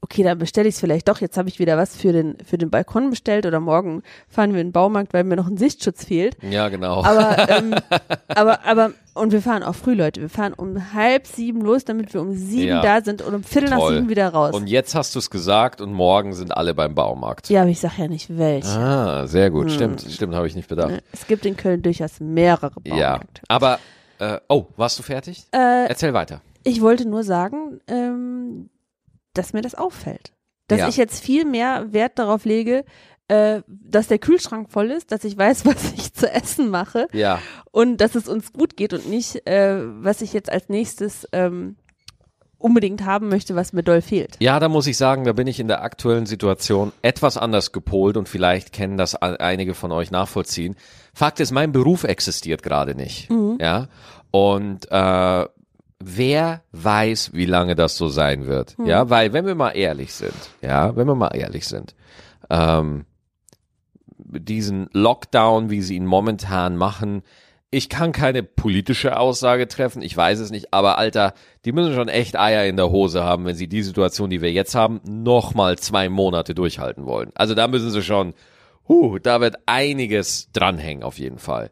okay, 0.00 0.22
dann 0.22 0.38
bestelle 0.38 0.68
ich 0.68 0.74
es 0.74 0.80
vielleicht 0.80 1.08
doch. 1.08 1.20
Jetzt 1.20 1.36
habe 1.36 1.48
ich 1.48 1.58
wieder 1.58 1.76
was 1.76 1.96
für 1.96 2.12
den 2.12 2.36
für 2.44 2.58
den 2.58 2.70
Balkon 2.70 3.10
bestellt 3.10 3.46
oder 3.46 3.60
morgen 3.60 4.02
fahren 4.28 4.52
wir 4.54 4.60
in 4.60 4.68
den 4.68 4.72
Baumarkt, 4.72 5.12
weil 5.14 5.24
mir 5.24 5.36
noch 5.36 5.46
ein 5.48 5.56
Sichtschutz 5.56 6.04
fehlt. 6.04 6.36
ja, 6.42 6.68
genau. 6.68 7.04
Aber 7.04 7.48
ähm, 7.48 7.74
aber 8.28 8.64
aber 8.64 8.92
und 9.14 9.30
wir 9.32 9.42
fahren 9.42 9.62
auch 9.62 9.74
früh, 9.74 9.92
Leute. 9.94 10.22
Wir 10.22 10.30
fahren 10.30 10.54
um 10.54 10.94
halb 10.94 11.26
sieben 11.26 11.60
los, 11.60 11.84
damit 11.84 12.14
wir 12.14 12.20
um 12.22 12.32
sieben 12.34 12.68
Ja. 12.68 12.80
da 12.82 13.02
sind 13.04 13.20
und 13.20 13.34
um 13.34 13.42
Viertel 13.44 13.68
nach 13.70 13.78
Toll. 13.78 13.94
sieben 13.96 14.08
wieder 14.08 14.28
raus. 14.30 14.54
Und 14.54 14.68
jetzt 14.68 14.94
hast 14.94 15.14
du 15.14 15.18
es 15.18 15.28
gesagt 15.28 15.80
und 15.82 15.92
morgen 15.92 16.32
sind 16.32 16.56
alle 16.56 16.72
beim 16.74 16.94
Baumarkt. 16.94 17.50
ja, 17.50 17.60
aber 17.62 17.70
ich 17.70 17.78
sag 17.80 17.98
ja 17.98 18.08
nicht 18.08 18.36
welche. 18.38 18.68
Ah, 18.70 19.26
sehr 19.26 19.50
gut, 19.50 19.64
Hm. 19.66 19.70
stimmt, 19.70 20.00
stimmt, 20.08 20.34
habe 20.34 20.46
ich 20.46 20.56
nicht 20.56 20.68
bedacht. 20.68 21.02
Es 21.12 21.26
gibt 21.26 21.44
in 21.44 21.56
Köln 21.58 21.82
durchaus 21.82 22.20
mehrere 22.20 22.72
Ja, 22.84 22.94
Baumärkte. 23.18 23.42
aber, 23.48 23.78
äh, 24.18 24.38
oh, 24.48 24.64
warst 24.76 24.98
du 24.98 25.02
fertig? 25.02 25.44
Äh, 25.52 25.86
Erzähl 25.88 26.14
weiter. 26.14 26.40
Ich 26.64 26.80
wollte 26.80 27.06
nur 27.06 27.22
sagen, 27.24 27.80
ähm, 27.88 28.70
dass 29.34 29.52
mir 29.52 29.62
das 29.62 29.74
auffällt. 29.74 30.32
Dass 30.68 30.80
Ja. 30.80 30.88
ich 30.88 30.96
jetzt 30.96 31.22
viel 31.22 31.44
mehr 31.44 31.92
Wert 31.92 32.18
darauf 32.18 32.44
lege, 32.44 32.84
äh, 33.28 33.62
dass 33.68 34.08
der 34.08 34.18
Kühlschrank 34.18 34.70
voll 34.70 34.90
ist, 34.90 35.12
dass 35.12 35.24
ich 35.24 35.36
weiß, 35.36 35.64
was 35.66 35.92
ich 35.92 36.12
zu 36.14 36.30
essen 36.30 36.70
mache 36.70 37.08
Ja, 37.12 37.40
und 37.70 37.98
dass 38.00 38.14
es 38.14 38.28
uns 38.28 38.52
gut 38.52 38.76
geht 38.76 38.92
und 38.92 39.08
nicht, 39.08 39.46
äh, 39.46 39.78
was 40.02 40.20
ich 40.22 40.32
jetzt 40.32 40.50
als 40.50 40.68
nächstes 40.68 41.26
ähm, 41.32 41.76
unbedingt 42.58 43.04
haben 43.04 43.28
möchte, 43.28 43.56
was 43.56 43.72
mir 43.72 43.82
doll 43.82 44.02
fehlt. 44.02 44.36
Ja, 44.40 44.60
da 44.60 44.68
muss 44.68 44.86
ich 44.86 44.96
sagen, 44.96 45.24
da 45.24 45.32
bin 45.32 45.48
ich 45.48 45.58
in 45.58 45.66
der 45.66 45.82
aktuellen 45.82 46.26
Situation 46.26 46.92
etwas 47.02 47.36
anders 47.36 47.72
gepolt 47.72 48.16
und 48.16 48.28
vielleicht 48.28 48.72
kennen 48.72 48.96
das 48.96 49.16
einige 49.16 49.74
von 49.74 49.90
euch 49.90 50.12
nachvollziehen. 50.12 50.76
Fakt 51.12 51.40
ist, 51.40 51.50
mein 51.50 51.72
Beruf 51.72 52.04
existiert 52.04 52.62
gerade 52.62 52.94
nicht. 52.94 53.28
Ja. 53.60 53.88
Und 54.30 54.86
äh, 54.92 55.46
wer 56.04 56.62
weiß, 56.72 57.32
wie 57.32 57.46
lange 57.46 57.74
das 57.74 57.96
so 57.96 58.08
sein 58.08 58.46
wird. 58.46 58.76
Ja, 58.84 59.10
weil 59.10 59.32
wenn 59.32 59.46
wir 59.46 59.54
mal 59.54 59.70
ehrlich 59.70 60.12
sind, 60.14 60.34
ja, 60.60 60.94
wenn 60.96 61.06
wir 61.06 61.14
mal 61.14 61.34
ehrlich 61.36 61.66
sind, 61.66 61.94
ähm, 62.50 63.06
diesen 64.16 64.88
Lockdown, 64.92 65.70
wie 65.70 65.82
sie 65.82 65.96
ihn 65.96 66.06
momentan 66.06 66.76
machen, 66.76 67.22
ich 67.70 67.88
kann 67.88 68.12
keine 68.12 68.42
politische 68.42 69.18
Aussage 69.18 69.66
treffen, 69.66 70.02
ich 70.02 70.14
weiß 70.14 70.40
es 70.40 70.50
nicht, 70.50 70.74
aber 70.74 70.98
Alter, 70.98 71.32
die 71.64 71.72
müssen 71.72 71.94
schon 71.94 72.08
echt 72.08 72.38
Eier 72.38 72.66
in 72.66 72.76
der 72.76 72.90
Hose 72.90 73.24
haben, 73.24 73.46
wenn 73.46 73.56
sie 73.56 73.66
die 73.66 73.82
Situation, 73.82 74.28
die 74.28 74.42
wir 74.42 74.52
jetzt 74.52 74.74
haben, 74.74 75.00
nochmal 75.06 75.78
zwei 75.78 76.10
Monate 76.10 76.54
durchhalten 76.54 77.06
wollen. 77.06 77.30
Also 77.34 77.54
da 77.54 77.68
müssen 77.68 77.90
sie 77.90 78.02
schon, 78.02 78.34
huh, 78.88 79.18
da 79.18 79.40
wird 79.40 79.56
einiges 79.64 80.52
dranhängen 80.52 81.02
auf 81.02 81.18
jeden 81.18 81.38
Fall. 81.38 81.70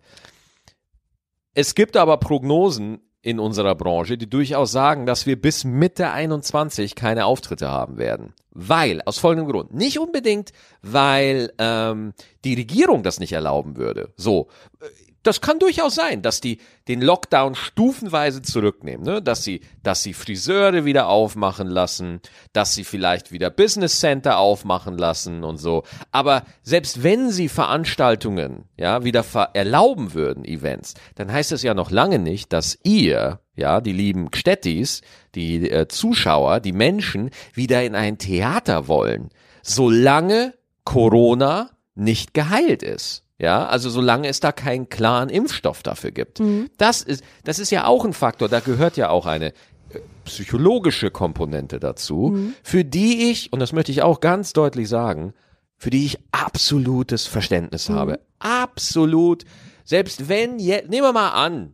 Es 1.52 1.74
gibt 1.74 1.98
aber 1.98 2.16
Prognosen 2.16 3.00
in 3.22 3.38
unserer 3.38 3.74
Branche, 3.74 4.16
die 4.16 4.28
durchaus 4.28 4.72
sagen, 4.72 5.06
dass 5.06 5.26
wir 5.26 5.40
bis 5.40 5.64
Mitte 5.64 6.10
21 6.10 6.94
keine 6.94 7.26
Auftritte 7.26 7.70
haben 7.70 7.98
werden. 7.98 8.32
Weil, 8.52 9.02
aus 9.04 9.18
folgendem 9.18 9.50
Grund. 9.50 9.74
Nicht 9.74 9.98
unbedingt, 9.98 10.52
weil 10.82 11.52
ähm, 11.58 12.14
die 12.44 12.54
Regierung 12.54 13.02
das 13.02 13.20
nicht 13.20 13.32
erlauben 13.32 13.76
würde. 13.76 14.12
So, 14.16 14.48
äh, 14.80 14.86
das 15.22 15.40
kann 15.40 15.58
durchaus 15.58 15.94
sein, 15.94 16.22
dass 16.22 16.40
die 16.40 16.58
den 16.88 17.02
Lockdown 17.02 17.54
stufenweise 17.54 18.42
zurücknehmen, 18.42 19.04
ne? 19.04 19.22
dass 19.22 19.44
sie, 19.44 19.60
dass 19.82 20.02
sie 20.02 20.14
Friseure 20.14 20.84
wieder 20.84 21.08
aufmachen 21.08 21.68
lassen, 21.68 22.20
dass 22.52 22.74
sie 22.74 22.84
vielleicht 22.84 23.30
wieder 23.30 23.50
Business 23.50 24.00
Center 24.00 24.38
aufmachen 24.38 24.96
lassen 24.96 25.44
und 25.44 25.58
so. 25.58 25.84
Aber 26.10 26.44
selbst 26.62 27.02
wenn 27.02 27.30
sie 27.30 27.48
Veranstaltungen, 27.48 28.64
ja, 28.76 29.04
wieder 29.04 29.22
ver 29.22 29.50
erlauben 29.52 30.14
würden, 30.14 30.44
Events, 30.44 30.94
dann 31.16 31.30
heißt 31.30 31.52
es 31.52 31.62
ja 31.62 31.74
noch 31.74 31.90
lange 31.90 32.18
nicht, 32.18 32.52
dass 32.52 32.78
ihr, 32.82 33.40
ja, 33.54 33.80
die 33.80 33.92
lieben 33.92 34.30
Gstettis, 34.30 35.02
die 35.34 35.70
äh, 35.70 35.86
Zuschauer, 35.88 36.60
die 36.60 36.72
Menschen 36.72 37.30
wieder 37.52 37.82
in 37.84 37.94
ein 37.94 38.18
Theater 38.18 38.88
wollen, 38.88 39.30
solange 39.62 40.54
Corona 40.84 41.70
nicht 41.94 42.32
geheilt 42.32 42.82
ist. 42.82 43.24
Ja, 43.40 43.66
also 43.66 43.88
solange 43.88 44.28
es 44.28 44.40
da 44.40 44.52
keinen 44.52 44.90
klaren 44.90 45.30
Impfstoff 45.30 45.82
dafür 45.82 46.10
gibt. 46.10 46.42
Das 46.76 47.00
ist, 47.00 47.24
das 47.44 47.58
ist 47.58 47.70
ja 47.70 47.86
auch 47.86 48.04
ein 48.04 48.12
Faktor, 48.12 48.50
da 48.50 48.60
gehört 48.60 48.98
ja 48.98 49.08
auch 49.08 49.24
eine 49.24 49.46
äh, 49.48 50.00
psychologische 50.26 51.10
Komponente 51.10 51.80
dazu, 51.80 52.52
für 52.62 52.84
die 52.84 53.30
ich, 53.30 53.50
und 53.50 53.60
das 53.60 53.72
möchte 53.72 53.92
ich 53.92 54.02
auch 54.02 54.20
ganz 54.20 54.52
deutlich 54.52 54.90
sagen, 54.90 55.32
für 55.78 55.88
die 55.88 56.04
ich 56.04 56.18
absolutes 56.32 57.26
Verständnis 57.26 57.88
habe. 57.88 58.20
Absolut. 58.40 59.44
Selbst 59.84 60.28
wenn, 60.28 60.58
je, 60.58 60.82
nehmen 60.86 61.06
wir 61.06 61.14
mal 61.14 61.30
an, 61.30 61.72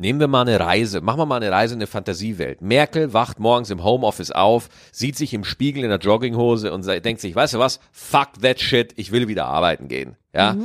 Nehmen 0.00 0.20
wir 0.20 0.28
mal 0.28 0.42
eine 0.42 0.60
Reise, 0.60 1.00
machen 1.00 1.18
wir 1.18 1.26
mal 1.26 1.42
eine 1.42 1.50
Reise 1.50 1.74
in 1.74 1.80
eine 1.80 1.88
Fantasiewelt. 1.88 2.62
Merkel 2.62 3.12
wacht 3.14 3.40
morgens 3.40 3.70
im 3.70 3.82
Homeoffice 3.82 4.30
auf, 4.30 4.68
sieht 4.92 5.16
sich 5.16 5.34
im 5.34 5.42
Spiegel 5.42 5.82
in 5.82 5.88
der 5.88 5.98
Jogginghose 5.98 6.72
und 6.72 6.86
denkt 6.86 7.20
sich, 7.20 7.34
weißt 7.34 7.54
du 7.54 7.58
was, 7.58 7.80
fuck 7.90 8.40
that 8.40 8.60
shit, 8.60 8.92
ich 8.94 9.10
will 9.10 9.26
wieder 9.26 9.46
arbeiten 9.46 9.88
gehen. 9.88 10.14
Ja, 10.38 10.56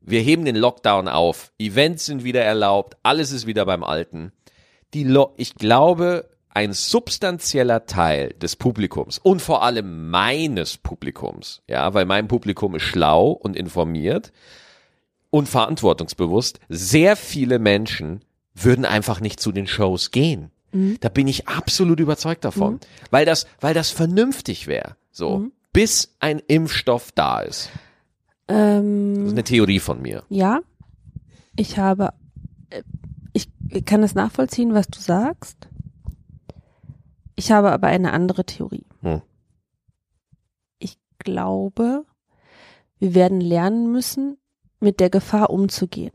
wir 0.00 0.20
heben 0.20 0.44
den 0.44 0.56
Lockdown 0.56 1.08
auf, 1.08 1.52
Events 1.58 2.06
sind 2.06 2.24
wieder 2.24 2.42
erlaubt, 2.42 2.96
alles 3.02 3.30
ist 3.30 3.46
wieder 3.46 3.64
beim 3.66 3.84
Alten. 3.84 4.32
Die 4.94 5.04
Lo 5.04 5.32
ich 5.36 5.54
glaube, 5.54 6.28
ein 6.48 6.72
substanzieller 6.72 7.86
Teil 7.86 8.34
des 8.34 8.56
Publikums 8.56 9.18
und 9.18 9.40
vor 9.40 9.62
allem 9.62 10.10
meines 10.10 10.76
Publikums, 10.76 11.62
ja, 11.68 11.94
weil 11.94 12.04
mein 12.04 12.28
Publikum 12.28 12.74
ist 12.74 12.82
schlau 12.82 13.30
und 13.30 13.56
informiert 13.56 14.32
und 15.30 15.48
verantwortungsbewusst, 15.48 16.60
sehr 16.68 17.16
viele 17.16 17.58
Menschen 17.58 18.20
würden 18.54 18.84
einfach 18.84 19.20
nicht 19.20 19.40
zu 19.40 19.50
den 19.50 19.66
Shows 19.66 20.10
gehen. 20.10 20.50
Da 21.00 21.08
bin 21.08 21.28
ich 21.28 21.48
absolut 21.48 22.00
überzeugt 22.00 22.44
davon, 22.44 22.80
weil 23.10 23.24
das, 23.24 23.46
weil 23.60 23.72
das 23.74 23.90
vernünftig 23.90 24.66
wäre, 24.66 24.96
so, 25.10 25.38
bis 25.72 26.16
ein 26.18 26.38
Impfstoff 26.48 27.12
da 27.12 27.40
ist. 27.40 27.70
Ähm, 28.48 29.14
Das 29.16 29.26
ist 29.26 29.32
eine 29.32 29.44
Theorie 29.44 29.78
von 29.78 30.02
mir. 30.02 30.24
Ja, 30.28 30.60
ich 31.56 31.78
habe, 31.78 32.12
äh, 32.70 32.82
ich 33.32 33.48
kann 33.84 34.02
es 34.02 34.14
nachvollziehen, 34.14 34.74
was 34.74 34.88
du 34.88 35.00
sagst. 35.00 35.68
Ich 37.36 37.50
habe 37.50 37.72
aber 37.72 37.86
eine 37.88 38.12
andere 38.12 38.44
Theorie. 38.44 38.86
Hm. 39.00 39.22
Ich 40.78 40.98
glaube, 41.18 42.04
wir 42.98 43.14
werden 43.14 43.40
lernen 43.40 43.90
müssen, 43.90 44.36
mit 44.80 45.00
der 45.00 45.10
Gefahr 45.10 45.50
umzugehen. 45.50 46.12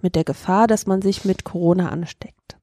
Mit 0.00 0.16
der 0.16 0.24
Gefahr, 0.24 0.66
dass 0.66 0.86
man 0.86 1.02
sich 1.02 1.24
mit 1.24 1.44
Corona 1.44 1.90
ansteckt. 1.90 2.56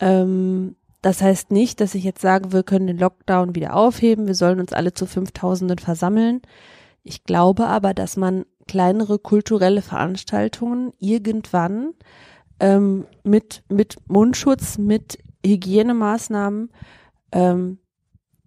Ähm, 0.00 0.76
das 1.02 1.22
heißt 1.22 1.50
nicht, 1.50 1.80
dass 1.80 1.94
ich 1.94 2.04
jetzt 2.04 2.20
sage, 2.20 2.52
wir 2.52 2.62
können 2.62 2.86
den 2.86 2.98
Lockdown 2.98 3.54
wieder 3.54 3.74
aufheben, 3.74 4.26
wir 4.26 4.34
sollen 4.34 4.60
uns 4.60 4.72
alle 4.72 4.92
zu 4.92 5.06
Fünftausenden 5.06 5.78
versammeln. 5.78 6.42
Ich 7.02 7.24
glaube 7.24 7.66
aber, 7.66 7.94
dass 7.94 8.16
man 8.16 8.44
kleinere 8.68 9.18
kulturelle 9.18 9.82
Veranstaltungen 9.82 10.92
irgendwann 10.98 11.94
ähm, 12.60 13.06
mit, 13.24 13.64
mit 13.68 13.96
Mundschutz, 14.06 14.78
mit 14.78 15.18
Hygienemaßnahmen 15.44 16.70
ähm, 17.32 17.78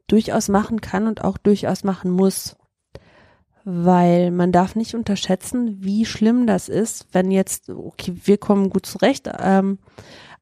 durchaus 0.07 0.47
machen 0.47 0.79
kann 0.79 1.07
und 1.07 1.23
auch 1.23 1.37
durchaus 1.37 1.83
machen 1.83 2.11
muss. 2.11 2.55
Weil 3.65 4.29
man 4.31 4.51
darf 4.51 4.75
nicht 4.75 4.93
unterschätzen, 4.93 5.77
wie 5.83 6.05
schlimm 6.05 6.45
das 6.45 6.69
ist, 6.69 7.07
wenn 7.13 7.31
jetzt, 7.31 7.69
okay, 7.69 8.13
wir 8.23 8.37
kommen 8.37 8.69
gut 8.69 8.85
zurecht, 8.85 9.29
ähm, 9.39 9.79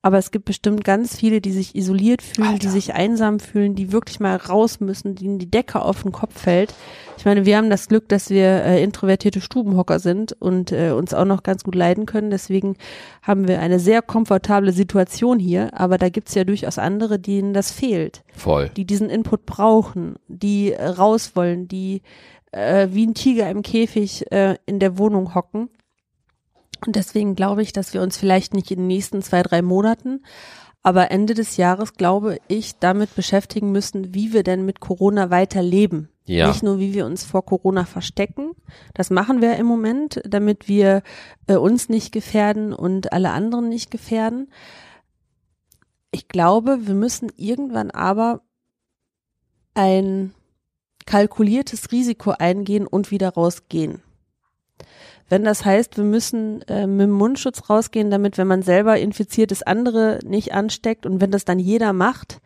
Aber 0.03 0.17
es 0.17 0.31
gibt 0.31 0.45
bestimmt 0.45 0.83
ganz 0.83 1.15
viele, 1.15 1.41
die 1.41 1.51
sich 1.51 1.75
isoliert 1.75 2.23
fühlen, 2.23 2.53
Alter. 2.53 2.59
die 2.59 2.69
sich 2.69 2.93
einsam 2.95 3.39
fühlen, 3.39 3.75
die 3.75 3.91
wirklich 3.91 4.19
mal 4.19 4.35
raus 4.35 4.79
müssen, 4.79 5.13
denen 5.13 5.37
die 5.37 5.49
Decke 5.49 5.81
auf 5.81 6.01
den 6.01 6.11
Kopf 6.11 6.41
fällt. 6.41 6.73
Ich 7.17 7.25
meine, 7.25 7.45
wir 7.45 7.55
haben 7.55 7.69
das 7.69 7.87
Glück, 7.87 8.09
dass 8.09 8.31
wir 8.31 8.63
äh, 8.63 8.83
introvertierte 8.83 9.41
Stubenhocker 9.41 9.99
sind 9.99 10.33
und 10.39 10.71
äh, 10.71 10.89
uns 10.89 11.13
auch 11.13 11.25
noch 11.25 11.43
ganz 11.43 11.63
gut 11.63 11.75
leiden 11.75 12.07
können. 12.07 12.31
Deswegen 12.31 12.77
haben 13.21 13.47
wir 13.47 13.59
eine 13.59 13.79
sehr 13.79 14.01
komfortable 14.01 14.71
Situation 14.71 15.37
hier. 15.37 15.69
Aber 15.79 15.99
da 15.99 16.09
gibt's 16.09 16.33
ja 16.33 16.45
durchaus 16.45 16.79
andere, 16.79 17.19
denen 17.19 17.53
das 17.53 17.71
fehlt 17.71 18.23
Voll. 18.33 18.69
die 18.75 18.85
diesen 18.85 19.09
Input 19.11 19.45
brauchen, 19.45 20.15
die 20.27 20.73
äh, 20.73 20.83
raus 20.83 21.33
wollen, 21.35 21.67
die 21.67 22.01
äh, 22.51 22.87
wie 22.91 23.05
ein 23.05 23.13
Tiger 23.13 23.49
im 23.51 23.61
Käfig 23.61 24.31
äh, 24.31 24.55
in 24.65 24.79
der 24.79 24.97
Wohnung 24.97 25.35
hocken. 25.35 25.69
Und 26.85 26.95
deswegen 26.95 27.35
glaube 27.35 27.61
ich, 27.61 27.73
dass 27.73 27.93
wir 27.93 28.01
uns 28.01 28.17
vielleicht 28.17 28.53
nicht 28.53 28.71
in 28.71 28.79
den 28.79 28.87
nächsten 28.87 29.21
zwei, 29.21 29.43
drei 29.43 29.61
Monaten, 29.61 30.23
aber 30.83 31.11
Ende 31.11 31.35
des 31.35 31.57
Jahres, 31.57 31.93
glaube 31.93 32.39
ich, 32.47 32.79
damit 32.79 33.15
beschäftigen 33.15 33.71
müssen, 33.71 34.15
wie 34.15 34.33
wir 34.33 34.43
denn 34.43 34.65
mit 34.65 34.79
Corona 34.79 35.29
weiterleben. 35.29 36.09
Ja. 36.25 36.47
Nicht 36.47 36.63
nur, 36.63 36.79
wie 36.79 36.93
wir 36.93 37.05
uns 37.05 37.23
vor 37.23 37.45
Corona 37.45 37.85
verstecken. 37.85 38.51
Das 38.93 39.09
machen 39.09 39.41
wir 39.41 39.57
im 39.57 39.65
Moment, 39.65 40.21
damit 40.23 40.67
wir 40.67 41.03
äh, 41.47 41.55
uns 41.55 41.89
nicht 41.89 42.11
gefährden 42.11 42.73
und 42.73 43.11
alle 43.13 43.31
anderen 43.31 43.69
nicht 43.69 43.91
gefährden. 43.91 44.51
Ich 46.11 46.27
glaube, 46.27 46.87
wir 46.87 46.95
müssen 46.95 47.31
irgendwann 47.37 47.91
aber 47.91 48.41
ein 49.73 50.33
kalkuliertes 51.05 51.91
Risiko 51.91 52.31
eingehen 52.31 52.87
und 52.87 53.11
wieder 53.11 53.29
rausgehen. 53.29 54.01
Wenn 55.31 55.45
das 55.45 55.63
heißt, 55.63 55.95
wir 55.95 56.03
müssen 56.03 56.61
äh, 56.63 56.85
mit 56.85 57.07
dem 57.07 57.11
Mundschutz 57.11 57.69
rausgehen, 57.69 58.11
damit, 58.11 58.37
wenn 58.37 58.47
man 58.47 58.63
selber 58.63 58.99
infiziert 58.99 59.53
ist, 59.53 59.65
andere 59.65 60.19
nicht 60.25 60.53
ansteckt 60.53 61.05
und 61.05 61.21
wenn 61.21 61.31
das 61.31 61.45
dann 61.45 61.57
jeder 61.57 61.93
macht, 61.93 62.41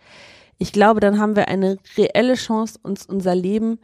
ich 0.60 0.72
glaube, 0.72 1.00
dann 1.00 1.20
haben 1.20 1.36
wir 1.36 1.48
eine 1.48 1.78
reelle 1.98 2.36
Chance, 2.36 2.80
uns 2.84 3.08
unser 3.08 3.34
Leben 3.34 3.80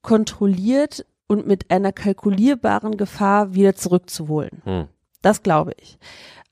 kontrolliert 0.00 1.04
und 1.26 1.48
mit 1.48 1.72
einer 1.72 1.90
kalkulierbaren 1.90 2.96
Gefahr 2.96 3.54
wieder 3.54 3.74
zurückzuholen. 3.74 4.62
Hm. 4.62 4.88
Das 5.20 5.42
glaube 5.42 5.72
ich. 5.82 5.98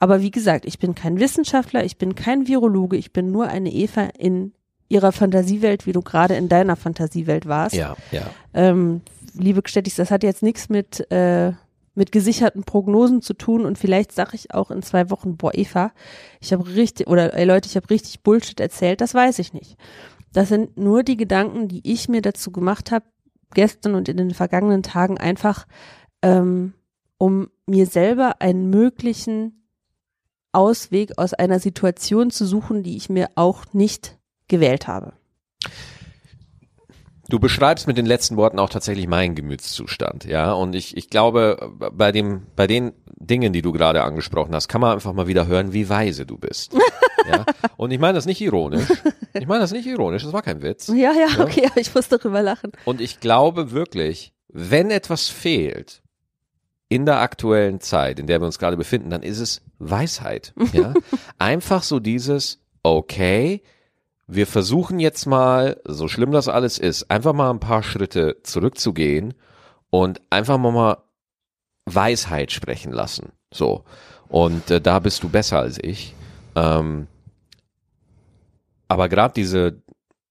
Aber 0.00 0.20
wie 0.20 0.32
gesagt, 0.32 0.66
ich 0.66 0.80
bin 0.80 0.96
kein 0.96 1.20
Wissenschaftler, 1.20 1.84
ich 1.84 1.96
bin 1.96 2.16
kein 2.16 2.48
Virologe, 2.48 2.96
ich 2.96 3.12
bin 3.12 3.30
nur 3.30 3.46
eine 3.46 3.70
Eva 3.70 4.08
in 4.18 4.52
ihrer 4.88 5.12
Fantasiewelt, 5.12 5.86
wie 5.86 5.92
du 5.92 6.02
gerade 6.02 6.34
in 6.34 6.48
deiner 6.48 6.74
Fantasiewelt 6.74 7.46
warst. 7.46 7.76
Ja, 7.76 7.96
ja. 8.10 8.22
Ähm, 8.52 9.00
liebe 9.34 9.62
Gstettis, 9.62 9.96
das 9.96 10.10
hat 10.10 10.22
jetzt 10.22 10.42
nichts 10.42 10.68
mit, 10.68 11.10
äh, 11.10 11.52
mit 11.94 12.12
gesicherten 12.12 12.64
Prognosen 12.64 13.22
zu 13.22 13.34
tun 13.34 13.64
und 13.64 13.78
vielleicht 13.78 14.12
sage 14.12 14.34
ich 14.34 14.52
auch 14.52 14.70
in 14.70 14.82
zwei 14.82 15.10
Wochen, 15.10 15.36
boah, 15.36 15.52
Eva, 15.54 15.92
ich 16.40 16.52
habe 16.52 16.66
richtig, 16.74 17.06
oder 17.06 17.34
ey 17.34 17.44
Leute, 17.44 17.68
ich 17.68 17.76
habe 17.76 17.90
richtig 17.90 18.22
Bullshit 18.22 18.58
erzählt, 18.60 19.00
das 19.00 19.14
weiß 19.14 19.38
ich 19.38 19.52
nicht. 19.52 19.76
Das 20.32 20.48
sind 20.48 20.76
nur 20.76 21.04
die 21.04 21.16
Gedanken, 21.16 21.68
die 21.68 21.80
ich 21.84 22.08
mir 22.08 22.20
dazu 22.20 22.50
gemacht 22.50 22.90
habe, 22.90 23.04
gestern 23.54 23.94
und 23.94 24.08
in 24.08 24.16
den 24.16 24.34
vergangenen 24.34 24.82
Tagen 24.82 25.18
einfach, 25.18 25.66
ähm, 26.22 26.74
um 27.18 27.48
mir 27.66 27.86
selber 27.86 28.40
einen 28.40 28.68
möglichen 28.68 29.68
Ausweg 30.50 31.18
aus 31.18 31.34
einer 31.34 31.60
Situation 31.60 32.30
zu 32.30 32.46
suchen, 32.46 32.82
die 32.82 32.96
ich 32.96 33.08
mir 33.08 33.30
auch 33.36 33.72
nicht 33.72 34.18
gewählt 34.48 34.88
habe. 34.88 35.14
Du 37.34 37.40
beschreibst 37.40 37.88
mit 37.88 37.98
den 37.98 38.06
letzten 38.06 38.36
Worten 38.36 38.60
auch 38.60 38.70
tatsächlich 38.70 39.08
meinen 39.08 39.34
Gemütszustand, 39.34 40.24
ja. 40.24 40.52
Und 40.52 40.76
ich, 40.76 40.96
ich 40.96 41.10
glaube, 41.10 41.72
bei 41.92 42.12
dem, 42.12 42.46
bei 42.54 42.68
den 42.68 42.92
Dingen, 43.16 43.52
die 43.52 43.60
du 43.60 43.72
gerade 43.72 44.04
angesprochen 44.04 44.54
hast, 44.54 44.68
kann 44.68 44.80
man 44.80 44.92
einfach 44.92 45.12
mal 45.12 45.26
wieder 45.26 45.48
hören, 45.48 45.72
wie 45.72 45.88
weise 45.88 46.26
du 46.26 46.38
bist. 46.38 46.74
ja. 47.28 47.44
Und 47.76 47.90
ich 47.90 47.98
meine 47.98 48.12
das 48.12 48.24
nicht 48.24 48.40
ironisch. 48.40 48.86
Ich 49.32 49.48
meine 49.48 49.62
das 49.62 49.72
nicht 49.72 49.84
ironisch, 49.84 50.22
das 50.22 50.32
war 50.32 50.42
kein 50.42 50.62
Witz. 50.62 50.86
Ja, 50.86 51.10
ja, 51.12 51.42
okay, 51.42 51.66
aber 51.66 51.80
ich 51.80 51.92
muss 51.92 52.06
darüber 52.06 52.40
lachen. 52.40 52.70
Und 52.84 53.00
ich 53.00 53.18
glaube 53.18 53.72
wirklich, 53.72 54.32
wenn 54.46 54.92
etwas 54.92 55.28
fehlt 55.28 56.04
in 56.88 57.04
der 57.04 57.18
aktuellen 57.18 57.80
Zeit, 57.80 58.20
in 58.20 58.28
der 58.28 58.40
wir 58.40 58.46
uns 58.46 58.60
gerade 58.60 58.76
befinden, 58.76 59.10
dann 59.10 59.24
ist 59.24 59.40
es 59.40 59.60
Weisheit. 59.80 60.54
Ja? 60.72 60.94
Einfach 61.38 61.82
so 61.82 61.98
dieses, 61.98 62.60
okay, 62.84 63.60
wir 64.26 64.46
versuchen 64.46 64.98
jetzt 65.00 65.26
mal, 65.26 65.80
so 65.84 66.08
schlimm 66.08 66.32
das 66.32 66.48
alles 66.48 66.78
ist, 66.78 67.10
einfach 67.10 67.32
mal 67.32 67.50
ein 67.50 67.60
paar 67.60 67.82
Schritte 67.82 68.38
zurückzugehen 68.42 69.34
und 69.90 70.20
einfach 70.30 70.58
mal, 70.58 70.72
mal 70.72 70.98
Weisheit 71.86 72.50
sprechen 72.50 72.92
lassen. 72.92 73.32
So. 73.52 73.84
Und 74.28 74.70
äh, 74.70 74.80
da 74.80 74.98
bist 74.98 75.22
du 75.22 75.28
besser 75.28 75.60
als 75.60 75.78
ich. 75.82 76.14
Ähm, 76.56 77.06
aber 78.88 79.08
gerade 79.08 79.34
diese, 79.34 79.82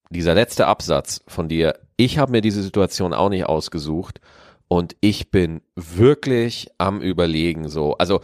dieser 0.09 0.33
letzte 0.33 0.67
Absatz 0.67 1.21
von 1.27 1.47
dir, 1.47 1.79
ich 1.97 2.17
habe 2.17 2.31
mir 2.31 2.41
diese 2.41 2.63
Situation 2.63 3.13
auch 3.13 3.29
nicht 3.29 3.45
ausgesucht 3.45 4.19
und 4.67 4.95
ich 5.01 5.29
bin 5.29 5.61
wirklich 5.75 6.69
am 6.77 7.01
überlegen 7.01 7.69
so. 7.69 7.95
Also 7.97 8.21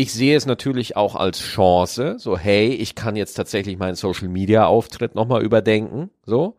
ich 0.00 0.14
sehe 0.14 0.34
es 0.34 0.46
natürlich 0.46 0.96
auch 0.96 1.14
als 1.14 1.40
Chance, 1.40 2.16
so 2.18 2.38
hey, 2.38 2.68
ich 2.68 2.94
kann 2.94 3.16
jetzt 3.16 3.34
tatsächlich 3.34 3.76
meinen 3.76 3.96
Social 3.96 4.28
Media 4.28 4.64
Auftritt 4.64 5.14
nochmal 5.14 5.42
überdenken, 5.42 6.08
so. 6.24 6.56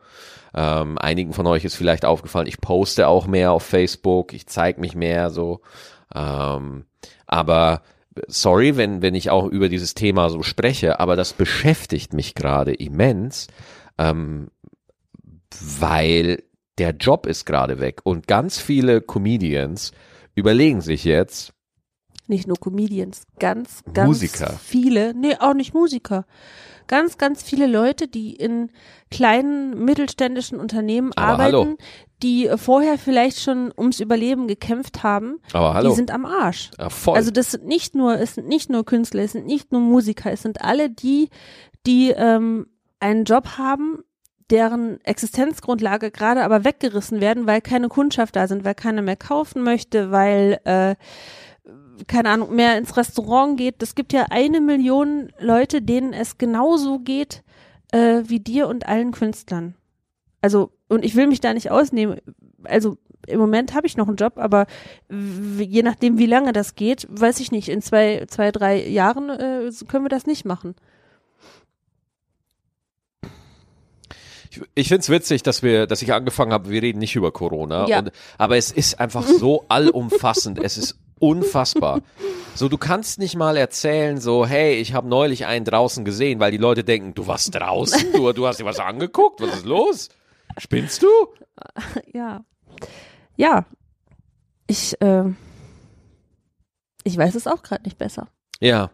Ähm, 0.54 1.00
einigen 1.00 1.34
von 1.34 1.48
euch 1.48 1.66
ist 1.66 1.74
vielleicht 1.74 2.06
aufgefallen, 2.06 2.46
ich 2.46 2.62
poste 2.62 3.08
auch 3.08 3.26
mehr 3.26 3.52
auf 3.52 3.64
Facebook, 3.64 4.34
ich 4.34 4.46
zeige 4.46 4.80
mich 4.80 4.94
mehr 4.94 5.32
so. 5.32 5.62
Ähm, 6.14 6.86
aber 7.26 7.82
sorry, 8.28 8.78
wenn, 8.78 9.02
wenn 9.02 9.16
ich 9.16 9.32
auch 9.32 9.48
über 9.48 9.70
dieses 9.70 9.96
Thema 9.96 10.30
so 10.30 10.44
spreche, 10.44 11.00
aber 11.00 11.16
das 11.16 11.34
beschäftigt 11.34 12.14
mich 12.14 12.36
gerade 12.36 12.76
immens, 12.76 13.48
ähm, 13.98 14.52
weil 15.80 16.44
der 16.78 16.92
Job 16.92 17.26
ist 17.26 17.46
gerade 17.46 17.80
weg 17.80 18.02
und 18.04 18.28
ganz 18.28 18.60
viele 18.60 19.02
Comedians 19.02 19.94
überlegen 20.36 20.82
sich 20.82 21.06
jetzt, 21.06 21.56
Nicht 22.32 22.48
nur 22.48 22.58
Comedians, 22.58 23.24
ganz, 23.40 23.84
ganz 23.94 24.08
Musiker. 24.08 24.58
viele, 24.64 25.14
nee, 25.14 25.36
auch 25.38 25.54
nicht 25.54 25.74
Musiker. 25.74 26.26
Ganz, 26.88 27.18
ganz 27.18 27.44
viele 27.44 27.68
Leute, 27.68 28.08
die 28.08 28.34
in 28.34 28.70
kleinen 29.12 29.84
mittelständischen 29.84 30.58
Unternehmen 30.58 31.12
Aber 31.18 31.34
arbeiten, 31.44 31.54
hallo. 31.56 31.78
die 32.24 32.48
äh, 32.48 32.58
vorher 32.58 32.98
vielleicht 32.98 33.42
schon 33.42 33.74
ums 33.78 34.00
Überleben 34.00 34.48
gekämpft 34.48 35.04
haben, 35.04 35.40
aber 35.52 35.74
hallo, 35.74 35.90
die 35.90 35.96
sind 35.98 36.10
am 36.10 36.26
Arsch. 36.26 36.72
ja, 36.80 36.90
voll. 36.90 37.18
Also 37.18 37.32
das 37.32 37.52
sind 37.52 37.66
nicht 37.66 37.96
nur, 37.96 38.18
es 38.18 38.36
sind 38.36 38.48
nicht 38.48 38.70
nur 38.70 38.86
Künstler, 38.86 39.24
es 39.24 39.34
sind 39.34 39.46
nicht 39.46 39.74
nur 39.74 39.82
Musiker, 39.82 40.32
es 40.32 40.42
sind 40.42 40.62
alle 40.62 40.90
die, 40.90 41.28
die 41.86 42.12
ähm, 42.12 42.66
einen 43.02 43.26
Job 43.26 43.58
haben, 43.58 44.06
deren 44.50 45.02
Existenzgrundlage 45.02 46.12
gerade 46.12 46.44
aber 46.46 46.64
weggerissen 46.64 47.20
werden, 47.20 47.46
weil 47.46 47.60
keine 47.60 47.90
Kundschaft 47.90 48.38
da 48.38 48.48
sind, 48.48 48.64
weil 48.64 48.76
keiner 48.76 49.02
mehr 49.02 49.18
kaufen 49.18 49.64
möchte, 49.64 50.12
weil 50.12 50.62
äh, 50.64 50.96
keine 52.08 52.30
Ahnung, 52.30 52.56
mehr 52.56 52.78
ins 52.78 52.96
Restaurant 52.98 53.58
geht. 53.58 53.82
Es 53.82 53.96
gibt 53.96 54.14
ja 54.14 54.28
eine 54.30 54.62
Million 54.62 55.32
Leute, 55.40 55.82
denen 55.82 56.14
es 56.14 56.38
genauso 56.38 57.00
geht 57.00 57.44
äh, 57.92 58.24
wie 58.26 58.40
dir 58.40 58.68
und 58.68 58.88
allen 58.88 59.12
Künstlern. 59.12 59.76
Also, 60.42 60.72
und 60.88 61.06
ich 61.06 61.16
will 61.16 61.28
mich 61.28 61.42
da 61.42 61.54
nicht 61.54 61.72
ausnehmen. 61.72 62.20
Also, 62.64 62.98
im 63.28 63.40
Moment 63.40 63.76
habe 63.76 63.86
ich 63.86 63.98
noch 63.98 64.08
einen 64.08 64.18
Job, 64.18 64.34
aber 64.38 64.66
je 65.10 65.84
nachdem, 65.84 66.18
wie 66.18 66.26
lange 66.26 66.54
das 66.54 66.76
geht, 66.76 67.08
weiß 67.10 67.40
ich 67.40 67.52
nicht. 67.52 67.70
In 67.70 67.82
zwei, 67.82 68.26
zwei, 68.28 68.52
drei 68.52 68.88
Jahren 68.88 69.30
äh, 69.30 69.72
können 69.88 70.06
wir 70.06 70.10
das 70.10 70.26
nicht 70.26 70.44
machen. 70.44 70.76
Ich, 74.50 74.62
ich 74.76 74.88
find's 74.90 75.10
witzig, 75.10 75.44
dass 75.44 75.64
wir, 75.64 75.88
dass 75.88 76.02
ich 76.02 76.12
angefangen 76.14 76.52
habe, 76.52 76.70
wir 76.70 76.82
reden 76.82 77.00
nicht 77.00 77.16
über 77.16 77.32
Corona. 77.32 77.88
Ja. 77.88 78.00
Und, 78.00 78.12
aber 78.38 78.58
es 78.58 78.72
ist 78.72 79.00
einfach 79.00 79.26
so 79.28 79.66
allumfassend. 79.70 80.60
es 80.62 80.78
ist 80.78 80.98
unfassbar. 81.22 82.02
So, 82.56 82.68
du 82.68 82.78
kannst 82.78 83.20
nicht 83.20 83.36
mal 83.36 83.56
erzählen, 83.56 84.20
so, 84.20 84.46
hey, 84.46 84.76
ich 84.76 84.94
habe 84.94 85.08
neulich 85.08 85.46
einen 85.46 85.64
draußen 85.66 86.04
gesehen, 86.04 86.40
weil 86.40 86.52
die 86.52 86.58
Leute 86.58 86.84
denken, 86.84 87.14
du 87.14 87.28
warst 87.28 87.56
draußen, 87.56 88.12
du, 88.14 88.34
du 88.34 88.46
hast 88.48 88.60
dir 88.60 88.66
was 88.66 88.80
angeguckt, 88.80 89.40
was 89.42 89.56
ist 89.58 89.66
los? 89.66 90.10
Spinnst 90.58 91.02
du? 91.04 91.08
Ja. 92.14 92.44
Ja. 93.38 93.66
Ich, 94.68 95.00
äh, 95.02 95.26
ich 97.04 97.18
weiß 97.18 97.36
es 97.36 97.46
auch 97.48 97.62
gerade 97.62 97.84
nicht 97.84 97.98
besser. 97.98 98.28
Ja, 98.60 98.90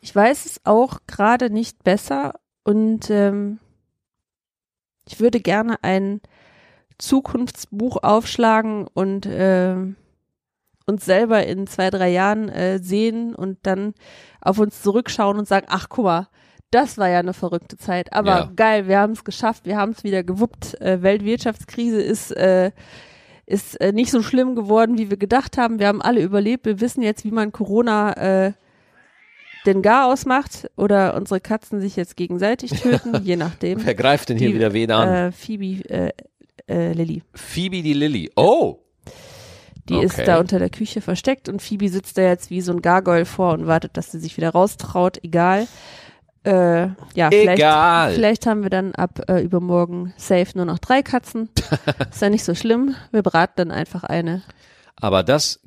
Ich 0.00 0.14
weiß 0.14 0.46
es 0.46 0.60
auch 0.64 0.98
gerade 1.06 1.50
nicht 1.50 1.82
besser 1.84 2.34
und 2.64 3.10
ähm, 3.10 3.58
ich 5.06 5.18
würde 5.20 5.40
gerne 5.40 5.82
ein 5.82 6.20
Zukunftsbuch 6.98 7.98
aufschlagen 8.02 8.86
und 8.92 9.26
ähm, 9.28 9.96
uns 10.90 11.04
selber 11.04 11.46
in 11.46 11.66
zwei, 11.66 11.88
drei 11.90 12.10
Jahren 12.10 12.48
äh, 12.50 12.78
sehen 12.82 13.34
und 13.34 13.58
dann 13.62 13.94
auf 14.40 14.58
uns 14.58 14.82
zurückschauen 14.82 15.38
und 15.38 15.48
sagen, 15.48 15.66
ach 15.70 15.88
guck 15.88 16.04
mal, 16.04 16.28
das 16.70 16.98
war 16.98 17.08
ja 17.08 17.18
eine 17.18 17.32
verrückte 17.32 17.76
Zeit. 17.78 18.12
Aber 18.12 18.30
Ja. 18.30 18.50
geil, 18.54 18.86
wir 18.86 18.98
haben 18.98 19.12
es 19.12 19.24
geschafft, 19.24 19.64
wir 19.66 19.76
haben 19.76 19.92
es 19.92 20.04
wieder 20.04 20.22
gewuppt. 20.22 20.80
Äh, 20.80 21.02
Weltwirtschaftskrise 21.02 22.00
ist, 22.00 22.30
äh, 22.32 22.70
ist 23.46 23.80
äh, 23.80 23.92
nicht 23.92 24.10
so 24.12 24.22
schlimm 24.22 24.54
geworden, 24.54 24.96
wie 24.98 25.10
wir 25.10 25.16
gedacht 25.16 25.58
haben. 25.58 25.78
Wir 25.80 25.88
haben 25.88 26.00
alle 26.02 26.20
überlebt. 26.22 26.66
Wir 26.66 26.80
wissen 26.80 27.02
jetzt, 27.02 27.24
wie 27.24 27.32
man 27.32 27.50
Corona 27.50 28.12
äh, 28.46 28.52
den 29.66 29.82
Gar 29.82 30.06
ausmacht 30.06 30.70
oder 30.76 31.14
unsere 31.16 31.40
Katzen 31.40 31.80
sich 31.80 31.96
jetzt 31.96 32.16
gegenseitig 32.16 32.70
töten, 32.70 33.20
je 33.24 33.36
nachdem. 33.36 33.84
Wer 33.84 33.94
greift 33.94 34.28
denn 34.28 34.38
hier 34.38 34.48
Die, 34.50 34.54
wieder 34.54 34.72
wen 34.72 34.90
an? 34.92 35.08
Äh, 35.08 35.32
Phoebe 35.32 35.84
äh, 35.90 36.12
äh, 36.68 36.92
Lilly. 36.92 37.22
Phoebe 37.34 37.82
die 37.82 37.92
Lilly. 37.94 38.30
Oh! 38.36 38.78
Die 39.90 39.96
Okay. 39.96 40.06
ist 40.06 40.18
da 40.26 40.38
unter 40.40 40.58
der 40.58 40.70
Küche 40.70 41.00
versteckt 41.00 41.48
und 41.48 41.60
Phoebe 41.60 41.88
sitzt 41.88 42.16
da 42.16 42.22
jetzt 42.22 42.48
wie 42.50 42.60
so 42.60 42.72
ein 42.72 42.80
Gargoyle 42.82 43.24
vor 43.26 43.52
und 43.54 43.66
wartet, 43.66 43.96
dass 43.96 44.10
sie 44.12 44.20
sich 44.20 44.36
wieder 44.36 44.50
raustraut. 44.50 45.18
Egal. 45.22 45.66
Äh, 46.42 46.88
ja, 47.14 47.28
vielleicht, 47.28 47.58
Egal. 47.58 48.14
vielleicht 48.14 48.46
haben 48.46 48.62
wir 48.62 48.70
dann 48.70 48.94
ab 48.94 49.20
äh, 49.28 49.42
übermorgen 49.42 50.14
safe 50.16 50.52
nur 50.54 50.64
noch 50.64 50.78
drei 50.78 51.02
Katzen. 51.02 51.50
ist 52.10 52.22
ja 52.22 52.30
nicht 52.30 52.44
so 52.44 52.54
schlimm. 52.54 52.94
Wir 53.10 53.22
braten 53.22 53.52
dann 53.56 53.70
einfach 53.70 54.04
eine. 54.04 54.42
Aber 54.96 55.22
das, 55.22 55.60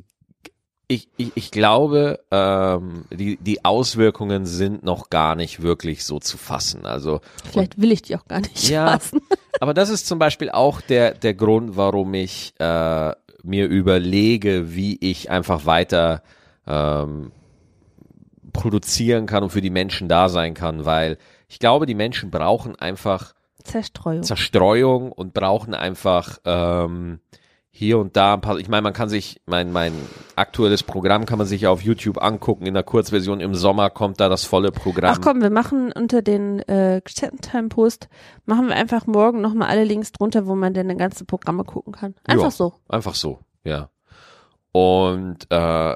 ich, 0.88 1.10
ich, 1.18 1.32
ich 1.36 1.52
glaube, 1.52 2.22
ähm, 2.32 3.06
die, 3.12 3.38
die 3.38 3.64
Auswirkungen 3.66 4.46
sind 4.48 4.84
noch 4.84 5.12
gar 5.12 5.36
nicht 5.36 5.62
wirklich 5.62 6.06
so 6.06 6.20
zu 6.20 6.38
fassen. 6.38 6.86
Also, 6.88 7.22
Vielleicht 7.52 7.80
will 7.80 7.92
ich 7.92 8.02
die 8.02 8.16
auch 8.16 8.26
gar 8.26 8.40
nicht 8.42 8.68
Ja. 8.70 8.88
fassen. 8.94 9.22
aber 9.60 9.76
das 9.76 9.90
ist 9.90 10.08
zum 10.08 10.18
Beispiel 10.18 10.50
auch 10.50 10.82
der, 10.82 11.14
der 11.14 11.36
Grund, 11.36 11.78
warum 11.78 12.14
ich 12.16 12.54
äh, 12.60 13.12
mir 13.44 13.68
überlege, 13.68 14.74
wie 14.74 14.98
ich 15.00 15.30
einfach 15.30 15.66
weiter 15.66 16.24
ähm, 16.66 17.32
produzieren 18.54 19.26
kann 19.26 19.44
und 19.44 19.50
für 19.50 19.62
die 19.62 19.70
Menschen 19.70 20.08
da 20.08 20.30
sein 20.30 20.54
kann, 20.54 20.86
weil 20.86 21.18
ich 21.50 21.60
glaube, 21.60 21.86
die 21.86 21.96
Menschen 21.96 22.32
brauchen 22.32 22.76
einfach 22.76 23.34
Zerstreuung. 23.64 24.24
Zerstreuung 24.24 25.12
und 25.12 25.34
brauchen 25.34 25.74
einfach 25.74 26.40
ähm, 26.46 27.20
hier 27.76 27.98
und 27.98 28.16
da 28.16 28.36
ein 28.36 28.42
paar. 28.42 28.60
Ich 28.60 28.70
meine, 28.70 28.84
man 28.84 28.94
kann 28.94 29.10
sich 29.10 29.42
mein 29.48 29.72
mein 29.72 29.94
aktuelles 30.36 30.84
Programm 30.84 31.26
kann 31.26 31.40
man 31.40 31.48
sich 31.48 31.66
auf 31.66 31.82
YouTube 31.82 32.22
angucken 32.22 32.68
in 32.68 32.76
der 32.76 32.84
Kurzversion. 32.84 33.40
Im 33.40 33.56
Sommer 33.56 33.90
kommt 33.90 34.20
da 34.20 34.30
das 34.30 34.46
volle 34.46 34.72
Programm. 34.72 35.16
Ach 35.18 35.22
komm, 35.22 35.42
wir 35.42 35.50
machen 35.50 35.92
unter 35.92 36.22
den 36.22 36.60
äh, 36.60 37.02
Time-Post, 37.02 38.10
machen 38.46 38.68
wir 38.68 38.76
einfach 38.76 39.08
morgen 39.08 39.42
nochmal 39.42 39.70
alle 39.70 39.84
Links 39.84 40.12
drunter, 40.12 40.46
wo 40.46 40.54
man 40.54 40.76
denn 40.76 40.96
ganze 41.00 41.26
Programme 41.26 41.64
gucken 41.64 41.94
kann. 41.94 42.14
Einfach 42.26 42.46
Ja. 42.46 42.52
so. 42.52 42.74
Einfach 42.88 43.16
so, 43.16 43.40
ja. 43.64 43.90
Und 44.72 45.48
äh, 45.50 45.96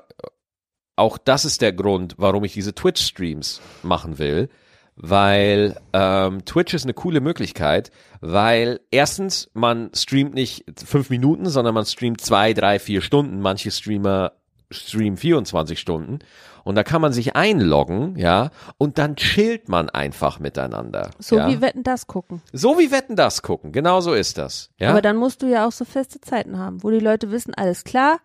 auch 0.96 1.18
das 1.20 1.46
ist 1.46 1.62
der 1.62 1.74
Grund, 1.74 2.16
warum 2.18 2.44
ich 2.44 2.54
diese 2.54 2.74
Twitch-Streams 2.74 3.62
machen 3.84 4.18
will, 4.18 4.50
weil 4.98 5.78
ähm, 5.94 6.44
Twitch 6.46 6.74
ist 6.74 6.84
eine 6.84 6.94
coole 6.94 7.22
Möglichkeit, 7.22 7.92
weil 8.20 8.80
erstens, 8.92 9.50
man 9.54 9.92
streamt 9.94 10.34
nicht 10.34 10.66
fünf 10.84 11.10
Minuten, 11.10 11.48
sondern 11.48 11.74
man 11.76 11.86
streamt 11.86 12.20
zwei, 12.20 12.54
drei, 12.54 12.80
vier 12.80 13.02
Stunden. 13.02 13.40
Manche 13.40 13.72
Streamer 13.72 14.34
streamen 14.72 15.16
24 15.18 15.80
Stunden. 15.80 16.20
Und 16.64 16.76
da 16.76 16.84
kann 16.84 17.02
man 17.02 17.14
sich 17.14 17.38
einloggen, 17.38 18.18
ja, 18.18 18.50
und 18.78 18.98
dann 18.98 19.16
chillt 19.16 19.70
man 19.70 19.90
einfach 19.90 20.40
miteinander. 20.40 21.12
So 21.20 21.38
ja? 21.38 21.48
wie 21.48 21.62
Wetten 21.62 21.84
das 21.84 22.08
gucken. 22.08 22.42
so 22.52 22.78
wie 22.78 22.92
Wetten 22.92 23.16
das 23.16 23.42
gucken, 23.42 23.72
genau 23.72 24.02
so 24.02 24.14
ist 24.14 24.38
das. 24.38 24.70
Ja? 24.78 24.90
Aber 24.90 25.02
dann 25.02 25.16
musst 25.16 25.42
du 25.42 25.46
ja 25.48 25.66
auch 25.66 25.72
so 25.72 25.86
feste 25.86 26.20
Zeiten 26.20 26.58
haben, 26.60 26.84
wo 26.84 26.90
die 26.90 27.00
Leute 27.00 27.32
wissen, 27.32 27.54
alles 27.54 27.86
klar, 27.86 28.20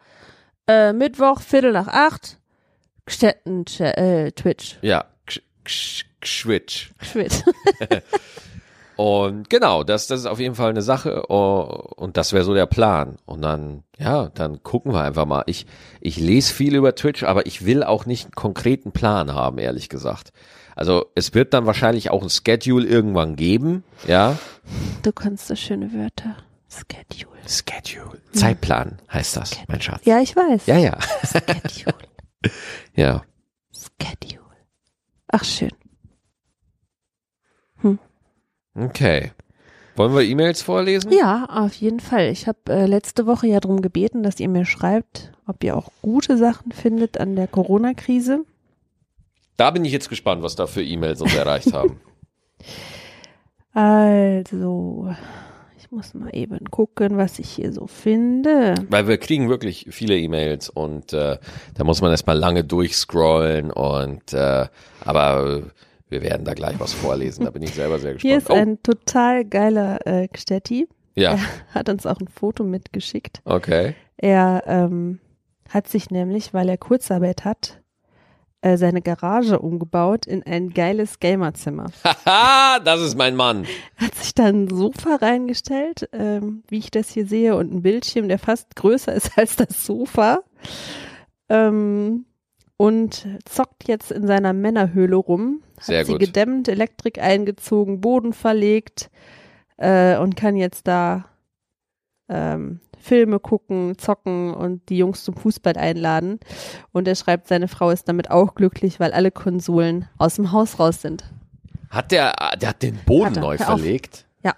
äh, 0.66 0.92
Mittwoch, 0.92 1.40
Viertel 1.40 1.70
nach 1.70 1.87
acht, 1.87 2.40
Gstetten, 3.06 3.64
äh, 3.78 4.32
Twitch. 4.32 4.78
Ja, 4.82 5.04
Ksch- 5.28 6.04
Switch. 6.26 6.92
Twitch. 7.12 7.42
Und 8.96 9.48
genau, 9.48 9.85
das, 9.85 10.06
das 10.06 10.20
ist 10.20 10.26
auf 10.26 10.38
jeden 10.38 10.54
Fall 10.54 10.70
eine 10.70 10.82
Sache 10.82 11.24
oh, 11.28 11.62
und 11.96 12.16
das 12.16 12.32
wäre 12.32 12.44
so 12.44 12.54
der 12.54 12.66
Plan. 12.66 13.16
Und 13.24 13.42
dann, 13.42 13.82
ja, 13.98 14.28
dann 14.28 14.62
gucken 14.62 14.92
wir 14.92 15.02
einfach 15.02 15.24
mal. 15.24 15.44
Ich, 15.46 15.66
ich 16.00 16.18
lese 16.18 16.52
viel 16.52 16.74
über 16.76 16.94
Twitch, 16.94 17.22
aber 17.24 17.46
ich 17.46 17.64
will 17.64 17.82
auch 17.82 18.06
nicht 18.06 18.26
einen 18.26 18.35
konkreten 18.35 18.92
Plan 18.92 19.35
haben, 19.35 19.58
ehrlich 19.58 19.88
gesagt. 19.88 20.32
Also 20.76 21.06
es 21.14 21.35
wird 21.35 21.54
dann 21.54 21.66
wahrscheinlich 21.66 22.11
auch 22.11 22.22
ein 22.22 22.30
Schedule 22.30 22.87
irgendwann 22.87 23.37
geben, 23.37 23.82
ja. 24.06 24.38
Du 25.02 25.12
kannst 25.12 25.48
so 25.48 25.56
schöne 25.56 25.92
Wörter. 25.92 26.37
Schedule. 26.68 27.38
Schedule. 27.46 28.20
Zeitplan 28.32 28.98
heißt 29.12 29.37
das, 29.37 29.50
mein 29.68 29.80
Schatz. 29.82 30.04
Ja, 30.04 30.20
ich 30.20 30.35
weiß. 30.35 30.66
Ja, 30.66 30.78
ja. 30.78 30.98
Schedule. 31.24 31.94
Ja. 32.94 33.22
Schedule. 34.00 34.40
Ach, 35.28 35.44
schön. 35.44 35.70
Okay. 38.74 39.32
Wollen 39.96 40.14
wir 40.14 40.22
E-Mails 40.22 40.62
vorlesen? 40.62 41.12
Ja, 41.12 41.46
auf 41.50 41.74
jeden 41.74 42.00
Fall. 42.00 42.30
Ich 42.30 42.46
habe 42.46 42.58
äh, 42.68 42.87
letzte 42.87 43.26
Woche 43.26 43.46
ja 43.46 43.61
darum 43.61 43.82
gebeten, 43.82 44.22
dass 44.22 44.40
ihr 44.40 44.48
mir 44.48 44.64
schreibt, 44.64 45.32
ob 45.46 45.62
ihr 45.62 45.76
auch 45.76 45.88
gute 46.00 46.38
Sachen 46.38 46.72
findet 46.72 47.18
an 47.20 47.37
der 47.37 47.46
Corona-Krise. 47.46 48.44
Da 49.58 49.70
bin 49.70 49.85
ich 49.85 49.92
jetzt 49.92 50.08
gespannt, 50.08 50.42
was 50.42 50.56
da 50.56 50.66
für 50.66 50.82
E-Mails 50.82 51.20
uns 51.20 51.35
erreicht 51.35 51.72
haben. 51.74 52.00
Also, 53.74 55.14
ich 55.78 55.90
muss 55.90 56.14
mal 56.14 56.30
eben 56.35 56.70
gucken, 56.70 57.18
was 57.18 57.38
ich 57.38 57.50
hier 57.50 57.72
so 57.72 57.87
finde. 57.87 58.74
Weil 58.88 59.08
wir 59.08 59.18
kriegen 59.18 59.50
wirklich 59.50 59.88
viele 59.90 60.16
E-Mails 60.18 60.70
und 60.70 61.12
äh, 61.12 61.38
da 61.74 61.85
muss 61.85 62.00
man 62.00 62.11
erstmal 62.11 62.38
lange 62.38 62.64
durchscrollen 62.64 63.70
und 63.70 64.32
äh, 64.32 64.66
aber 65.04 65.62
wir 66.12 66.22
werden 66.22 66.44
da 66.44 66.55
gleich 66.55 66.79
was 66.79 66.92
vorlesen. 66.92 67.44
Da 67.44 67.51
bin 67.51 67.62
ich 67.62 67.75
selber 67.75 67.98
sehr 67.98 68.16
Hier 68.18 68.37
gespannt. 68.37 68.59
ist 68.61 68.66
ein 68.68 68.83
total 68.83 69.44
geiler 69.44 70.07
äh, 70.07 70.29
Gstetti. 70.29 70.87
oh, 70.88 70.94
ja, 71.20 71.38
Hat 71.75 71.88
uns 71.88 72.07
auch 72.07 72.20
ein 72.20 72.29
Foto 72.29 72.62
mitgeschickt. 72.64 73.40
okay. 73.44 73.94
Er 74.18 74.62
ähm, 74.66 75.18
hat 75.68 75.88
sich 75.88 76.11
nämlich, 76.11 76.55
weil 76.55 76.68
er 76.68 76.77
Kurzarbeit 76.77 77.44
hat, 77.44 77.81
äh, 78.61 78.77
seine 78.77 79.03
Garage 79.03 79.59
umgebaut 79.59 80.27
in 80.27 80.44
ein 80.44 80.70
geiles 80.70 81.18
Gamerzimmer. 81.18 81.87
Haha, 82.05 82.79
das 82.79 83.01
ist 83.01 83.16
mein 83.18 83.35
Mann. 83.35 83.66
hat 83.96 84.14
sich 84.14 84.33
dann 84.35 84.64
ein 84.66 84.68
Sofa 84.68 85.16
reingestellt, 85.16 86.09
ähm, 86.12 86.62
wie 86.68 86.79
ich 86.79 86.92
das 86.92 87.11
hier 87.11 87.27
sehe, 87.27 87.57
und 87.57 87.72
ein 87.72 87.83
Bildschirm, 87.83 88.29
der 88.29 88.38
fast 88.38 88.77
größer 88.77 89.12
ist 89.12 89.33
als 89.37 89.57
das 89.57 89.85
Sofa. 89.85 90.38
Ähm, 91.48 92.25
und 92.83 93.29
zockt 93.45 93.87
jetzt 93.87 94.11
in 94.11 94.27
seiner 94.27 94.53
Männerhöhle 94.53 95.14
rum. 95.14 95.62
Hat 95.77 95.85
Sehr 95.85 96.05
sie 96.05 96.12
gut. 96.12 96.21
gedämmt, 96.21 96.66
Elektrik 96.66 97.21
eingezogen, 97.23 98.01
Boden 98.01 98.33
verlegt 98.33 99.09
äh, 99.77 100.16
und 100.16 100.35
kann 100.35 100.57
jetzt 100.57 100.88
da 100.88 101.27
ähm, 102.29 102.81
Filme 102.99 103.38
gucken, 103.38 103.97
zocken 103.99 104.53
und 104.53 104.88
die 104.88 104.99
Jungs 104.99 105.23
zum 105.23 105.37
Fußball 105.37 105.77
einladen. 105.77 106.40
Und 106.90 107.07
er 107.07 107.14
schreibt, 107.14 107.47
seine 107.47 107.68
Frau 107.68 107.90
ist 107.90 108.09
damit 108.09 108.33
auch 108.33 108.57
glücklich, 108.57 108.99
weil 108.99 109.12
alle 109.12 109.31
Konsolen 109.31 110.09
aus 110.18 110.35
dem 110.35 110.51
Haus 110.51 110.81
raus 110.81 111.03
sind. 111.03 111.23
Hat 111.88 112.11
der, 112.11 112.35
der 112.61 112.71
hat 112.71 112.83
den 112.83 112.97
Boden 113.07 113.27
Hat 113.27 113.37
er. 113.37 113.42
neu 113.42 113.59
Hör 113.59 113.75
auf. 113.75 113.81
verlegt? 113.81 114.27
Ja. 114.42 114.55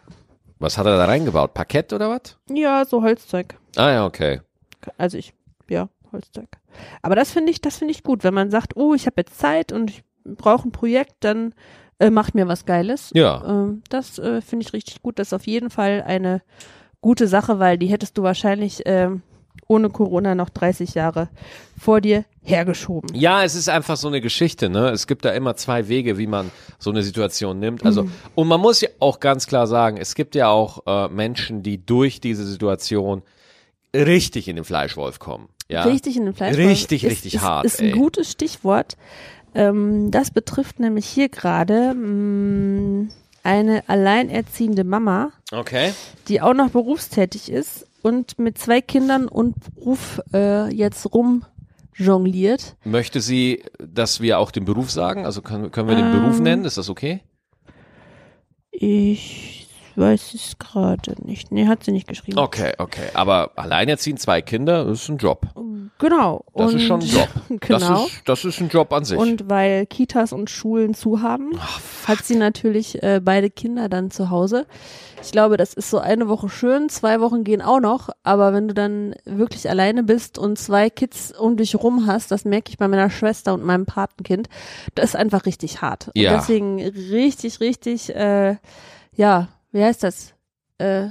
Was 0.61 0.79
hat 0.79 0.87
er 0.87 0.97
da 0.97 1.05
reingebaut? 1.05 1.53
Parkett 1.53 1.93
oder 1.93 2.09
was? 2.09 2.39
Ja, 2.49 2.87
so 2.87 3.03
Holzzeug. 3.03 3.59
Ah 3.77 3.91
ja, 3.91 4.07
okay. 4.07 4.41
Also 4.97 5.19
ich, 5.19 5.35
ja, 5.69 5.91
Holzzeug. 6.11 6.49
Aber 7.03 7.15
das 7.15 7.31
finde 7.31 7.51
ich, 7.51 7.61
das 7.61 7.77
finde 7.77 7.93
ich 7.93 8.03
gut, 8.03 8.25
wenn 8.25 8.35
man 8.35 8.51
sagt, 8.51 8.77
oh, 8.77 8.95
ich 8.95 9.07
habe 9.07 9.17
jetzt 9.19 9.39
Zeit 9.39 9.73
und 9.73 9.91
ich 9.91 10.05
brauche 10.25 10.69
ein 10.69 10.73
Projekt, 10.73 11.17
dann 11.21 11.55
äh, 11.99 12.11
macht 12.11 12.35
mir 12.35 12.49
was 12.49 12.67
Geiles. 12.67 13.11
Ja. 13.15 13.43
Ähm, 13.47 13.83
das 13.89 14.19
äh, 14.19 14.41
finde 14.41 14.67
ich 14.67 14.73
richtig 14.73 15.03
gut. 15.03 15.19
Das 15.19 15.29
ist 15.29 15.33
auf 15.33 15.47
jeden 15.47 15.71
Fall 15.71 16.03
eine 16.07 16.43
gute 17.01 17.29
Sache, 17.29 17.59
weil 17.59 17.79
die 17.79 17.87
hättest 17.87 18.19
du 18.19 18.23
wahrscheinlich 18.23 18.83
ähm, 18.87 19.23
ohne 19.69 19.91
Corona 19.91 20.35
noch 20.35 20.51
30 20.51 20.95
Jahre 20.95 21.29
vor 21.79 22.01
dir 22.01 22.25
hergeschoben. 22.43 23.15
Ja, 23.15 23.45
es 23.45 23.55
ist 23.55 23.69
einfach 23.69 23.97
so 23.97 24.09
eine 24.09 24.21
Geschichte, 24.21 24.69
ne? 24.69 24.91
Es 24.91 25.07
gibt 25.07 25.25
da 25.25 25.31
immer 25.31 25.57
zwei 25.57 25.89
Wege, 25.89 26.19
wie 26.19 26.27
man 26.27 26.51
so 26.79 26.91
eine 26.91 27.03
Situation 27.03 27.59
nimmt. 27.59 27.85
Also, 27.85 28.09
und 28.35 28.49
man 28.49 28.61
muss 28.61 28.81
ja 28.81 28.89
auch 28.99 29.21
ganz 29.21 29.47
klar 29.47 29.67
sagen, 29.67 29.97
es 29.97 30.15
gibt 30.15 30.35
ja 30.35 30.49
auch 30.49 30.83
äh, 30.87 31.09
Menschen, 31.09 31.63
die 31.63 31.85
durch 31.85 32.21
diese 32.21 32.45
Situation 32.45 33.23
richtig 33.95 34.49
in 34.49 34.57
den 34.57 34.65
Fleischwolf 34.65 35.19
kommen. 35.19 35.49
Ja. 35.69 35.85
Richtig 35.85 36.17
in 36.17 36.25
den 36.27 36.35
Fleisch. 36.35 36.57
Richtig, 36.57 37.05
ist, 37.05 37.11
richtig 37.13 37.35
ist, 37.37 37.43
hart, 37.43 37.65
Ist 37.65 37.81
ein 37.81 37.87
ey. 37.87 37.93
gutes 37.93 38.31
Stichwort. 38.31 38.97
Ähm, 39.55 40.11
das 40.11 40.31
betrifft 40.31 40.81
nämlich 40.81 41.07
hier 41.07 41.29
gerade 41.29 41.95
mh, 41.95 43.09
eine 43.45 43.89
alleinerziehende 43.89 44.85
Mama, 44.85 45.31
Okay. 45.53 45.93
die 46.29 46.41
auch 46.43 46.55
noch 46.55 46.71
berufstätig 46.71 47.51
ist 47.51 47.87
und 48.03 48.39
mit 48.39 48.59
zwei 48.59 48.81
Kindern 48.81 49.29
und 49.29 49.55
Beruf 49.75 50.21
äh, 50.35 50.69
jetzt 50.75 51.07
rumjongliert. 51.15 52.77
Möchte 52.85 53.21
sie, 53.21 53.63
dass 53.79 54.21
wir 54.21 54.39
auch 54.39 54.51
den 54.51 54.65
Beruf 54.65 54.91
sagen? 54.91 55.25
Also 55.25 55.41
können, 55.41 55.71
können 55.71 55.89
wir 55.89 55.97
den 55.97 56.11
Beruf 56.11 56.37
Ähm. 56.39 56.43
nennen? 56.43 56.65
Ist 56.65 56.77
das 56.77 56.89
okay? 56.91 57.21
Ich 58.71 59.69
weiß 59.97 60.35
es 60.35 60.59
gerade 60.59 61.15
nicht. 61.25 61.53
Nee, 61.53 61.67
hat 61.67 61.85
sie 61.85 61.93
nicht 61.93 62.09
geschrieben. 62.09 62.39
Okay, 62.39 62.73
okay. 62.79 63.09
Aber 63.15 63.53
alleinerziehend 63.57 64.21
zwei 64.21 64.43
Kinder, 64.43 64.85
das 64.85 65.03
ist 65.03 65.09
ein 65.09 65.19
Job. 65.19 65.47
Genau. 65.99 66.45
Das 66.55 66.73
und, 66.73 66.81
ist 66.81 66.87
schon 66.87 67.01
ein 67.01 67.07
Job. 67.07 67.29
genau. 67.61 67.79
Das 67.79 68.07
ist, 68.07 68.23
das 68.25 68.45
ist 68.45 68.61
ein 68.61 68.69
Job 68.69 68.93
an 68.93 69.05
sich. 69.05 69.19
Und 69.19 69.49
weil 69.49 69.87
Kitas 69.87 70.33
und 70.33 70.51
Schulen 70.51 70.95
zu 70.95 71.23
haben, 71.23 71.59
hat 72.07 72.25
sie 72.25 72.37
natürlich 72.37 73.03
äh, 73.03 73.21
beide 73.23 73.51
Kinder 73.51 73.89
dann 73.89 74.11
zu 74.11 74.31
Hause. 74.31 74.67
Ich 75.23 75.33
glaube, 75.33 75.57
das 75.57 75.73
ist 75.73 75.89
so 75.89 75.99
eine 75.99 76.29
Woche 76.29 76.49
schön, 76.51 76.89
zwei 76.91 77.21
Wochen 77.21 77.45
gehen 77.45 77.63
auch 77.63 77.81
noch, 77.81 78.11
aber 78.25 78.53
wenn 78.53 78.69
du 78.69 78.75
dann 78.75 79.15
wirklich 79.25 79.71
alleine 79.71 80.03
bist 80.03 80.39
und 80.39 80.59
zwei 80.59 80.91
Kids 80.91 81.33
um 81.33 81.57
dich 81.57 81.77
rum 81.77 82.07
hast, 82.07 82.31
das 82.31 82.45
merke 82.45 82.71
ich 82.71 82.77
bei 82.77 82.89
meiner 82.89 83.09
Schwester 83.09 83.55
und 83.55 83.65
meinem 83.65 83.87
Patenkind, 83.87 84.49
das 84.95 85.11
ist 85.11 85.17
einfach 85.17 85.47
richtig 85.47 85.81
hart. 85.81 86.11
Ja. 86.15 86.33
Und 86.33 86.41
deswegen 86.41 86.83
richtig, 86.83 87.61
richtig, 87.61 88.15
äh, 88.15 88.57
ja, 89.17 89.49
wie 89.75 89.83
heißt 89.85 90.03
das? 90.03 90.35
Äh, 90.79 91.09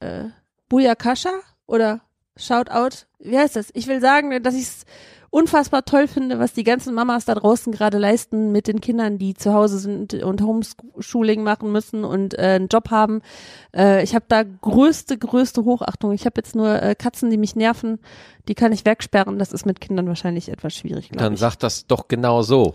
äh, 0.00 0.24
Buyakasha 0.68 1.30
oder 1.66 2.00
Shoutout? 2.36 3.06
Wie 3.20 3.38
heißt 3.38 3.56
das? 3.56 3.68
Ich 3.74 3.86
will 3.86 4.00
sagen, 4.00 4.42
dass 4.42 4.54
ich 4.54 4.62
es 4.62 4.84
unfassbar 5.30 5.84
toll 5.84 6.06
finde, 6.06 6.38
was 6.38 6.52
die 6.52 6.64
ganzen 6.64 6.94
Mamas 6.94 7.24
da 7.24 7.34
draußen 7.34 7.72
gerade 7.72 7.98
leisten 7.98 8.52
mit 8.52 8.68
den 8.68 8.80
Kindern, 8.80 9.18
die 9.18 9.34
zu 9.34 9.52
Hause 9.52 9.78
sind 9.78 10.14
und 10.14 10.40
Homeschooling 10.40 11.42
machen 11.42 11.72
müssen 11.72 12.04
und 12.04 12.38
äh, 12.38 12.42
einen 12.56 12.68
Job 12.68 12.90
haben. 12.90 13.20
Äh, 13.76 14.02
ich 14.04 14.14
habe 14.14 14.24
da 14.28 14.44
größte, 14.44 15.18
größte 15.18 15.64
Hochachtung. 15.64 16.12
Ich 16.12 16.24
habe 16.24 16.34
jetzt 16.38 16.54
nur 16.54 16.80
äh, 16.80 16.94
Katzen, 16.94 17.30
die 17.30 17.36
mich 17.36 17.56
nerven, 17.56 17.98
die 18.48 18.54
kann 18.54 18.72
ich 18.72 18.84
wegsperren. 18.84 19.38
Das 19.38 19.52
ist 19.52 19.66
mit 19.66 19.80
Kindern 19.80 20.06
wahrscheinlich 20.06 20.48
etwas 20.48 20.74
schwierig, 20.74 21.10
Dann 21.12 21.34
ich. 21.34 21.40
sag 21.40 21.56
das 21.56 21.86
doch 21.86 22.08
genau 22.08 22.42
so. 22.42 22.72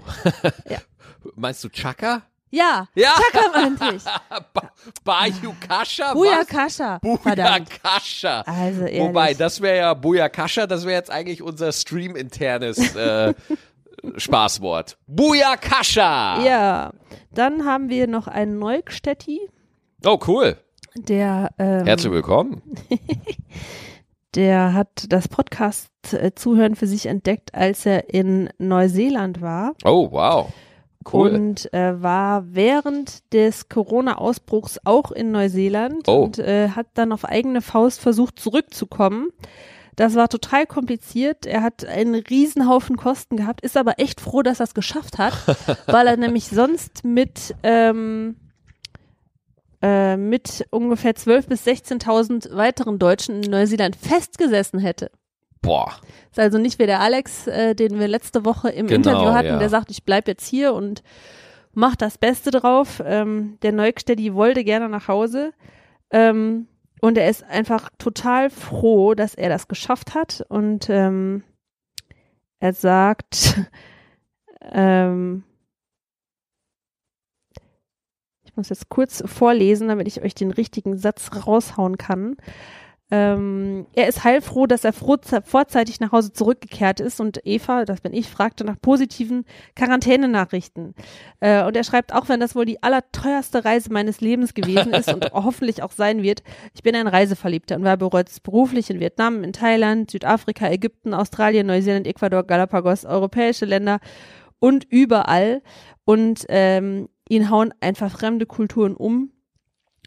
Ja. 0.70 0.80
Meinst 1.36 1.64
du 1.64 1.70
Chaka? 1.70 2.24
Ja, 2.52 2.88
Ja. 2.96 3.14
Ich. 3.94 4.04
Ba 4.54 4.72
Bayukasha? 5.04 6.14
Buyakasha. 6.14 7.00
Buyakasha. 7.00 8.42
Also 8.42 8.82
ehrlich. 8.86 9.02
Wobei, 9.02 9.34
das 9.34 9.62
wäre 9.62 9.78
ja 9.78 9.94
Buyakasha, 9.94 10.68
das 10.68 10.86
wäre 10.86 10.96
jetzt 10.98 11.12
eigentlich 11.12 11.42
unser 11.42 11.72
Stream-internes 11.72 12.96
äh, 12.96 13.34
Spaßwort. 14.18 14.98
Buyakasha! 15.08 16.44
Ja, 16.44 16.92
dann 17.34 17.66
haben 17.66 17.90
wir 17.90 18.08
noch 18.08 18.28
einen 18.28 18.58
Neukstätti, 18.58 19.42
Oh, 20.06 20.18
cool. 20.28 20.58
der 20.96 21.50
ähm, 21.60 21.86
Herzlich 21.86 22.12
willkommen. 22.14 22.62
der 24.36 24.74
hat 24.74 25.06
das 25.10 25.28
Podcast 25.28 25.90
äh, 26.14 26.32
für 26.36 26.88
sich 26.88 27.08
entdeckt, 27.08 27.54
als 27.54 27.86
er 27.86 28.14
in 28.14 28.50
Neuseeland 28.58 29.42
war 29.42 29.74
Oh, 29.84 30.10
wow. 30.12 30.52
Cool. 31.12 31.32
und 31.32 31.74
äh, 31.74 32.02
war 32.02 32.44
während 32.54 33.32
des 33.34 33.70
Corona-Ausbruchs 33.70 34.80
auch 34.84 35.12
in 35.12 35.32
Neuseeland 35.32 36.08
Oh. 36.08 36.24
und 36.24 36.40
äh, 36.40 36.70
hat 36.70 36.88
dann 36.94 37.12
auf 37.12 37.26
eigene 37.26 37.62
Faust 37.62 38.00
versucht 38.02 38.40
zurückzukommen. 38.40 39.30
Das 39.96 40.16
war 40.16 40.30
total 40.30 40.66
kompliziert. 40.66 41.46
Er 41.46 41.62
hat 41.62 41.84
einen 41.86 42.16
Riesenhaufen 42.16 42.96
Kosten 42.96 43.36
gehabt, 43.36 43.62
ist 43.62 43.76
aber 43.76 44.00
echt 44.00 44.22
froh, 44.22 44.42
dass 44.44 44.62
er 44.62 44.66
es 44.66 44.74
geschafft 44.74 45.18
hat, 45.18 45.34
weil 45.88 46.08
er 46.08 46.16
nämlich 46.16 46.46
sonst 46.48 47.04
mit 47.04 47.54
ähm, 47.64 48.36
äh, 49.82 50.18
mit 50.18 50.66
ungefähr 50.72 51.14
12.000 51.16 51.48
bis 51.48 51.66
16.000 51.66 52.56
weiteren 52.56 53.00
Deutschen 53.00 53.44
in 53.44 53.50
Neuseeland 53.52 53.96
festgesessen 53.96 54.80
hätte. 54.80 55.10
Boah. 55.62 55.94
Ist 56.32 56.40
also 56.40 56.58
nicht 56.58 56.80
wie 56.80 56.86
der 56.86 57.02
Alex, 57.02 57.48
äh, 57.48 57.76
den 57.76 58.00
wir 58.00 58.08
letzte 58.08 58.46
Woche 58.46 58.70
im 58.70 58.88
Genau, 58.88 59.10
Interview 59.10 59.34
hatten, 59.34 59.48
ja. 59.48 59.60
der 59.60 59.70
sagt, 59.70 59.92
ich 59.92 60.04
bleib 60.04 60.28
jetzt 60.28 60.48
hier 60.48 60.74
und 60.74 61.04
mach 61.74 61.96
das 61.96 62.18
Beste 62.18 62.52
drauf. 62.52 63.02
Ähm, 63.06 63.58
der 63.62 63.74
Neukstädti 63.74 64.34
wollte 64.34 64.64
gerne 64.64 64.90
nach 64.90 65.08
Hause. 65.08 65.54
Ähm, 66.12 66.68
und 67.02 67.18
er 67.18 67.30
ist 67.30 67.44
einfach 67.44 67.90
total 67.98 68.50
froh, 68.50 69.14
dass 69.14 69.36
er 69.36 69.50
das 69.50 69.68
geschafft 69.68 70.16
hat. 70.16 70.46
Und 70.50 70.90
ähm, 70.90 71.44
er 72.60 72.74
sagt, 72.74 73.62
ähm, 74.62 75.44
ich 78.44 78.56
muss 78.56 78.70
jetzt 78.70 78.90
kurz 78.90 79.24
vorlesen, 79.26 79.88
damit 79.88 80.08
ich 80.08 80.22
euch 80.22 80.36
den 80.36 80.52
richtigen 80.52 80.98
Satz 80.98 81.32
raushauen 81.46 81.98
kann. 81.98 82.36
Ähm, 83.12 83.88
er 83.94 84.08
ist 84.08 84.24
heilfroh, 84.24 84.68
dass 84.68 84.84
er 84.84 84.94
vorzeitig 84.94 86.00
nach 86.00 86.12
Hause 86.12 86.32
zurückgekehrt 86.32 87.00
ist 87.00 87.20
und 87.20 87.42
Eva, 87.44 87.86
das 87.86 88.02
bin 88.02 88.14
ich, 88.14 88.30
fragte 88.30 88.64
nach 88.64 88.80
positiven 88.80 89.46
Quarantänenachrichten. 89.76 90.94
Äh, 91.40 91.64
und 91.64 91.76
er 91.76 91.84
schreibt, 91.84 92.14
auch 92.14 92.30
wenn 92.30 92.40
das 92.40 92.56
wohl 92.56 92.66
die 92.66 92.84
allerteuerste 92.84 93.66
Reise 93.66 93.92
meines 93.92 94.22
Lebens 94.22 94.54
gewesen 94.54 94.94
ist 94.94 95.12
und 95.12 95.32
hoffentlich 95.34 95.82
auch 95.82 95.92
sein 95.92 96.22
wird, 96.22 96.44
ich 96.76 96.84
bin 96.84 96.96
ein 96.96 97.08
Reiseverliebter 97.08 97.78
und 97.78 97.84
war 97.84 97.98
bereits 97.98 98.40
beruflich 98.40 98.92
in 98.92 99.00
Vietnam, 99.00 99.44
in 99.44 99.54
Thailand, 99.54 100.12
Südafrika, 100.12 100.70
Ägypten, 100.70 101.16
Australien, 101.16 101.66
Neuseeland, 101.66 102.06
Ecuador, 102.06 102.44
Galapagos, 102.44 103.06
europäische 103.06 103.66
Länder 103.66 104.00
und 104.60 104.84
überall. 104.84 105.64
Und 106.06 106.46
ähm, 106.50 107.10
ihn 107.28 107.50
hauen 107.50 107.74
einfach 107.80 108.12
fremde 108.12 108.46
Kulturen 108.46 108.96
um. 108.96 109.32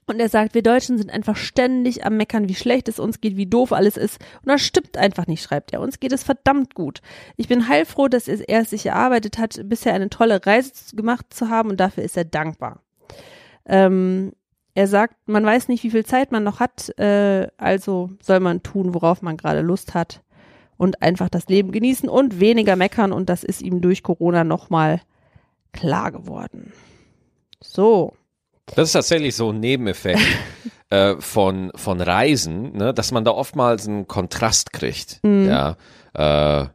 Und 0.07 0.19
er 0.21 0.29
sagt, 0.29 0.55
wir 0.55 0.63
Deutschen 0.63 0.99
sind 0.99 1.13
einfach 1.13 1.37
ständig 1.37 2.05
am 2.05 2.17
Meckern, 2.17 2.49
wie 2.49 2.55
schlecht 2.55 2.89
es 2.89 2.99
uns 2.99 3.21
geht, 3.21 3.37
wie 3.37 3.47
doof 3.47 3.73
alles 3.73 3.97
ist. 3.97 4.19
Und 4.41 4.49
das 4.49 4.61
stimmt 4.61 4.97
einfach 4.99 5.27
nicht, 5.27 5.43
schreibt 5.43 5.73
er. 5.73 5.81
Uns 5.81 6.01
geht 6.01 6.13
es 6.13 6.25
verdammt 6.25 6.75
gut. 6.75 7.01
Ich 7.37 7.49
bin 7.49 7.69
heilfroh, 7.69 8.09
dass 8.09 8.27
er 8.27 8.61
es 8.61 8.71
sich 8.71 8.87
erarbeitet 8.87 9.39
hat, 9.39 9.61
bisher 9.65 9.95
eine 9.95 10.11
tolle 10.11 10.45
Reise 10.45 10.97
gemacht 10.97 11.27
zu 11.31 11.49
haben 11.49 11.71
und 11.71 11.79
dafür 11.79 12.03
ist 12.03 12.17
er 12.17 12.25
dankbar. 12.25 12.81
Ähm, 13.65 14.33
er 14.75 14.89
sagt, 14.89 15.17
man 15.27 15.45
weiß 15.45 15.69
nicht, 15.69 15.85
wie 15.85 15.91
viel 15.91 16.05
Zeit 16.05 16.33
man 16.33 16.45
noch 16.45 16.59
hat, 16.59 16.99
äh, 16.99 17.49
also 17.57 18.11
soll 18.21 18.41
man 18.41 18.63
tun, 18.63 18.95
worauf 18.95 19.23
man 19.23 19.37
gerade 19.37 19.61
Lust 19.61 19.95
hat 19.95 20.23
und 20.79 21.03
einfach 21.03 21.29
das 21.29 21.47
Leben 21.47 21.71
genießen 21.71 22.09
und 22.09 22.41
weniger 22.41 22.75
meckern 22.75 23.13
und 23.13 23.29
das 23.29 23.45
ist 23.45 23.63
ihm 23.63 23.81
durch 23.81 24.03
Corona 24.03 24.45
nochmal 24.45 25.01
klar 25.73 26.11
geworden. 26.11 26.73
So. 27.61 28.15
Das 28.67 28.89
ist 28.89 28.93
tatsächlich 28.93 29.35
so 29.35 29.51
ein 29.51 29.61
Nebeneffekt 29.61 30.21
äh, 30.91 31.17
von, 31.19 31.73
von 31.75 32.01
Reisen, 32.01 32.77
ne, 32.77 32.95
dass 32.95 33.13
man 33.13 33.25
da 33.25 33.33
oftmals 33.33 33.87
einen 33.87 34.07
Kontrast 34.07 34.73
kriegt, 34.73 35.21
ja, 35.25 35.77
äh, 36.15 36.67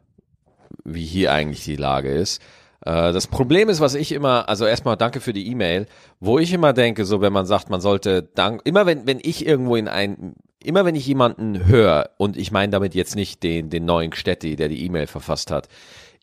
wie 0.84 1.04
hier 1.04 1.32
eigentlich 1.32 1.64
die 1.64 1.76
Lage 1.76 2.10
ist. 2.10 2.42
Äh, 2.84 3.12
das 3.12 3.26
Problem 3.26 3.68
ist, 3.68 3.80
was 3.80 3.94
ich 3.94 4.12
immer, 4.12 4.48
also 4.48 4.66
erstmal 4.66 4.96
danke 4.96 5.20
für 5.20 5.32
die 5.32 5.48
E-Mail, 5.48 5.86
wo 6.20 6.38
ich 6.38 6.52
immer 6.52 6.72
denke, 6.72 7.04
so 7.04 7.20
wenn 7.20 7.32
man 7.32 7.46
sagt, 7.46 7.70
man 7.70 7.80
sollte 7.80 8.22
dank, 8.22 8.62
immer 8.64 8.86
wenn, 8.86 9.06
wenn 9.06 9.18
ich 9.22 9.46
irgendwo 9.46 9.76
in 9.76 9.88
ein, 9.88 10.34
immer 10.62 10.84
wenn 10.84 10.94
ich 10.94 11.06
jemanden 11.06 11.66
höre, 11.66 12.10
und 12.16 12.36
ich 12.36 12.50
meine 12.50 12.70
damit 12.70 12.94
jetzt 12.94 13.16
nicht 13.16 13.42
den, 13.42 13.70
den 13.70 13.84
neuen 13.84 14.12
Städti, 14.12 14.56
der 14.56 14.68
die 14.68 14.84
E-Mail 14.84 15.06
verfasst 15.06 15.50
hat, 15.50 15.68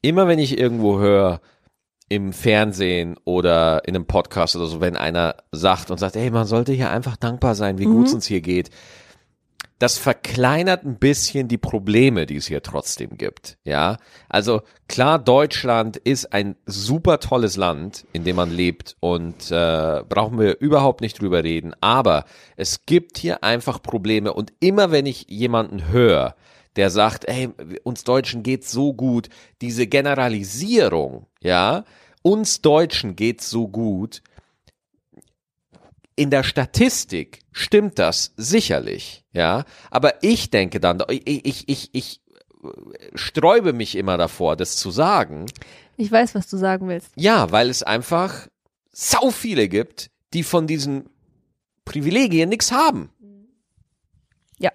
immer 0.01 0.27
wenn 0.27 0.39
ich 0.39 0.57
irgendwo 0.57 0.99
höre, 0.99 1.41
im 2.09 2.33
Fernsehen 2.33 3.17
oder 3.23 3.87
in 3.87 3.95
einem 3.95 4.05
Podcast 4.05 4.55
oder 4.55 4.67
so, 4.67 4.79
wenn 4.79 4.95
einer 4.95 5.35
sagt 5.51 5.89
und 5.89 5.97
sagt, 5.97 6.15
ey, 6.15 6.29
man 6.29 6.45
sollte 6.45 6.71
hier 6.71 6.91
einfach 6.91 7.17
dankbar 7.17 7.55
sein, 7.55 7.77
wie 7.77 7.85
gut 7.85 8.07
es 8.07 8.13
uns 8.13 8.27
hier 8.27 8.41
geht. 8.41 8.69
Das 9.79 9.97
verkleinert 9.97 10.85
ein 10.85 10.99
bisschen 10.99 11.49
die 11.49 11.57
Probleme, 11.57 12.25
die 12.25 12.37
es 12.37 12.47
hier 12.47 12.63
trotzdem 12.63 13.17
gibt. 13.17 13.57
Ja, 13.65 13.97
also 14.29 14.61
klar, 14.87 15.19
Deutschland 15.19 15.97
ist 15.97 16.31
ein 16.31 16.55
super 16.65 17.19
tolles 17.19 17.57
Land, 17.57 18.05
in 18.13 18.23
dem 18.23 18.37
man 18.37 18.51
lebt 18.51 18.95
und 19.01 19.51
äh, 19.51 20.03
brauchen 20.07 20.39
wir 20.39 20.59
überhaupt 20.61 21.01
nicht 21.01 21.19
drüber 21.19 21.43
reden. 21.43 21.73
Aber 21.81 22.23
es 22.55 22.85
gibt 22.85 23.17
hier 23.17 23.43
einfach 23.43 23.81
Probleme 23.81 24.31
und 24.31 24.53
immer 24.61 24.91
wenn 24.91 25.07
ich 25.07 25.25
jemanden 25.27 25.89
höre, 25.89 26.35
der 26.75 26.89
sagt, 26.89 27.25
ey, 27.27 27.49
uns 27.83 28.03
Deutschen 28.03 28.43
geht's 28.43 28.71
so 28.71 28.93
gut, 28.93 29.29
diese 29.61 29.87
Generalisierung, 29.87 31.27
ja, 31.41 31.85
uns 32.21 32.61
Deutschen 32.61 33.15
geht's 33.15 33.49
so 33.49 33.67
gut. 33.67 34.21
In 36.17 36.29
der 36.29 36.43
Statistik 36.43 37.39
stimmt 37.51 37.99
das 37.99 38.33
sicherlich, 38.37 39.25
ja, 39.33 39.65
aber 39.91 40.23
ich 40.23 40.49
denke 40.49 40.79
dann, 40.79 41.03
ich, 41.09 41.45
ich, 41.45 41.69
ich, 41.69 41.89
ich 41.93 42.21
sträube 43.15 43.73
mich 43.73 43.95
immer 43.95 44.17
davor, 44.17 44.55
das 44.55 44.77
zu 44.77 44.91
sagen, 44.91 45.45
Ich 45.97 46.11
weiß, 46.11 46.33
was 46.35 46.47
du 46.49 46.57
sagen 46.57 46.87
willst. 46.87 47.09
ja, 47.15 47.51
weil 47.51 47.69
es 47.69 47.83
einfach 47.83 48.47
sau 48.91 49.29
viele 49.29 49.67
gibt, 49.67 50.09
die 50.33 50.43
von 50.43 50.67
diesen 50.67 51.09
Privilegien 51.83 52.49
nichts 52.49 52.71
haben. 52.71 53.09
Ja. 54.57 54.71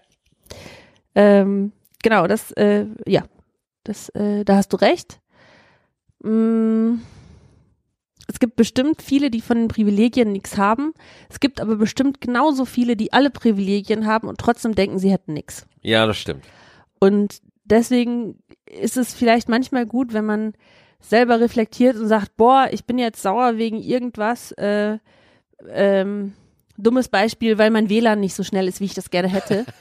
Ähm, 1.15 1.73
genau, 2.03 2.27
das, 2.27 2.53
äh, 2.53 2.87
ja. 3.07 3.25
Das, 3.85 4.11
äh, 4.11 4.45
da 4.45 4.57
hast 4.57 4.73
du 4.73 4.77
recht. 4.77 5.21
Mm, 6.23 6.97
es 8.29 8.39
gibt 8.39 8.57
bestimmt 8.57 9.03
viele, 9.03 9.31
die 9.31 9.41
von 9.41 9.57
den 9.57 9.69
Privilegien 9.69 10.33
nichts 10.33 10.57
haben. 10.57 10.93
Es 11.29 11.41
gibt 11.41 11.61
aber 11.61 11.77
bestimmt 11.77 12.21
genauso 12.21 12.65
viele, 12.65 12.95
die 12.95 13.13
alle 13.13 13.31
Privilegien 13.31 14.07
haben 14.07 14.29
und 14.29 14.39
trotzdem 14.39 14.75
denken, 14.75 14.99
sie 14.99 15.11
hätten 15.11 15.33
nichts. 15.33 15.67
Ja, 15.83 16.07
das 16.07 16.19
stimmt. 16.19 16.45
Und 17.01 17.41
deswegen 17.65 18.43
ist 18.67 18.97
es 18.97 19.15
vielleicht 19.15 19.49
manchmal 19.49 19.87
gut, 19.87 20.13
wenn 20.13 20.27
man 20.27 20.53
selber 21.01 21.41
reflektiert 21.41 21.97
und 21.97 22.07
sagt, 22.07 22.37
boah, 22.37 22.69
ich 22.71 22.85
bin 22.85 22.99
jetzt 22.99 23.23
sauer 23.23 23.57
wegen 23.57 23.79
irgendwas, 23.79 24.53
äh, 24.53 24.99
ähm, 25.69 26.35
dummes 26.77 27.09
Beispiel, 27.09 27.59
weil 27.59 27.71
mein 27.71 27.89
WLAN 27.89 28.21
nicht 28.21 28.35
so 28.35 28.45
schnell 28.45 28.69
ist, 28.69 28.81
wie 28.81 28.85
ich 28.85 28.95
das 28.95 29.11
gerne 29.11 29.29
hätte. 29.29 29.65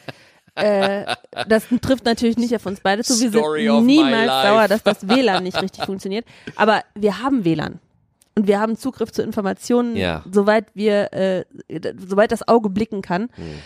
äh, 0.56 1.06
das 1.48 1.66
trifft 1.82 2.06
natürlich 2.06 2.38
nicht 2.38 2.56
auf 2.56 2.66
uns 2.66 2.80
beide 2.82 3.04
zu. 3.04 3.20
Wir 3.20 3.30
Story 3.30 3.66
sind 3.68 3.86
niemals 3.86 4.28
sauer, 4.28 4.68
dass 4.68 4.84
das 4.84 5.08
WLAN 5.08 5.44
nicht 5.44 5.62
richtig 5.62 5.86
funktioniert. 5.86 6.26
Aber 6.56 6.82
wir 6.96 7.22
haben 7.22 7.46
WLAN. 7.46 7.80
Und 8.36 8.48
wir 8.48 8.60
haben 8.60 8.78
Zugriff 8.78 9.12
zu 9.12 9.22
Informationen, 9.22 9.96
Ja. 9.98 10.24
soweit 10.32 10.66
wir, 10.74 11.12
äh, 11.14 11.46
soweit 11.98 12.32
das 12.32 12.48
Auge 12.48 12.70
blicken 12.70 13.02
kann. 13.02 13.24
Hm. 13.36 13.60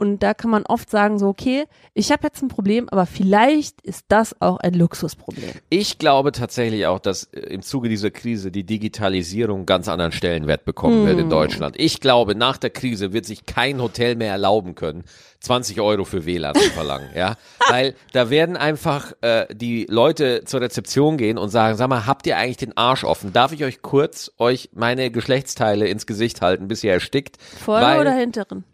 Und 0.00 0.22
da 0.22 0.32
kann 0.32 0.50
man 0.50 0.64
oft 0.64 0.88
sagen, 0.88 1.18
so, 1.18 1.28
okay, 1.28 1.66
ich 1.92 2.10
habe 2.10 2.22
jetzt 2.22 2.40
ein 2.42 2.48
Problem, 2.48 2.88
aber 2.88 3.04
vielleicht 3.04 3.82
ist 3.82 4.06
das 4.08 4.34
auch 4.40 4.56
ein 4.56 4.72
Luxusproblem. 4.72 5.50
Ich 5.68 5.98
glaube 5.98 6.32
tatsächlich 6.32 6.86
auch, 6.86 7.00
dass 7.00 7.24
äh, 7.24 7.40
im 7.40 7.60
Zuge 7.60 7.90
dieser 7.90 8.10
Krise 8.10 8.50
die 8.50 8.64
Digitalisierung 8.64 9.66
ganz 9.66 9.88
anderen 9.88 10.12
Stellenwert 10.12 10.64
bekommen 10.64 11.06
wird 11.06 11.18
in 11.18 11.28
Deutschland. 11.28 11.76
Ich 11.78 12.00
glaube, 12.00 12.34
nach 12.34 12.56
der 12.56 12.70
Krise 12.70 13.12
wird 13.12 13.26
sich 13.26 13.44
kein 13.44 13.82
Hotel 13.82 14.16
mehr 14.16 14.32
erlauben 14.32 14.74
können, 14.74 15.04
20 15.40 15.82
Euro 15.82 16.06
für 16.06 16.24
WLAN 16.24 16.54
zu 16.54 16.70
verlangen, 16.70 17.10
ja, 17.14 17.36
weil 17.68 17.94
da 18.14 18.30
werden 18.30 18.56
einfach 18.56 19.12
äh, 19.20 19.54
die 19.54 19.84
Leute 19.86 20.44
zur 20.46 20.62
Rezeption 20.62 21.18
gehen 21.18 21.36
und 21.36 21.50
sagen, 21.50 21.76
sag 21.76 21.90
mal, 21.90 22.06
habt 22.06 22.26
ihr 22.26 22.38
eigentlich 22.38 22.56
den 22.56 22.74
Arsch 22.74 23.04
offen? 23.04 23.34
Darf 23.34 23.52
ich 23.52 23.64
euch 23.64 23.82
kurz 23.82 24.32
euch 24.38 24.70
meine 24.72 25.10
Geschlechtsteile 25.10 25.88
ins 25.88 26.06
Gesicht 26.06 26.40
halten, 26.40 26.68
bis 26.68 26.82
ihr 26.82 26.92
erstickt? 26.92 27.36
Vorne 27.42 28.00
oder 28.00 28.12
hinteren? 28.12 28.64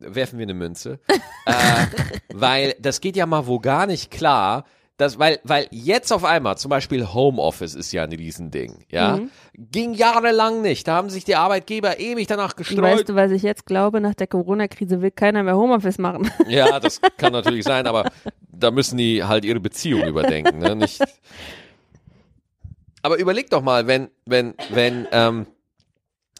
Werfen 0.00 0.38
wir 0.38 0.44
eine 0.44 0.54
Münze. 0.54 0.98
äh, 1.46 1.52
weil 2.32 2.74
das 2.80 3.00
geht 3.00 3.16
ja 3.16 3.26
mal 3.26 3.46
wo 3.46 3.58
gar 3.58 3.86
nicht 3.86 4.10
klar. 4.10 4.64
Das, 5.00 5.18
weil, 5.18 5.40
weil 5.44 5.66
jetzt 5.70 6.12
auf 6.12 6.26
einmal, 6.26 6.58
zum 6.58 6.68
Beispiel 6.68 7.06
Homeoffice 7.06 7.74
ist 7.74 7.90
ja 7.90 8.02
ein 8.02 8.12
Riesending, 8.12 8.84
ja. 8.90 9.16
Mhm. 9.16 9.30
Ging 9.54 9.94
jahrelang 9.94 10.60
nicht. 10.60 10.86
Da 10.86 10.96
haben 10.96 11.08
sich 11.08 11.24
die 11.24 11.36
Arbeitgeber 11.36 11.98
ewig 11.98 12.26
danach 12.26 12.54
gestreut. 12.54 12.82
Weißt 12.82 13.08
du, 13.08 13.14
was 13.14 13.30
ich 13.30 13.42
jetzt 13.42 13.64
glaube? 13.64 14.02
Nach 14.02 14.14
der 14.14 14.26
Corona-Krise 14.26 15.00
will 15.00 15.10
keiner 15.10 15.42
mehr 15.42 15.56
Homeoffice 15.56 15.96
machen. 15.96 16.30
Ja, 16.48 16.80
das 16.80 17.00
kann 17.16 17.32
natürlich 17.32 17.64
sein, 17.64 17.86
aber 17.86 18.10
da 18.50 18.70
müssen 18.70 18.98
die 18.98 19.24
halt 19.24 19.46
ihre 19.46 19.60
Beziehung 19.60 20.06
überdenken, 20.06 20.58
ne? 20.58 20.76
Nicht. 20.76 21.02
Aber 23.02 23.18
überleg 23.18 23.48
doch 23.48 23.62
mal, 23.62 23.86
wenn, 23.86 24.10
wenn, 24.26 24.54
wenn, 24.70 25.06
ähm, 25.12 25.46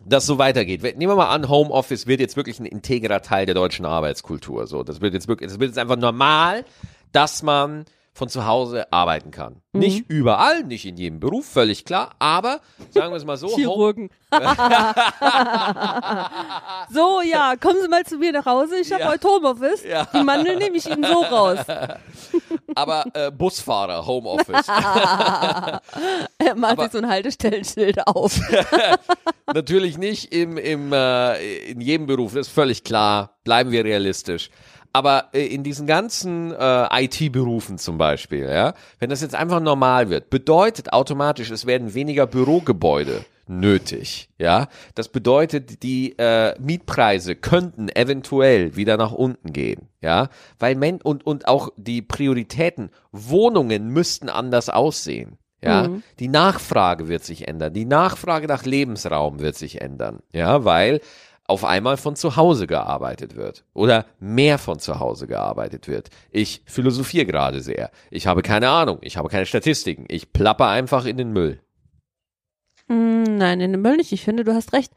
das 0.05 0.27
so 0.27 0.39
weitergeht. 0.39 0.83
Nehmen 0.83 1.13
wir 1.13 1.17
mal 1.17 1.29
an, 1.29 1.49
Homeoffice 1.49 2.07
wird 2.07 2.21
jetzt 2.21 2.37
wirklich 2.37 2.59
ein 2.59 2.67
integrer 2.67 3.23
Teil 3.23 3.47
der 3.47 3.55
deutschen 3.55 3.85
Arbeitskultur. 3.85 4.67
So, 4.67 4.83
das 4.83 5.01
wird 5.01 5.15
jetzt 5.15 5.29
wirklich, 5.29 5.51
das 5.51 5.61
wird 5.61 5.71
jetzt 5.71 5.79
einfach 5.79 5.97
normal, 5.97 6.65
dass 7.13 7.43
man 7.43 7.85
von 8.13 8.29
zu 8.29 8.45
Hause 8.47 8.93
arbeiten 8.93 9.31
kann. 9.31 9.63
Nicht 9.73 10.09
überall, 10.11 10.65
nicht 10.65 10.85
in 10.85 10.97
jedem 10.97 11.21
Beruf, 11.21 11.47
völlig 11.47 11.85
klar, 11.85 12.11
aber 12.19 12.61
sagen 12.91 13.13
wir 13.13 13.17
es 13.17 13.25
mal 13.25 13.37
so, 13.37 13.49
Chirurgen. 13.55 14.11
so, 16.93 17.21
ja, 17.23 17.55
kommen 17.57 17.81
Sie 17.83 17.89
mal 17.89 18.05
zu 18.05 18.19
mir 18.19 18.33
nach 18.33 18.47
Hause. 18.47 18.77
Ich 18.81 18.93
habe 18.93 19.03
Ja. 19.03 19.09
heute 19.11 19.29
Homeoffice. 19.29 19.85
Ja. 19.85 20.07
Die 20.13 20.23
Mandel 20.25 20.57
nehme 20.57 20.77
ich 20.77 20.87
Ihnen 20.89 21.05
so 21.05 21.21
raus. 21.23 21.59
aber 22.75 23.05
äh, 23.15 23.31
Busfahrer, 23.31 24.05
Homeoffice. 24.07 24.67
Er 26.39 26.55
macht 26.57 26.81
sich 26.81 26.93
so 26.93 26.99
ein 26.99 27.09
Haltestellenschild 27.09 28.07
auf. 28.07 28.41
Natürlich 29.53 29.99
nicht 29.99 30.33
im, 30.33 30.57
im, 30.57 30.93
äh, 30.93 31.59
in 31.71 31.81
jedem 31.81 32.07
Beruf, 32.07 32.35
das 32.35 32.49
ist 32.49 32.53
völlig 32.53 32.83
klar. 32.83 33.37
Bleiben 33.45 33.71
wir 33.71 33.85
realistisch. 33.85 34.51
Aber 34.93 35.27
äh, 35.33 35.47
in 35.47 35.63
diesen 35.63 35.87
ganzen 35.87 36.53
äh, 36.53 37.05
IT-Berufen 37.05 37.79
zum 37.79 37.97
Beispiel, 37.99 38.49
ja, 38.49 38.75
wenn 38.99 39.11
das 39.11 39.21
jetzt 39.23 39.35
einfach 39.35 39.61
normal 39.61 40.11
wird, 40.11 40.31
bedeutet 40.31 40.93
automatisch, 40.93 41.51
es 41.51 41.67
werden 41.67 41.95
weniger 41.95 42.27
Bürogebäude 42.27 43.25
nötig, 43.47 44.31
ja. 44.39 44.69
Das 44.95 45.09
bedeutet, 45.09 45.83
die 45.83 46.17
äh, 46.19 46.55
Mietpreise 46.61 47.35
könnten 47.37 47.89
eventuell 47.89 48.77
wieder 48.77 48.97
nach 48.97 49.13
unten 49.13 49.53
gehen, 49.53 49.89
ja, 50.01 50.29
weil 50.59 50.75
Men 50.77 51.01
und 51.03 51.27
und 51.27 51.49
auch 51.49 51.69
die 51.77 52.03
Prioritäten, 52.03 52.91
Wohnungen 53.13 53.89
müssten 53.89 54.29
anders 54.29 54.69
aussehen. 54.71 55.37
Ja, 55.63 55.89
Mhm. 55.89 56.03
die 56.19 56.29
Nachfrage 56.29 57.09
wird 57.09 57.23
sich 57.23 57.47
ändern. 57.47 57.75
Die 57.75 57.85
Nachfrage 57.85 58.47
nach 58.47 58.65
Lebensraum 58.65 59.41
wird 59.41 59.57
sich 59.57 59.83
ändern. 59.83 60.21
Ja, 60.33 60.65
weil 60.65 61.01
auf 61.51 61.65
einmal 61.65 61.97
von 61.99 62.17
zu 62.17 62.37
Hause 62.37 62.67
gearbeitet 62.67 63.37
wird 63.37 63.65
oder 63.75 64.07
mehr 64.19 64.57
von 64.59 64.79
zu 64.79 64.99
Hause 65.01 65.27
gearbeitet 65.27 65.89
wird. 65.89 66.09
Ich 66.31 66.63
philosophiere 66.65 67.27
gerade 67.27 67.61
sehr. 67.61 67.91
Ich 68.11 68.27
habe 68.27 68.41
keine 68.43 68.71
Ahnung. 68.71 68.99
Ich 69.03 69.17
habe 69.19 69.29
keine 69.29 69.45
Statistiken. 69.47 70.07
Ich 70.09 70.33
plapper 70.33 70.69
einfach 70.69 71.05
in 71.05 71.17
den 71.19 71.33
Müll. 71.33 71.61
Mm, 72.89 73.23
Nein, 73.37 73.61
in 73.61 73.73
dem 73.73 73.83
Müll 73.83 73.97
nicht. 73.97 74.13
Ich 74.13 74.23
finde, 74.23 74.45
du 74.45 74.55
hast 74.55 74.73
recht. 74.73 74.93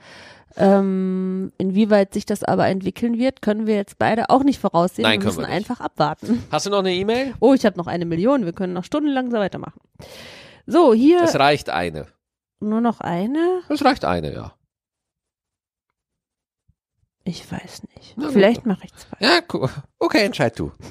Ähm, 0.56 1.52
inwieweit 1.58 2.14
sich 2.14 2.28
das 2.28 2.44
aber 2.44 2.68
entwickeln 2.68 3.18
wird, 3.18 3.42
können 3.42 3.66
wir 3.66 3.76
jetzt 3.76 3.98
beide 3.98 4.30
auch 4.30 4.44
nicht 4.44 4.60
voraussehen. 4.62 5.02
Nein, 5.04 5.20
wir 5.20 5.26
müssen 5.26 5.40
wir 5.42 5.48
einfach 5.48 5.80
abwarten. 5.82 6.44
Hast 6.52 6.68
du 6.68 6.70
noch 6.70 6.80
eine 6.80 6.94
E-Mail? 6.94 7.34
Oh, 7.40 7.56
ich 7.56 7.66
habe 7.66 7.76
noch 7.78 7.88
eine 7.88 8.06
Million. 8.06 8.46
Wir 8.46 8.54
können 8.54 8.74
noch 8.74 8.84
stundenlang 8.84 9.32
so 9.32 9.38
weitermachen. 9.38 9.82
So, 10.68 10.94
hier 10.94 11.20
Das 11.22 11.36
reicht 11.40 11.72
eine. 11.72 12.06
nur 12.60 12.82
noch 12.82 13.00
eine. 13.02 13.62
Das 13.68 13.84
reicht 13.84 14.06
eine, 14.06 14.32
ja. 14.32 14.54
Ich 17.26 17.50
weiß 17.50 17.84
nicht. 17.96 18.16
Na. 18.18 18.30
Vielleicht 18.30 18.66
mache 18.66 18.86
ich 18.86 18.94
zwei. 18.96 19.18
Ja, 19.20 19.40
cool. 19.54 19.70
okay, 20.00 20.26
entscheid 20.26 20.58
du. 20.60 20.72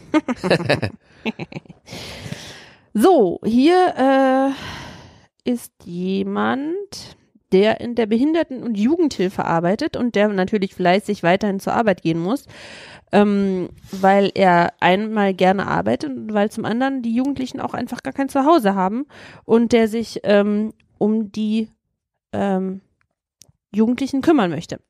So, 2.94 3.40
hier 3.42 4.54
äh, 5.44 5.50
ist 5.50 5.72
jemand, 5.84 7.16
der 7.50 7.80
in 7.80 7.94
der 7.94 8.06
Behinderten- 8.06 8.62
und 8.62 8.76
Jugendhilfe 8.76 9.46
arbeitet 9.46 9.96
und 9.96 10.14
der 10.14 10.28
natürlich 10.28 10.74
fleißig 10.74 11.22
weiterhin 11.22 11.58
zur 11.58 11.72
Arbeit 11.72 12.02
gehen 12.02 12.18
muss, 12.18 12.46
ähm, 13.10 13.70
weil 13.92 14.30
er 14.34 14.74
einmal 14.80 15.32
gerne 15.32 15.66
arbeitet 15.66 16.10
und 16.10 16.34
weil 16.34 16.50
zum 16.50 16.66
anderen 16.66 17.00
die 17.00 17.14
Jugendlichen 17.14 17.60
auch 17.60 17.72
einfach 17.72 18.02
gar 18.02 18.12
kein 18.12 18.28
Zuhause 18.28 18.74
haben 18.74 19.06
und 19.44 19.72
der 19.72 19.88
sich 19.88 20.20
ähm, 20.24 20.74
um 20.98 21.32
die 21.32 21.70
ähm, 22.32 22.82
Jugendlichen 23.74 24.20
kümmern 24.20 24.50
möchte. 24.50 24.80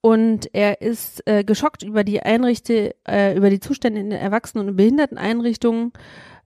Und 0.00 0.48
er 0.52 0.80
ist 0.82 1.26
äh, 1.26 1.42
geschockt 1.42 1.82
über 1.82 2.04
die 2.04 2.22
Einrichte, 2.22 2.94
äh, 3.08 3.36
über 3.36 3.50
die 3.50 3.60
Zustände 3.60 4.00
in 4.00 4.10
den 4.10 4.20
Erwachsenen- 4.20 4.68
und 4.68 4.76
Behinderteneinrichtungen. 4.76 5.92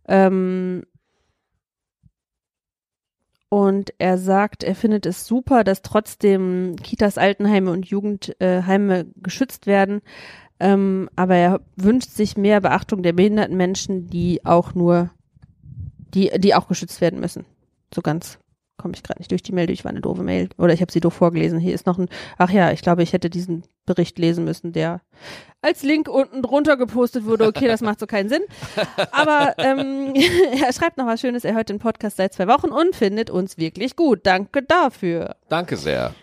Ähm, 0.09 0.85
und 3.51 3.93
er 3.99 4.17
sagt, 4.17 4.63
er 4.63 4.77
findet 4.77 5.07
es 5.07 5.27
super, 5.27 5.65
dass 5.65 5.83
trotzdem 5.83 6.77
Kitas, 6.77 7.19
Altenheime 7.19 7.73
und 7.73 7.85
Jugendheime 7.87 9.07
geschützt 9.17 9.67
werden. 9.67 10.03
Ähm, 10.61 11.11
aber 11.17 11.35
er 11.35 11.61
wünscht 11.75 12.11
sich 12.11 12.37
mehr 12.37 12.61
Beachtung 12.61 13.03
der 13.03 13.13
behinderten 13.13 13.57
Menschen, 13.57 14.07
die 14.07 14.45
auch 14.45 14.75
nur, 14.75 15.11
die, 16.15 16.31
die 16.39 16.55
auch 16.55 16.69
geschützt 16.69 17.01
werden 17.01 17.19
müssen. 17.19 17.45
So 17.93 18.03
ganz 18.03 18.39
komme 18.81 18.95
ich 18.95 19.03
gerade 19.03 19.21
nicht 19.21 19.31
durch 19.31 19.43
die 19.43 19.53
Mail 19.53 19.67
durch, 19.67 19.85
war 19.85 19.91
eine 19.91 20.01
doofe 20.01 20.23
Mail. 20.23 20.49
Oder 20.59 20.73
ich 20.73 20.81
habe 20.81 20.91
sie 20.91 21.01
doof 21.01 21.15
vorgelesen. 21.15 21.59
Hier 21.59 21.75
ist 21.75 21.87
noch 21.87 21.99
ein, 21.99 22.09
ach 22.39 22.51
ja, 22.51 22.73
ich 22.73 22.83
glaube, 22.83 23.03
ich 23.03 23.13
hätte 23.13 23.31
diesen 23.31 23.63
Bericht 23.87 24.19
lesen 24.19 24.45
müssen, 24.45 24.73
der 24.73 25.01
als 25.63 25.83
Link 25.83 26.09
unten 26.09 26.43
drunter 26.43 26.77
gepostet 26.77 27.25
wurde. 27.25 27.47
Okay, 27.47 27.69
das 27.69 27.81
macht 27.81 28.01
so 28.01 28.07
keinen 28.07 28.29
Sinn. 28.29 28.43
Aber 29.13 29.55
ähm, 29.59 30.15
er 30.65 30.73
schreibt 30.73 30.97
noch 30.97 31.07
was 31.07 31.21
Schönes. 31.21 31.45
Er 31.45 31.55
hört 31.55 31.69
den 31.69 31.79
Podcast 31.79 32.17
seit 32.17 32.33
zwei 32.33 32.49
Wochen 32.49 32.69
und 32.69 32.97
findet 32.97 33.31
uns 33.31 33.59
wirklich 33.59 33.97
gut. 33.97 34.21
Danke 34.25 34.63
dafür. 34.63 35.37
Danke 35.49 35.77
sehr. 35.77 36.15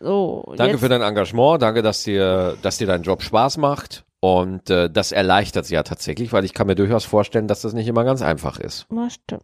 So, 0.00 0.52
Danke 0.56 0.78
für 0.78 0.88
dein 0.88 1.02
Engagement. 1.02 1.62
Danke, 1.62 1.82
dass 1.82 2.02
dir, 2.02 2.56
dass 2.62 2.78
dir 2.78 2.86
dein 2.86 3.02
Job 3.02 3.22
Spaß 3.22 3.58
macht. 3.58 4.04
Und 4.18 4.70
äh, 4.70 4.88
das 4.88 5.10
erleichtert 5.10 5.64
es 5.64 5.70
ja 5.70 5.82
tatsächlich, 5.82 6.32
weil 6.32 6.44
ich 6.44 6.54
kann 6.54 6.68
mir 6.68 6.74
durchaus 6.74 7.04
vorstellen, 7.04 7.48
dass 7.48 7.62
das 7.62 7.72
nicht 7.72 7.88
immer 7.88 8.04
ganz 8.04 8.22
einfach 8.22 8.58
ist. 8.58 8.86
Na, 8.90 9.10
stimmt. 9.10 9.42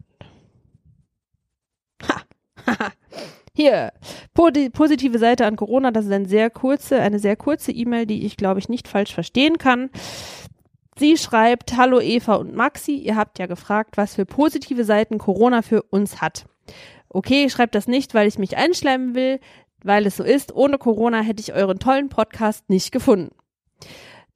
Hier, 3.55 3.91
positive 4.33 5.17
Seite 5.19 5.45
an 5.45 5.55
Corona, 5.55 5.91
das 5.91 6.05
ist 6.05 6.11
eine 6.11 6.27
sehr 6.27 6.49
kurze, 6.49 7.01
eine 7.01 7.19
sehr 7.19 7.35
kurze 7.35 7.71
E-Mail, 7.71 8.05
die 8.05 8.25
ich 8.25 8.37
glaube 8.37 8.59
ich 8.59 8.69
nicht 8.69 8.87
falsch 8.87 9.13
verstehen 9.13 9.57
kann. 9.57 9.89
Sie 10.97 11.17
schreibt, 11.17 11.75
hallo 11.77 11.99
Eva 11.99 12.35
und 12.35 12.53
Maxi, 12.53 12.95
ihr 12.95 13.15
habt 13.15 13.39
ja 13.39 13.47
gefragt, 13.47 13.97
was 13.97 14.15
für 14.15 14.25
positive 14.25 14.83
Seiten 14.83 15.17
Corona 15.17 15.61
für 15.61 15.83
uns 15.83 16.21
hat. 16.21 16.45
Okay, 17.09 17.45
ich 17.45 17.53
schreibe 17.53 17.71
das 17.71 17.87
nicht, 17.87 18.13
weil 18.13 18.27
ich 18.27 18.37
mich 18.37 18.57
einschleimen 18.57 19.15
will, 19.15 19.39
weil 19.83 20.05
es 20.05 20.17
so 20.17 20.23
ist, 20.23 20.53
ohne 20.53 20.77
Corona 20.77 21.21
hätte 21.21 21.41
ich 21.41 21.53
euren 21.53 21.79
tollen 21.79 22.09
Podcast 22.09 22.69
nicht 22.69 22.91
gefunden. 22.91 23.33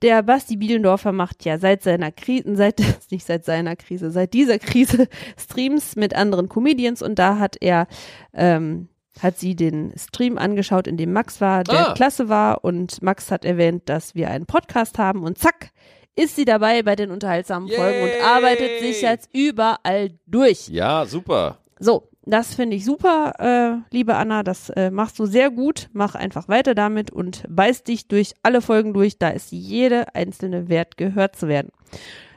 Der 0.03 0.21
Basti 0.21 0.57
Bielendorfer 0.57 1.11
macht 1.13 1.45
ja 1.45 1.57
seit 1.57 1.81
seiner 1.81 2.11
Krise, 2.11 2.55
seit, 2.55 2.79
nicht 3.09 3.25
seit 3.25 3.45
seiner 3.45 3.75
Krise, 3.75 4.11
seit 4.11 4.33
dieser 4.33 4.59
Krise 4.59 5.07
Streams 5.39 5.95
mit 5.95 6.13
anderen 6.15 6.49
Comedians 6.49 7.01
und 7.01 7.17
da 7.17 7.39
hat 7.39 7.55
er, 7.61 7.87
ähm, 8.33 8.89
hat 9.21 9.39
sie 9.39 9.55
den 9.55 9.93
Stream 9.97 10.37
angeschaut, 10.37 10.87
in 10.87 10.97
dem 10.97 11.13
Max 11.13 11.39
war, 11.41 11.63
der 11.63 11.89
Ah. 11.91 11.93
klasse 11.93 12.29
war 12.29 12.63
und 12.63 13.01
Max 13.01 13.31
hat 13.31 13.45
erwähnt, 13.45 13.83
dass 13.87 14.13
wir 14.13 14.29
einen 14.29 14.45
Podcast 14.45 14.99
haben 14.99 15.23
und 15.23 15.37
zack, 15.37 15.69
ist 16.15 16.35
sie 16.35 16.45
dabei 16.45 16.83
bei 16.83 16.95
den 16.95 17.09
unterhaltsamen 17.09 17.69
Folgen 17.69 18.03
und 18.03 18.11
arbeitet 18.23 18.81
sich 18.81 19.01
jetzt 19.01 19.29
überall 19.33 20.11
durch. 20.27 20.67
Ja, 20.67 21.05
super. 21.05 21.59
So, 21.79 22.09
das 22.25 22.55
finde 22.55 22.75
ich 22.75 22.85
super, 22.85 23.33
äh, 23.39 23.93
liebe 23.93 24.15
Anna. 24.15 24.43
Das 24.43 24.69
äh, 24.69 24.91
machst 24.91 25.19
du 25.19 25.25
sehr 25.25 25.51
gut. 25.51 25.89
Mach 25.93 26.15
einfach 26.15 26.47
weiter 26.47 26.73
damit 26.73 27.11
und 27.11 27.43
beiß 27.49 27.83
dich 27.83 28.07
durch 28.07 28.33
alle 28.43 28.61
Folgen 28.61 28.93
durch. 28.93 29.17
Da 29.17 29.29
ist 29.29 29.51
jede 29.51 30.15
einzelne 30.15 30.69
wert, 30.69 30.97
gehört 30.97 31.35
zu 31.35 31.47
werden. 31.47 31.71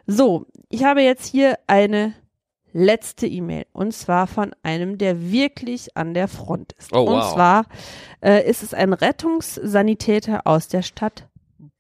So, 0.07 0.47
ich 0.69 0.85
habe 0.85 1.03
jetzt 1.03 1.27
hier 1.27 1.59
eine 1.67 2.15
letzte 2.73 3.27
E-Mail 3.27 3.65
und 3.73 3.93
zwar 3.93 4.27
von 4.27 4.55
einem, 4.63 4.99
der 4.99 5.31
wirklich 5.31 5.97
an 5.97 6.15
der 6.15 6.29
Front 6.29 6.73
ist. 6.75 6.93
Oh, 6.93 7.07
wow. 7.07 7.09
Und 7.09 7.33
zwar 7.33 7.67
äh, 8.21 8.49
ist 8.49 8.63
es 8.63 8.75
ein 8.75 8.93
Rettungssanitäter 8.93 10.47
aus 10.47 10.69
der 10.69 10.83
Stadt 10.83 11.29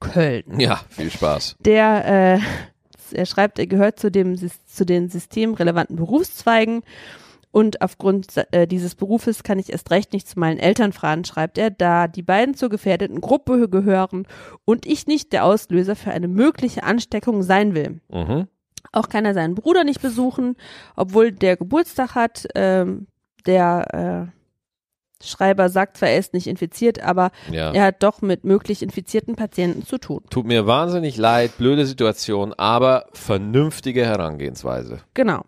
Köln. 0.01 0.61
Ja, 0.61 0.81
viel 0.89 1.11
Spaß. 1.11 1.57
Der, 1.61 2.37
äh, 2.37 2.41
er 3.17 3.27
schreibt, 3.27 3.59
er 3.59 3.67
gehört 3.67 3.99
zu, 3.99 4.11
dem, 4.11 4.37
zu 4.37 4.87
den 4.87 5.09
systemrelevanten 5.09 5.97
Berufszweigen 5.97 6.83
und 7.57 7.81
aufgrund 7.81 8.27
äh, 8.51 8.67
dieses 8.67 8.95
Berufes 8.95 9.43
kann 9.43 9.59
ich 9.59 9.73
erst 9.73 9.91
recht 9.91 10.13
nicht 10.13 10.29
zu 10.29 10.39
meinen 10.39 10.59
Eltern 10.59 10.93
fragen, 10.93 11.25
schreibt 11.25 11.57
er, 11.57 11.71
da 11.71 12.07
die 12.07 12.21
beiden 12.21 12.55
zur 12.55 12.69
gefährdeten 12.69 13.23
Gruppe 13.23 13.71
gehören 13.71 14.27
und 14.67 14.85
ich 14.85 15.07
nicht 15.07 15.33
der 15.33 15.47
Auslöser 15.47 15.97
für 15.97 16.11
eine 16.11 16.29
mögliche 16.29 16.83
Ansteckung 16.83 17.43
sein 17.43 17.75
will. 17.75 18.03
Mhm. 18.13 18.49
Auch 18.93 19.09
kann 19.09 19.25
er 19.25 19.33
seinen 19.33 19.55
Bruder 19.55 19.85
nicht 19.85 20.03
besuchen, 20.03 20.57
obwohl 20.97 21.33
der 21.33 21.57
Geburtstag 21.57 22.15
hat. 22.15 22.47
Ähm, 22.55 23.07
der 23.47 24.29
äh, 24.35 24.36
Schreiber 25.23 25.69
sagt 25.69 25.97
zwar, 25.97 26.11
er 26.11 26.19
ist 26.19 26.35
nicht 26.35 26.47
infiziert, 26.47 27.03
aber 27.03 27.31
Ja. 27.51 27.73
er 27.73 27.85
hat 27.85 28.03
doch 28.03 28.23
mit 28.23 28.45
möglich 28.45 28.83
infizierten 28.83 29.35
Patienten 29.37 29.85
zu 29.87 29.99
tun. 29.99 30.23
Tut 30.31 30.47
mir 30.47 30.67
wahnsinnig 30.67 31.17
leid, 31.17 31.57
blöde 31.59 31.87
Situation, 31.87 32.53
aber 32.55 33.07
vernünftige 33.13 34.05
Herangehensweise. 34.05 35.01
Genau. 35.15 35.43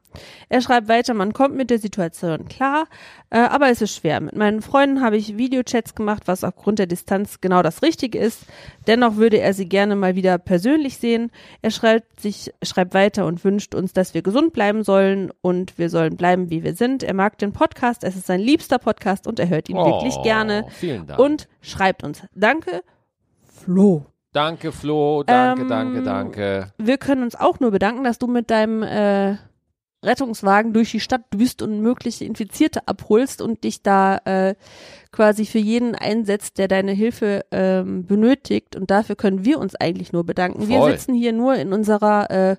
Er 0.49 0.63
schreibt 0.63 0.89
weiter, 0.89 1.15
man 1.15 1.33
kommt 1.33 1.55
mit 1.55 1.71
der 1.71 1.79
Situation 1.79 2.49
klar, 2.49 2.87
äh, 3.31 3.39
aber 3.39 3.69
es 3.71 3.83
ist 3.83 3.95
schwer. 3.95 4.21
Mit 4.21 4.35
meinen 4.35 4.63
Freunden 4.63 5.03
habe 5.03 5.17
ich 5.17 5.37
Videochats 5.37 5.95
gemacht, 5.95 6.23
was 6.27 6.45
aufgrund 6.45 6.79
der 6.79 6.87
Distanz 6.87 7.41
genau 7.41 7.63
das 7.63 7.83
Richtige 7.83 8.19
ist. 8.19 8.41
Dennoch 8.87 9.17
würde 9.17 9.39
er 9.39 9.53
sie 9.53 9.69
gerne 9.69 9.95
mal 9.97 10.15
wieder 10.17 10.39
persönlich 10.39 10.97
sehen. 10.97 11.31
Er 11.63 11.71
schreibt 11.71 12.21
sich, 12.21 12.53
schreibt 12.63 12.95
weiter 12.95 13.27
und 13.27 13.45
wünscht 13.45 13.75
uns, 13.75 13.93
dass 13.93 14.15
wir 14.15 14.23
gesund 14.23 14.53
bleiben 14.55 14.83
sollen 14.83 15.31
und 15.43 15.79
wir 15.79 15.91
sollen 15.91 16.17
bleiben, 16.17 16.51
wie 16.51 16.65
wir 16.65 16.75
sind. 16.75 17.03
Er 17.03 17.15
mag 17.15 17.39
den 17.39 17.53
Podcast, 17.53 18.03
es 18.03 18.17
ist 18.17 18.27
sein 18.27 18.41
liebster 18.41 18.79
Podcast 18.79 19.27
und 19.27 19.39
er 19.39 19.49
hört 19.49 19.58
ihn 19.69 19.77
wirklich 19.77 20.17
Oh, 20.19 20.23
gerne 20.23 20.67
Vielen 20.71 21.07
Dank. 21.07 21.19
und 21.19 21.49
schreibt 21.61 22.05
uns. 22.05 22.23
Danke, 22.35 22.83
Flo. 23.43 24.07
danke, 24.33 24.73
Flo. 24.73 25.23
Danke, 25.25 25.63
Ähm, 25.63 25.69
danke, 25.69 26.03
danke. 26.03 26.73
wir 26.79 26.99
können 26.99 27.23
uns 27.23 27.35
auch 27.35 27.61
nur 27.61 27.71
bedanken, 27.71 28.05
dass 28.05 28.19
du 28.19 28.27
mit 28.27 28.51
deinem 28.51 28.83
äh, 28.83 29.37
Rettungswagen 30.05 30.73
durch 30.73 30.93
die 30.93 31.01
Stadt 31.01 31.23
düst 31.35 31.61
und 31.63 31.81
mögliche 31.81 32.25
Infizierte 32.25 32.87
abholst 32.87 33.43
und 33.43 33.65
dich 33.65 33.83
da 33.83 34.19
äh, 34.25 34.55
quasi 35.13 35.47
für 35.47 35.59
jeden 35.59 35.95
einsetzt, 35.95 36.59
der 36.59 36.69
deine 36.69 36.93
Hilfe 36.93 37.45
ähm, 37.51 38.07
benötigt. 38.07 38.77
Und 38.77 38.91
dafür 38.91 39.17
können 39.17 39.45
wir 39.45 39.59
uns 39.59 39.75
eigentlich 39.75 40.13
nur 40.13 40.25
bedanken. 40.25 40.69
Wir 40.69 40.79
Voll. 40.79 40.93
sitzen 40.93 41.15
hier 41.15 41.33
nur 41.33 41.55
in 41.55 41.73
unserer 41.73 42.31
äh, 42.31 42.57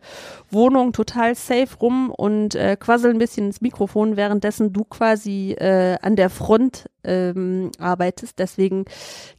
Wohnung 0.49 0.93
total 0.93 1.35
safe 1.35 1.77
rum 1.79 2.09
und 2.09 2.55
äh, 2.55 2.75
quasseln 2.79 3.15
ein 3.15 3.19
bisschen 3.19 3.47
ins 3.47 3.61
Mikrofon, 3.61 4.17
währenddessen 4.17 4.73
du 4.73 4.83
quasi 4.83 5.51
äh, 5.53 5.97
an 6.01 6.15
der 6.15 6.29
Front 6.29 6.85
ähm, 7.03 7.71
arbeitest. 7.79 8.39
Deswegen 8.39 8.85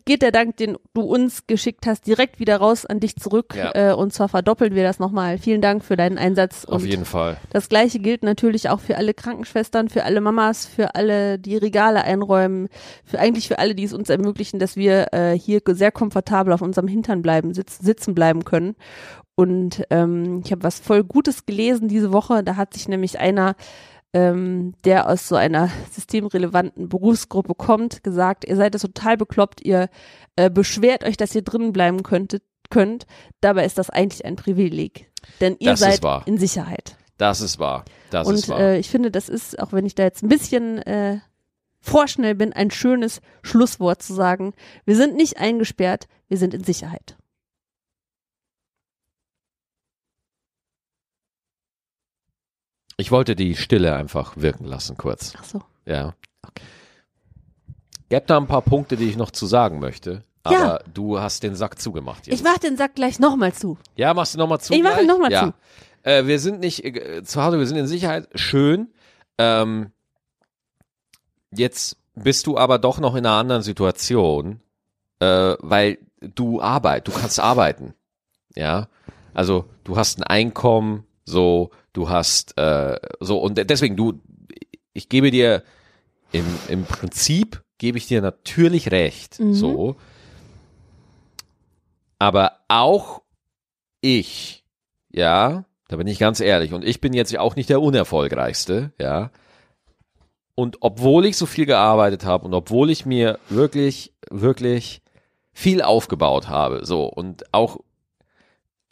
geht 0.05 0.23
der 0.23 0.33
Dank, 0.33 0.57
den 0.57 0.77
du 0.95 1.03
uns 1.03 1.47
geschickt 1.47 1.87
hast, 1.87 2.07
direkt 2.07 2.41
wieder 2.41 2.57
raus 2.57 2.87
an 2.87 3.01
dich 3.01 3.17
zurück. 3.17 3.55
Ja. 3.55 3.91
Äh, 3.91 3.95
und 3.95 4.13
zwar 4.13 4.29
verdoppeln 4.29 4.75
wir 4.75 4.83
das 4.83 4.99
nochmal. 4.99 5.39
Vielen 5.39 5.61
Dank 5.61 5.85
für 5.85 5.97
deinen 5.97 6.19
Einsatz. 6.19 6.65
Auf 6.65 6.85
jeden 6.85 7.05
Fall. 7.05 7.37
das 7.51 7.69
gleiche 7.69 7.99
gilt 7.99 8.23
natürlich 8.23 8.69
auch 8.69 8.81
für 8.81 8.97
alle 8.97 9.15
Krankenschwestern, 9.15 9.89
für 9.89 10.05
alle 10.05 10.21
Mamas, 10.21 10.67
für 10.67 10.95
alle, 10.95 11.39
die 11.39 11.57
Regale 11.57 12.03
einräumen, 12.03 12.69
für 13.11 13.19
eigentlich 13.19 13.49
für 13.49 13.59
alle, 13.59 13.75
die 13.75 13.85
es 13.85 13.93
uns 13.93 14.09
ermöglichen, 14.09 14.59
dass 14.59 14.77
wir 14.77 15.13
äh, 15.13 15.39
hier 15.39 15.61
sehr 15.67 15.93
komfortabel 15.93 16.53
auf 16.53 16.63
unserem 16.63 16.89
Hintern 16.89 17.23
bleiben, 17.23 17.53
sitz, 17.53 17.79
sitzen 17.79 18.15
bleiben 18.15 18.45
können. 18.45 18.77
Und 19.35 19.85
ähm, 19.91 20.43
ich 20.45 20.53
habe 20.53 20.63
was 20.63 20.81
voll 20.81 21.05
Gutes 21.05 21.47
gelesen 21.47 21.89
diese 21.89 22.13
Woche. 22.13 22.43
Da 22.45 22.57
hat 22.57 22.75
sich 22.75 22.89
nämlich 22.89 23.19
einer, 23.19 23.57
ähm, 24.13 24.75
der 24.85 25.09
aus 25.09 25.29
so 25.29 25.37
einer 25.37 25.71
systemrelevanten 25.93 26.89
Berufsgruppe 26.89 27.55
kommt, 27.55 28.03
gesagt, 28.03 28.45
ihr 28.45 28.57
seid 28.57 28.75
es 28.75 28.83
total 28.83 29.17
bekloppt, 29.17 29.65
ihr 29.65 29.89
äh, 30.37 30.51
beschwert 30.51 31.05
euch, 31.05 31.17
dass 31.17 31.35
ihr 31.35 31.43
drinnen 31.43 31.73
bleiben 31.73 32.03
könntet, 32.03 32.43
könnt. 32.71 33.07
Dabei 33.41 33.65
ist 33.65 33.79
das 33.79 33.91
eigentlich 33.91 34.25
ein 34.25 34.37
Privileg. 34.37 35.11
Denn 35.41 35.57
ihr 35.59 35.71
Das 35.71 35.81
ist 35.81 36.03
seid 36.03 36.27
in 36.27 36.39
Sicherheit. 36.39 36.97
Das 37.19 37.41
ist 37.41 37.59
wahr. 37.59 37.85
Das 38.11 38.29
ist 38.29 38.49
Und 38.49 38.55
wahr. 38.55 38.61
äh, 38.61 38.79
ich 38.79 38.89
finde, 38.89 39.11
das 39.11 39.29
ist, 39.29 39.59
auch 39.59 39.73
wenn 39.73 39.85
ich 39.85 39.95
da 39.95 40.05
jetzt 40.05 40.23
ein 40.23 40.29
bisschen 40.29 40.79
äh, 40.79 41.19
vorschnell 41.81 42.35
bin, 42.35 42.53
ein 42.53 42.71
schönes 42.71 43.21
Schlusswort 43.43 44.03
zu 44.03 44.15
sagen. 44.15 44.53
Wir 44.85 44.97
sind 44.97 45.17
nicht 45.17 45.39
eingesperrt, 45.39 46.07
wir 46.29 46.37
sind 46.37 46.55
in 46.55 46.65
Sicherheit. 46.65 47.17
ich 53.01 53.11
wollte 53.11 53.35
die 53.35 53.57
Stille 53.57 53.95
einfach 53.97 54.37
wirken 54.37 54.65
lassen, 54.67 54.97
kurz. 54.97 55.33
Ach 55.37 55.45
so. 55.45 55.63
Ja. 55.87 56.15
Okay. 56.47 56.65
Gäbe 58.09 58.27
da 58.27 58.37
ein 58.37 58.47
paar 58.47 58.63
Punkte, 58.63 58.97
die 58.97 59.09
ich 59.09 59.17
noch 59.17 59.31
zu 59.31 59.47
sagen 59.47 59.81
möchte. 59.81 60.25
Aber 60.43 60.55
Ja. 60.57 60.79
du 60.93 61.19
hast 61.19 61.43
den 61.43 61.55
Sack 61.55 61.81
zugemacht 61.81 62.27
jetzt. 62.27 62.37
Ich 62.37 62.43
mach 62.45 62.59
den 62.59 62.77
Sack 62.77 62.95
gleich 62.95 63.19
nochmal 63.19 63.53
zu. 63.53 63.79
Ja, 63.97 64.15
machst 64.15 64.35
du 64.35 64.39
nochmal 64.39 64.61
zu? 64.61 64.73
Ich 64.73 64.83
mache 64.83 64.97
gleich? 64.97 65.07
noch 65.07 65.19
mal 65.19 65.33
ja. 65.33 65.47
zu. 65.47 65.55
Äh, 66.03 66.27
wir 66.27 66.39
sind 66.39 66.61
nicht 66.61 66.85
äh, 66.85 67.23
zu 67.23 67.43
Hause, 67.43 67.59
wir 67.59 67.67
sind 67.67 67.77
in 67.77 67.87
Sicherheit. 67.87 68.29
Schön. 68.35 68.89
Ähm, 69.39 69.93
jetzt 71.55 71.97
bist 72.15 72.47
du 72.47 72.59
aber 72.59 72.79
doch 72.79 72.99
noch 72.99 73.15
in 73.15 73.25
einer 73.27 73.37
anderen 73.37 73.63
Situation, 73.63 74.61
äh, 75.21 75.55
weil 75.61 75.99
du 76.21 76.61
arbeit, 76.61 77.09
du 77.09 77.13
kannst 77.13 77.41
arbeiten. 77.41 77.95
Ja. 78.55 78.89
Also 79.33 79.65
du 79.85 79.97
hast 79.97 80.19
ein 80.19 80.25
Einkommen, 80.25 81.05
so, 81.25 81.71
du 81.93 82.09
hast 82.09 82.59
äh, 82.59 82.99
so 83.21 83.39
und 83.39 83.57
deswegen 83.71 83.97
du, 83.97 84.21
ich 84.93 85.09
gebe 85.09 85.31
dir 85.31 85.63
im, 86.33 86.45
im 86.69 86.85
Prinzip 86.85 87.63
gebe 87.79 87.97
ich 87.99 88.07
dir 88.07 88.21
natürlich 88.23 88.91
recht, 88.91 89.39
Mhm. 89.41 89.55
so. 89.55 89.97
Aber 92.19 92.59
auch 92.69 93.23
ich, 94.03 94.65
ja, 95.11 95.65
da 95.89 95.97
bin 95.97 96.07
ich 96.07 96.19
ganz 96.19 96.41
ehrlich, 96.41 96.73
und 96.73 96.85
ich 96.85 97.01
bin 97.01 97.15
jetzt 97.15 97.37
auch 97.39 97.57
nicht 97.57 97.71
der 97.71 97.81
unerfolgreichste, 97.81 98.93
ja. 99.01 99.31
Und 100.61 100.77
obwohl 100.83 101.25
ich 101.25 101.39
so 101.39 101.47
viel 101.47 101.65
gearbeitet 101.65 102.27
habe 102.27 102.45
und 102.45 102.53
obwohl 102.53 102.91
ich 102.91 103.07
mir 103.07 103.39
wirklich, 103.49 104.13
wirklich 104.31 105.01
viel 105.55 105.81
aufgebaut 105.81 106.51
habe, 106.51 106.85
so, 106.85 107.07
und 107.07 107.55
auch, 107.55 107.79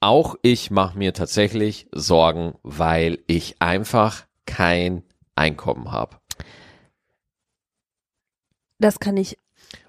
auch 0.00 0.36
ich 0.40 0.70
mache 0.70 0.96
mir 0.96 1.12
tatsächlich 1.12 1.86
Sorgen, 1.92 2.54
weil 2.62 3.18
ich 3.26 3.60
einfach 3.60 4.24
kein 4.46 5.02
Einkommen 5.34 5.92
habe. 5.92 6.16
Das 8.78 8.98
kann 8.98 9.18
ich 9.18 9.36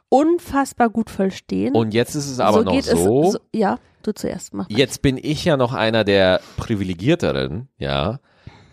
unfassbar 0.09 0.89
gut 0.89 1.09
verstehen. 1.09 1.75
Und 1.75 1.93
jetzt 1.93 2.13
ist 2.13 2.27
es 2.27 2.41
aber 2.41 2.57
so 2.57 2.63
noch 2.63 2.81
so, 2.81 3.23
Es, 3.23 3.31
so. 3.31 3.39
Ja, 3.55 3.79
du 4.03 4.11
zuerst 4.11 4.53
mach. 4.53 4.69
mal. 4.69 4.77
Jetzt 4.77 5.01
bin 5.01 5.17
ich 5.17 5.45
ja 5.45 5.55
noch 5.55 5.71
einer 5.71 6.03
der 6.03 6.41
privilegierteren, 6.57 7.69
ja. 7.77 8.19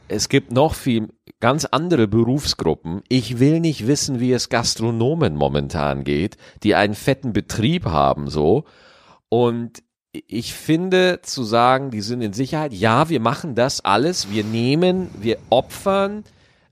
Es 0.09 0.29
gibt 0.29 0.51
noch 0.51 0.75
viel 0.75 1.09
ganz 1.41 1.65
andere 1.67 2.09
Berufsgruppen. 2.09 3.03
Ich 3.09 3.39
will 3.39 3.61
nicht 3.61 3.87
wissen, 3.87 4.21
wie 4.21 4.33
es 4.33 4.49
Gastronomen 4.49 5.37
momentan 5.37 6.05
geht, 6.05 6.37
die 6.63 6.75
einen 6.75 6.95
fetten 6.95 7.33
Betrieb 7.33 7.85
haben, 7.87 8.29
so. 8.31 8.65
Und 9.29 9.83
ich 10.13 10.55
finde 10.55 11.21
zu 11.23 11.45
sagen, 11.45 11.91
die 11.91 12.01
sind 12.01 12.23
in 12.23 12.33
Sicherheit. 12.33 12.73
Ja, 12.73 13.09
wir 13.11 13.21
machen 13.21 13.55
das 13.55 13.85
alles. 13.85 14.31
Wir 14.31 14.45
nehmen, 14.45 15.11
wir 15.21 15.37
opfern. 15.51 16.25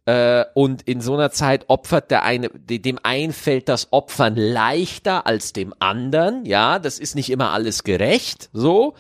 Äh, 0.06 0.44
und 0.54 0.82
in 0.82 1.00
so 1.00 1.14
einer 1.14 1.30
Zeit 1.30 1.64
opfert 1.68 2.10
der 2.10 2.24
eine, 2.24 2.48
de- 2.50 2.78
dem 2.78 2.98
einen 3.02 3.32
fällt 3.32 3.68
das 3.68 3.92
Opfern 3.92 4.36
leichter 4.36 5.26
als 5.26 5.52
dem 5.52 5.74
anderen. 5.78 6.44
Ja, 6.46 6.78
das 6.78 6.98
ist 6.98 7.14
nicht 7.14 7.30
immer 7.30 7.50
alles 7.50 7.84
gerecht, 7.84 8.50
so. 8.52 8.94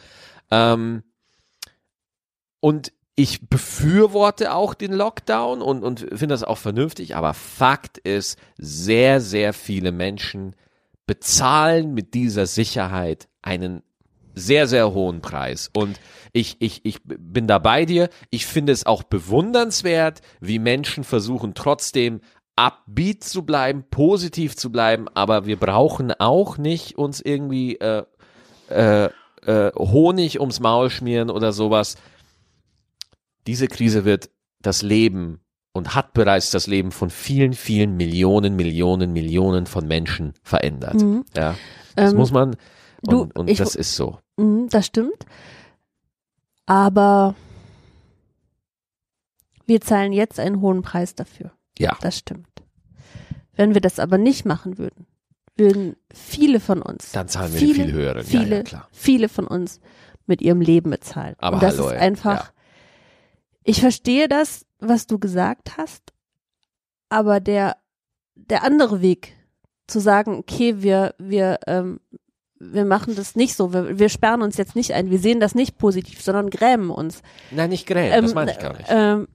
Ähm, 0.50 1.02
und 2.60 2.92
ich 3.16 3.48
befürworte 3.48 4.54
auch 4.54 4.74
den 4.74 4.92
Lockdown 4.92 5.62
und, 5.62 5.84
und 5.84 6.00
finde 6.00 6.28
das 6.28 6.42
auch 6.42 6.58
vernünftig, 6.58 7.14
aber 7.14 7.32
Fakt 7.34 7.98
ist, 7.98 8.38
sehr, 8.58 9.20
sehr 9.20 9.52
viele 9.52 9.92
Menschen 9.92 10.56
bezahlen 11.06 11.94
mit 11.94 12.14
dieser 12.14 12.46
Sicherheit 12.46 13.28
einen 13.42 13.82
sehr, 14.34 14.66
sehr 14.66 14.92
hohen 14.92 15.20
Preis. 15.20 15.70
Und 15.74 16.00
ich, 16.32 16.56
ich, 16.58 16.84
ich 16.84 16.98
bin 17.04 17.46
da 17.46 17.58
bei 17.58 17.84
dir. 17.84 18.08
Ich 18.30 18.46
finde 18.46 18.72
es 18.72 18.84
auch 18.84 19.04
bewundernswert, 19.04 20.22
wie 20.40 20.58
Menschen 20.58 21.04
versuchen, 21.04 21.54
trotzdem 21.54 22.20
upbeat 22.56 23.22
zu 23.22 23.44
bleiben, 23.44 23.84
positiv 23.90 24.56
zu 24.56 24.70
bleiben, 24.70 25.06
aber 25.14 25.46
wir 25.46 25.58
brauchen 25.58 26.12
auch 26.12 26.56
nicht 26.56 26.96
uns 26.96 27.20
irgendwie 27.20 27.76
äh, 27.76 28.04
äh, 28.70 29.10
äh, 29.46 29.72
Honig 29.76 30.40
ums 30.40 30.60
Maul 30.60 30.90
schmieren 30.90 31.30
oder 31.30 31.52
sowas. 31.52 31.96
Diese 33.46 33.68
Krise 33.68 34.04
wird 34.04 34.30
das 34.60 34.82
Leben 34.82 35.40
und 35.72 35.94
hat 35.94 36.12
bereits 36.14 36.50
das 36.50 36.66
Leben 36.66 36.92
von 36.92 37.10
vielen, 37.10 37.52
vielen 37.52 37.96
Millionen, 37.96 38.56
Millionen, 38.56 39.12
Millionen 39.12 39.66
von 39.66 39.86
Menschen 39.86 40.32
verändert. 40.42 40.94
Mhm. 40.94 41.24
Ja, 41.36 41.56
das 41.96 42.12
Ähm, 42.12 42.18
muss 42.18 42.30
man, 42.32 42.50
und, 42.50 42.56
du, 43.10 43.28
und 43.34 43.50
ich- 43.50 43.58
das 43.58 43.74
ist 43.74 43.94
so. 43.96 44.18
Mhm, 44.36 44.68
das 44.70 44.86
stimmt. 44.86 45.26
Aber 46.66 47.34
wir 49.66 49.80
zahlen 49.80 50.12
jetzt 50.12 50.38
einen 50.40 50.60
hohen 50.60 50.82
Preis 50.82 51.14
dafür. 51.14 51.52
Ja, 51.78 51.96
Das 52.00 52.18
stimmt. 52.18 52.46
Wenn 53.56 53.74
wir 53.74 53.80
das 53.80 53.98
aber 53.98 54.18
nicht 54.18 54.44
machen 54.46 54.78
würden, 54.78 55.06
würden 55.56 55.96
viele 56.12 56.58
von 56.60 56.82
uns, 56.82 57.12
dann 57.12 57.28
zahlen 57.28 57.52
wir 57.52 57.60
viele, 57.60 57.74
viel 57.74 57.92
höheren. 57.92 58.24
viele, 58.24 58.46
ja, 58.50 58.56
ja, 58.56 58.62
klar. 58.62 58.88
viele 58.92 59.28
von 59.28 59.46
uns 59.46 59.80
mit 60.26 60.40
ihrem 60.42 60.60
Leben 60.60 60.90
bezahlen. 60.90 61.34
Aber 61.38 61.56
Und 61.56 61.62
das 61.62 61.78
hallo, 61.78 61.88
ist 61.90 61.94
einfach. 62.00 62.52
Ich 63.64 63.80
verstehe 63.80 64.28
das, 64.28 64.66
was 64.78 65.06
du 65.06 65.18
gesagt 65.18 65.76
hast, 65.76 66.12
aber 67.08 67.40
der, 67.40 67.76
der 68.34 68.62
andere 68.62 69.02
Weg, 69.02 69.34
zu 69.86 70.00
sagen, 70.00 70.36
okay, 70.36 70.82
wir, 70.82 71.14
wir, 71.18 71.58
ähm, 71.66 72.00
wir 72.58 72.84
machen 72.84 73.14
das 73.16 73.36
nicht 73.36 73.54
so, 73.54 73.72
wir, 73.72 73.98
wir 73.98 74.08
sperren 74.08 74.42
uns 74.42 74.56
jetzt 74.56 74.76
nicht 74.76 74.92
ein, 74.92 75.10
wir 75.10 75.18
sehen 75.18 75.40
das 75.40 75.54
nicht 75.54 75.78
positiv, 75.78 76.22
sondern 76.22 76.50
grämen 76.50 76.90
uns. 76.90 77.22
Nein, 77.50 77.70
nicht 77.70 77.86
grämen, 77.86 78.22
das 78.22 78.30
Ähm, 78.30 78.34
meine 78.34 78.52
ich 78.52 78.58
gar 78.58 78.76
nicht. 78.76 78.88
Ähm, 78.88 79.28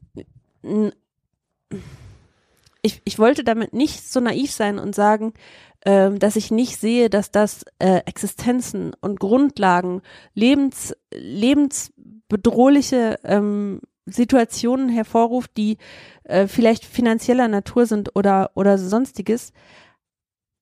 ich, 2.82 3.02
ich 3.04 3.20
wollte 3.20 3.44
damit 3.44 3.74
nicht 3.74 4.12
so 4.12 4.20
naiv 4.20 4.52
sein 4.52 4.80
und 4.80 4.96
sagen, 4.96 5.34
ähm, 5.86 6.20
dass 6.20 6.36
ich 6.36 6.52
nicht 6.52 6.78
sehe, 6.78 7.10
dass 7.10 7.32
das 7.32 7.64
äh, 7.78 8.02
Existenzen 8.06 8.94
und 9.00 9.20
Grundlagen, 9.20 10.02
lebens, 10.34 10.96
lebensbedrohliche 11.12 13.20
ähm, 13.24 13.82
Situationen 14.12 14.90
hervorruft, 14.90 15.52
die 15.58 15.78
äh, 16.24 16.48
vielleicht 16.48 16.86
finanzieller 16.86 17.48
Natur 17.48 17.86
sind 17.86 18.16
oder, 18.16 18.52
oder 18.56 18.78
sonstiges. 18.78 19.54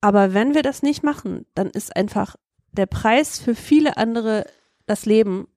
Aber 0.02 0.34
wenn 0.34 0.54
wir 0.54 0.64
das 0.64 0.84
nicht 0.84 1.04
machen, 1.04 1.45
dann 1.56 1.70
ist 1.70 1.95
einfach 1.95 2.36
der 2.72 2.86
Preis 2.86 3.39
für 3.39 3.56
viele 3.56 3.98
andere 3.98 4.45
das 4.86 5.06
Leben 5.06 5.48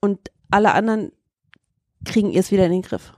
und 0.00 0.30
alle 0.50 0.74
anderen 0.74 1.12
kriegen 2.04 2.30
ihr 2.30 2.40
es 2.40 2.50
wieder 2.50 2.66
in 2.66 2.72
den 2.72 2.82
Griff. 2.82 3.14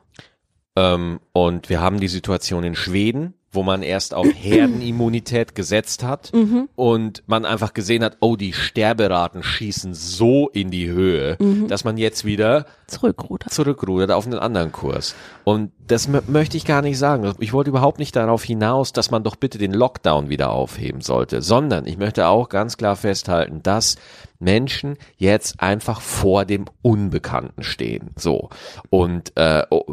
Ähm, 0.76 1.20
und 1.32 1.68
wir 1.68 1.80
haben 1.80 2.00
die 2.00 2.08
Situation 2.08 2.64
in 2.64 2.74
Schweden, 2.74 3.34
wo 3.54 3.62
man 3.62 3.82
erst 3.82 4.14
auf 4.14 4.26
Herdenimmunität 4.34 5.54
gesetzt 5.54 6.02
hat 6.02 6.32
Mhm. 6.32 6.68
und 6.76 7.22
man 7.26 7.44
einfach 7.44 7.72
gesehen 7.74 8.02
hat, 8.04 8.16
oh, 8.20 8.36
die 8.36 8.52
Sterberaten 8.52 9.42
schießen 9.42 9.94
so 9.94 10.48
in 10.48 10.70
die 10.70 10.88
Höhe, 10.88 11.36
Mhm. 11.38 11.68
dass 11.68 11.84
man 11.84 11.96
jetzt 11.96 12.24
wieder 12.24 12.66
Zurückrudern. 12.86 13.48
zurückrudert 13.50 14.10
auf 14.10 14.26
einen 14.26 14.38
anderen 14.38 14.72
Kurs. 14.72 15.14
Und 15.44 15.72
das 15.86 16.08
mö- 16.08 16.22
möchte 16.28 16.56
ich 16.56 16.64
gar 16.64 16.82
nicht 16.82 16.98
sagen. 16.98 17.32
Ich 17.38 17.52
wollte 17.52 17.70
überhaupt 17.70 17.98
nicht 17.98 18.16
darauf 18.16 18.42
hinaus, 18.42 18.92
dass 18.92 19.10
man 19.10 19.22
doch 19.22 19.36
bitte 19.36 19.58
den 19.58 19.72
Lockdown 19.72 20.28
wieder 20.28 20.50
aufheben 20.50 21.00
sollte, 21.00 21.42
sondern 21.42 21.86
ich 21.86 21.98
möchte 21.98 22.26
auch 22.28 22.48
ganz 22.48 22.76
klar 22.76 22.96
festhalten, 22.96 23.62
dass 23.62 23.96
Menschen 24.40 24.96
jetzt 25.16 25.60
einfach 25.60 26.00
vor 26.00 26.44
dem 26.44 26.66
Unbekannten 26.82 27.62
stehen. 27.62 28.10
So. 28.16 28.48
Und 28.90 29.32
äh, 29.36 29.62
oh, 29.70 29.84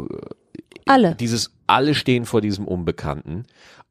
Alle. 0.86 1.14
dieses, 1.14 1.52
alle 1.72 1.94
stehen 1.94 2.26
vor 2.26 2.42
diesem 2.42 2.68
Unbekannten. 2.68 3.46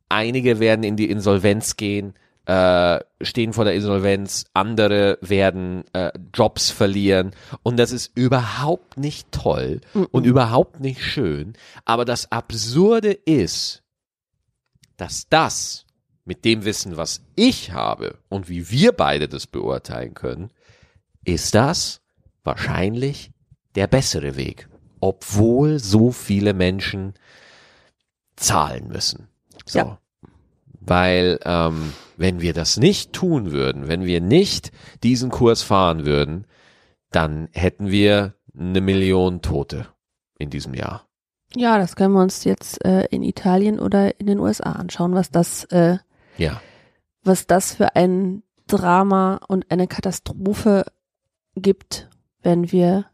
Einige 0.08 0.60
werden 0.60 0.84
in 0.84 0.98
die 0.98 1.10
Insolvenz 1.10 1.78
gehen, 1.78 2.14
äh, 2.46 3.00
stehen 3.22 3.54
vor 3.54 3.66
der 3.66 3.74
Insolvenz, 3.74 4.46
andere 4.54 5.18
werden 5.22 5.84
äh, 5.94 6.12
Jobs 6.32 6.70
verlieren. 6.70 7.32
Und 7.64 7.78
das 7.78 7.92
ist 7.92 8.12
überhaupt 8.16 8.98
nicht 8.98 9.32
toll 9.32 9.82
und 10.12 10.26
überhaupt 10.26 10.80
nicht 10.80 11.04
schön. 11.04 11.54
Aber 11.84 12.06
das 12.06 12.32
Absurde 12.32 13.12
ist, 13.14 13.82
dass 14.98 15.28
das 15.28 15.86
mit 16.24 16.46
dem 16.46 16.66
Wissen, 16.66 16.98
was 16.98 17.22
ich 17.36 17.72
habe 17.72 18.20
und 18.30 18.48
wie 18.48 18.70
wir 18.70 18.92
beide 18.92 19.28
das 19.28 19.48
beurteilen 19.48 20.14
können, 20.14 20.52
ist 21.26 21.56
das 21.56 22.02
wahrscheinlich 22.44 23.32
der 23.74 23.88
bessere 23.88 24.36
Weg, 24.36 24.68
obwohl 25.00 25.80
so 25.80 26.12
viele 26.12 26.54
Menschen 26.54 27.16
zahlen 28.42 28.88
müssen. 28.88 29.28
So. 29.66 29.80
Ja. 29.80 29.98
Weil 30.80 31.40
ähm, 31.46 31.94
wenn 32.18 32.42
wir 32.42 32.54
das 32.54 32.78
nicht 32.78 33.14
tun 33.14 33.52
würden, 33.52 33.88
wenn 33.88 34.04
wir 34.06 34.20
nicht 34.22 34.72
diesen 35.04 35.30
Kurs 35.30 35.62
fahren 35.62 36.06
würden, 36.06 36.46
dann 37.12 37.50
hätten 37.54 37.92
wir 37.92 38.34
eine 38.58 38.82
Million 38.82 39.42
Tote 39.42 39.88
in 40.38 40.50
diesem 40.50 40.74
Jahr. 40.74 41.08
Ja, 41.56 41.78
das 41.78 41.96
können 41.96 42.14
wir 42.14 42.22
uns 42.22 42.44
jetzt 42.46 42.84
äh, 42.86 43.06
in 43.12 43.24
Italien 43.24 43.80
oder 43.80 44.20
in 44.20 44.26
den 44.26 44.40
USA 44.40 44.72
anschauen, 44.72 45.14
was 45.14 45.30
das, 45.30 45.66
äh, 45.66 45.98
Ja. 46.38 46.62
was 47.24 47.46
das 47.46 47.76
für 47.76 47.96
ein 47.96 48.44
Drama 48.68 49.40
und 49.48 49.70
eine 49.70 49.88
Katastrophe 49.88 50.86
gibt, 51.56 52.10
wenn 52.42 52.72
wir 52.72 53.06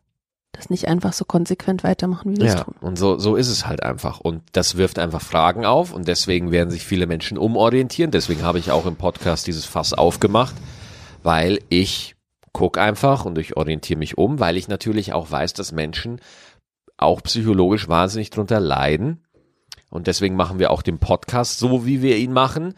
das 0.57 0.69
nicht 0.69 0.87
einfach 0.87 1.13
so 1.13 1.23
konsequent 1.23 1.83
weitermachen, 1.83 2.31
wie 2.33 2.37
wir 2.41 2.47
es 2.47 2.53
Ja, 2.55 2.63
tun. 2.63 2.73
und 2.81 2.97
so, 2.97 3.17
so 3.19 3.35
ist 3.35 3.47
es 3.47 3.67
halt 3.67 3.83
einfach. 3.83 4.19
Und 4.19 4.41
das 4.53 4.75
wirft 4.75 4.99
einfach 4.99 5.21
Fragen 5.21 5.65
auf 5.65 5.93
und 5.93 6.07
deswegen 6.07 6.51
werden 6.51 6.71
sich 6.71 6.83
viele 6.83 7.07
Menschen 7.07 7.37
umorientieren. 7.37 8.11
Deswegen 8.11 8.41
habe 8.43 8.59
ich 8.59 8.71
auch 8.71 8.85
im 8.85 8.95
Podcast 8.95 9.47
dieses 9.47 9.65
Fass 9.65 9.93
aufgemacht, 9.93 10.55
weil 11.23 11.59
ich 11.69 12.15
guck 12.53 12.77
einfach 12.79 13.25
und 13.25 13.37
ich 13.37 13.55
orientiere 13.55 13.99
mich 13.99 14.17
um, 14.17 14.39
weil 14.39 14.57
ich 14.57 14.67
natürlich 14.67 15.13
auch 15.13 15.29
weiß, 15.29 15.53
dass 15.53 15.71
Menschen 15.71 16.19
auch 16.97 17.21
psychologisch 17.21 17.87
wahnsinnig 17.87 18.31
drunter 18.31 18.59
leiden. 18.59 19.23
Und 19.89 20.07
deswegen 20.07 20.35
machen 20.35 20.57
wir 20.59 20.71
auch 20.71 20.81
den 20.81 20.97
Podcast 20.97 21.59
so, 21.59 21.85
wie 21.85 22.01
wir 22.01 22.17
ihn 22.17 22.33
machen, 22.33 22.73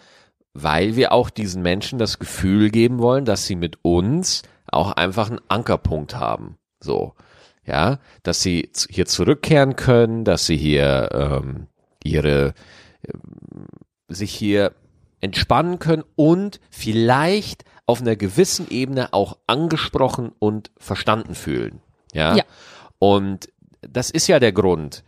weil 0.54 0.98
wir 0.98 1.14
auch 1.14 1.30
diesen 1.30 1.62
Menschen 1.62 1.98
das 1.98 2.20
Gefühl 2.20 2.70
geben 2.70 3.00
wollen, 3.00 3.24
dass 3.24 3.46
sie 3.46 3.56
mit 3.56 3.78
uns 3.84 4.44
auch 4.68 4.92
einfach 4.92 5.30
einen 5.30 5.40
Ankerpunkt 5.48 6.16
haben. 6.18 6.58
So 6.84 7.14
ja, 7.70 8.00
dass 8.24 8.42
sie 8.42 8.70
hier 8.90 9.06
zurückkehren 9.06 9.76
können, 9.76 10.26
dass 10.26 10.46
sie 10.46 10.58
hier 10.58 11.10
ähm, 11.14 11.68
ihre 12.04 12.54
ähm, 13.08 13.68
sich 14.08 14.34
hier 14.34 14.74
entspannen 15.22 15.80
können 15.80 16.04
und 16.16 16.60
vielleicht 16.72 17.64
auf 17.86 18.02
einer 18.02 18.16
gewissen 18.16 18.70
Ebene 18.70 19.14
auch 19.14 19.38
angesprochen 19.48 20.32
und 20.40 20.72
verstanden 20.78 21.36
fühlen. 21.36 21.82
Ja. 22.14 22.36
Ja. 22.36 22.44
Und 22.98 23.50
das 23.82 24.10
ist 24.10 24.28
ja 24.28 24.40
der 24.40 24.52
Grund, 24.52 25.04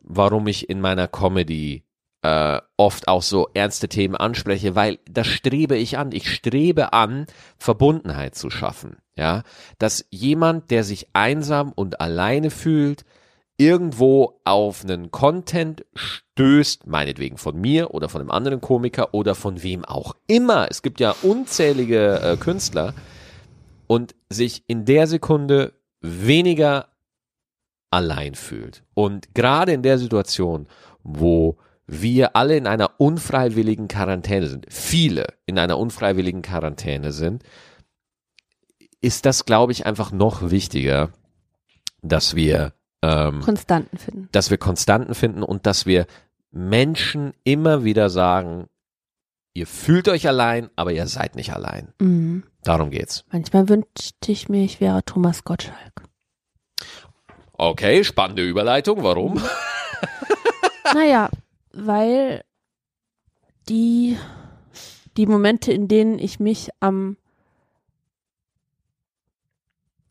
warum 0.00 0.46
ich 0.46 0.70
in 0.70 0.80
meiner 0.80 1.08
Comedy 1.08 1.84
äh, 2.22 2.60
oft 2.76 3.08
auch 3.08 3.22
so 3.22 3.48
ernste 3.54 3.88
Themen 3.88 4.16
anspreche, 4.16 4.74
weil 4.74 4.98
das 5.10 5.26
strebe 5.26 5.76
ich 5.76 5.98
an. 5.98 6.12
Ich 6.12 6.32
strebe 6.32 6.92
an, 6.92 7.26
Verbundenheit 7.56 8.34
zu 8.34 8.50
schaffen. 8.50 8.96
Ja, 9.18 9.42
dass 9.78 10.06
jemand, 10.10 10.70
der 10.70 10.84
sich 10.84 11.08
einsam 11.12 11.72
und 11.72 12.00
alleine 12.00 12.50
fühlt, 12.50 13.04
irgendwo 13.56 14.40
auf 14.44 14.84
einen 14.84 15.10
Content 15.10 15.84
stößt, 15.94 16.86
meinetwegen 16.86 17.36
von 17.36 17.60
mir 17.60 17.92
oder 17.92 18.08
von 18.08 18.20
einem 18.20 18.30
anderen 18.30 18.60
Komiker 18.60 19.12
oder 19.14 19.34
von 19.34 19.64
wem 19.64 19.84
auch 19.84 20.14
immer. 20.28 20.68
Es 20.70 20.82
gibt 20.82 21.00
ja 21.00 21.16
unzählige 21.22 22.20
äh, 22.20 22.36
Künstler 22.36 22.94
und 23.88 24.14
sich 24.30 24.62
in 24.68 24.84
der 24.84 25.08
Sekunde 25.08 25.72
weniger 26.00 26.86
allein 27.90 28.36
fühlt. 28.36 28.84
Und 28.94 29.34
gerade 29.34 29.72
in 29.72 29.82
der 29.82 29.98
Situation, 29.98 30.68
wo 31.02 31.58
wir 31.88 32.36
alle 32.36 32.56
in 32.56 32.68
einer 32.68 33.00
unfreiwilligen 33.00 33.88
Quarantäne 33.88 34.46
sind, 34.46 34.66
viele 34.68 35.26
in 35.46 35.58
einer 35.58 35.76
unfreiwilligen 35.76 36.42
Quarantäne 36.42 37.10
sind, 37.10 37.42
ist 39.00 39.26
das, 39.26 39.44
glaube 39.44 39.72
ich, 39.72 39.86
einfach 39.86 40.12
noch 40.12 40.50
wichtiger, 40.50 41.10
dass 42.02 42.34
wir, 42.34 42.72
ähm, 43.02 43.40
Konstanten 43.40 43.96
finden. 43.98 44.28
dass 44.32 44.50
wir 44.50 44.58
Konstanten 44.58 45.14
finden 45.14 45.42
und 45.42 45.66
dass 45.66 45.86
wir 45.86 46.06
Menschen 46.50 47.32
immer 47.44 47.84
wieder 47.84 48.10
sagen, 48.10 48.66
ihr 49.54 49.66
fühlt 49.66 50.08
euch 50.08 50.26
allein, 50.26 50.70
aber 50.76 50.92
ihr 50.92 51.06
seid 51.06 51.36
nicht 51.36 51.52
allein. 51.52 51.92
Mhm. 52.00 52.44
Darum 52.62 52.90
geht's. 52.90 53.24
Manchmal 53.30 53.68
wünschte 53.68 54.32
ich 54.32 54.48
mir, 54.48 54.64
ich 54.64 54.80
wäre 54.80 55.04
Thomas 55.04 55.44
Gottschalk. 55.44 56.02
Okay, 57.52 58.04
spannende 58.04 58.46
Überleitung. 58.46 59.02
Warum? 59.02 59.40
Naja, 60.94 61.28
weil 61.72 62.44
die, 63.68 64.16
die 65.16 65.26
Momente, 65.26 65.72
in 65.72 65.86
denen 65.86 66.18
ich 66.18 66.40
mich 66.40 66.70
am 66.80 67.16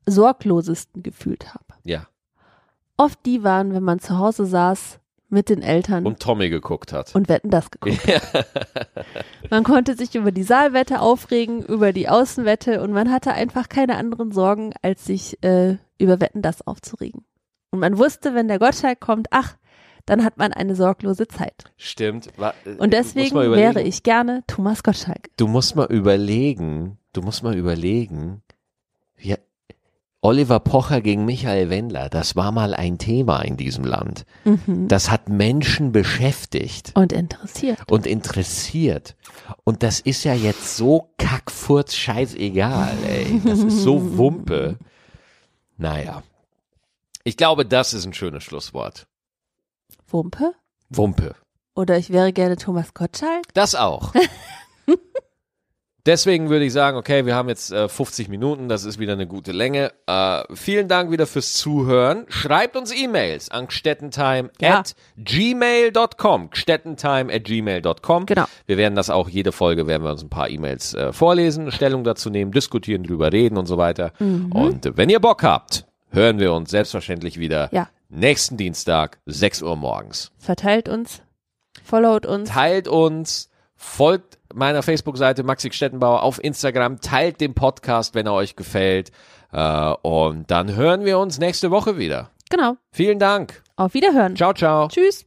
sorglosesten 0.08 1.03
gefühlt 1.03 1.53
habe, 1.53 1.66
Ja. 1.84 2.08
oft 2.97 3.24
die 3.26 3.43
waren, 3.43 3.74
wenn 3.74 3.84
man 3.84 3.99
zu 3.99 4.18
Hause 4.18 4.45
saß 4.45 4.99
mit 5.30 5.49
den 5.49 5.62
Eltern 5.62 6.05
und, 6.05 6.14
Und 6.14 6.20
Tommy 6.22 6.49
geguckt 6.49 6.93
hat. 6.93 7.14
wetten 7.14 7.49
das 7.49 7.70
geguckt. 7.70 7.99
Man 9.49 9.64
konnte 9.64 9.95
sich 9.95 10.16
über 10.16 10.32
die 10.32 10.43
Saalwette 10.43 11.01
aufregen, 11.01 11.64
über 11.66 11.91
die 11.93 12.08
Außenwette 12.10 12.82
und 12.82 12.91
man 12.91 13.12
hatte 13.12 13.34
einfach 13.34 13.70
keine 13.70 13.95
anderen 13.97 14.32
Sorgen, 14.32 14.74
als 14.82 15.05
sich 15.05 15.41
äh, 15.43 15.78
über 15.97 16.20
Wetten 16.22 16.41
das 16.41 16.66
aufzuregen. 16.66 17.26
Und 17.72 17.80
man 17.80 17.97
wusste, 17.97 18.34
wenn 18.36 18.47
der 18.47 18.60
Gottschalk 18.60 18.99
kommt, 18.99 19.28
ach, 19.32 19.58
dann 20.05 20.24
hat 20.24 20.38
man 20.38 20.53
eine 20.53 20.76
sorglose 20.76 21.28
Zeit. 21.28 21.66
Stimmt. 21.76 22.30
Wa- 22.38 22.53
äh, 22.66 22.76
Und 22.76 22.93
deswegen 22.93 23.36
wäre 23.36 23.82
ich 23.82 24.03
gerne 24.03 24.43
Thomas 24.47 24.84
Gottschalk. 24.84 25.30
Du 25.38 25.47
musst 25.47 25.76
mal 25.76 25.88
überlegen, 25.91 26.97
du 27.14 27.22
musst 27.22 27.43
mal 27.43 27.55
überlegen, 27.58 28.41
wie, 29.18 29.36
Oliver 30.28 30.60
Pocher 30.60 31.00
gegen 31.00 31.24
Michael 31.24 31.70
Wendler, 31.70 32.10
das 32.10 32.36
war 32.36 32.52
mal 32.52 32.74
ein 32.74 32.98
Thema 32.98 33.44
in 33.44 33.56
diesem 33.56 33.86
Land. 33.86 34.26
Mhm. 34.44 34.90
Das 34.90 35.10
hat 35.10 35.30
Menschen 35.30 35.94
beschäftigt 35.94 36.92
Und 36.96 37.14
interessiert. 37.14 37.90
und 37.90 38.06
interessiert. 38.06 39.16
Und 39.64 39.84
das 39.84 40.02
ist 40.02 40.26
ja 40.26 40.34
jetzt 40.34 40.76
so 40.76 41.14
kackfurz 41.18 41.96
scheißegal, 41.96 42.92
ey. 43.08 43.42
Das 43.46 43.60
ist 43.60 43.84
so 43.84 44.02
Wumpe. 44.18 44.78
Naja. 45.78 46.24
Ich 47.24 47.38
glaube, 47.38 47.66
das 47.66 47.94
ist 47.94 48.06
ein 48.06 48.14
schönes 48.14 48.44
Schlusswort. 48.44 49.08
Wumpe? 50.10 50.52
Wumpe. 50.90 51.36
Oder 51.74 51.98
ich 51.98 52.10
wäre 52.10 52.34
gerne 52.34 52.58
Thomas 52.58 52.94
Gottschalk. 52.94 53.46
Das 53.54 53.76
auch. 53.76 54.12
Deswegen 56.08 56.49
würde 56.49 56.64
ich 56.64 56.72
sagen, 56.72 56.95
okay, 56.97 57.26
wir 57.26 57.36
haben 57.36 57.49
jetzt 57.49 57.70
äh, 57.72 57.89
50 57.89 58.30
Minuten, 58.30 58.70
das 58.70 58.86
ist 58.86 58.97
wieder 58.97 59.12
eine 59.14 59.28
gute 59.28 59.51
Länge. 59.51 59.91
Äh, 60.08 60.43
vielen 60.55 60.88
Dank 60.88 61.12
wieder 61.12 61.28
fürs 61.28 61.51
Zuhören. 61.53 62.26
Schreibt 62.30 62.78
uns 62.78 62.95
E-Mails 62.95 63.51
an 63.51 63.68
gstettentime 63.68 64.49
Ja. 64.62 64.80
at 64.80 64.95
gmail.com. 65.18 66.49
gstettentime 66.51 67.34
at 67.34 67.43
gmail.com. 67.43 68.26
Genau. 68.26 68.45
Wir 68.66 68.78
werden 68.78 68.95
das 68.95 69.10
auch, 69.10 69.28
jede 69.28 69.51
Folge 69.51 69.86
werden 69.86 70.03
wir 70.03 70.12
uns 70.12 70.24
ein 70.24 70.30
paar 70.30 70.49
E-Mails 70.49 70.93
äh, 70.93 71.12
vorlesen, 71.12 71.72
Stellung 71.72 72.05
dazu 72.05 72.30
nehmen, 72.30 72.51
diskutieren, 72.53 73.03
drüber 73.03 73.34
reden 73.34 73.58
und 73.58 73.66
so 73.66 73.78
weiter. 73.78 74.14
Mhm. 74.20 74.51
Und 74.53 74.97
wenn 74.97 75.10
ihr 75.10 75.20
Bock 75.20 75.43
habt, 75.43 75.86
hören 76.12 76.39
wir 76.39 76.53
uns 76.53 76.72
selbstverständlich 76.72 77.38
wieder 77.38 77.70
Ja. 77.74 77.89
nächsten 78.08 78.55
Dienstag, 78.55 79.20
6 79.26 79.62
Uhr 79.62 79.76
morgens. 79.76 80.32
Verteilt 80.38 80.88
uns, 80.88 81.22
followt 81.84 82.26
uns. 82.26 82.49
Teilt 82.49 82.88
uns, 82.88 83.49
folgt 83.76 84.37
meiner 84.58 84.84
Facebook-Seite 84.84 85.43
Maxi 85.43 85.72
Stettenbauer 85.72 86.24
auf 86.24 86.43
Instagram, 86.43 86.99
teilt 87.01 87.41
den 87.41 87.53
Podcast, 87.53 88.16
wenn 88.16 88.26
er 88.26 88.34
euch 88.34 88.55
gefällt. 88.55 89.12
Äh, 89.51 89.93
und 90.01 90.49
dann 90.51 90.76
hören 90.76 91.05
wir 91.05 91.20
uns 91.20 91.39
nächste 91.39 91.72
Woche 91.72 91.97
wieder. 91.97 92.32
Genau. 92.49 92.78
Vielen 92.91 93.20
Dank. 93.20 93.62
Auf 93.76 93.93
Wiederhören. 93.93 94.36
Ciao, 94.36 94.53
ciao. 94.53 94.88
Tschüss. 94.88 95.27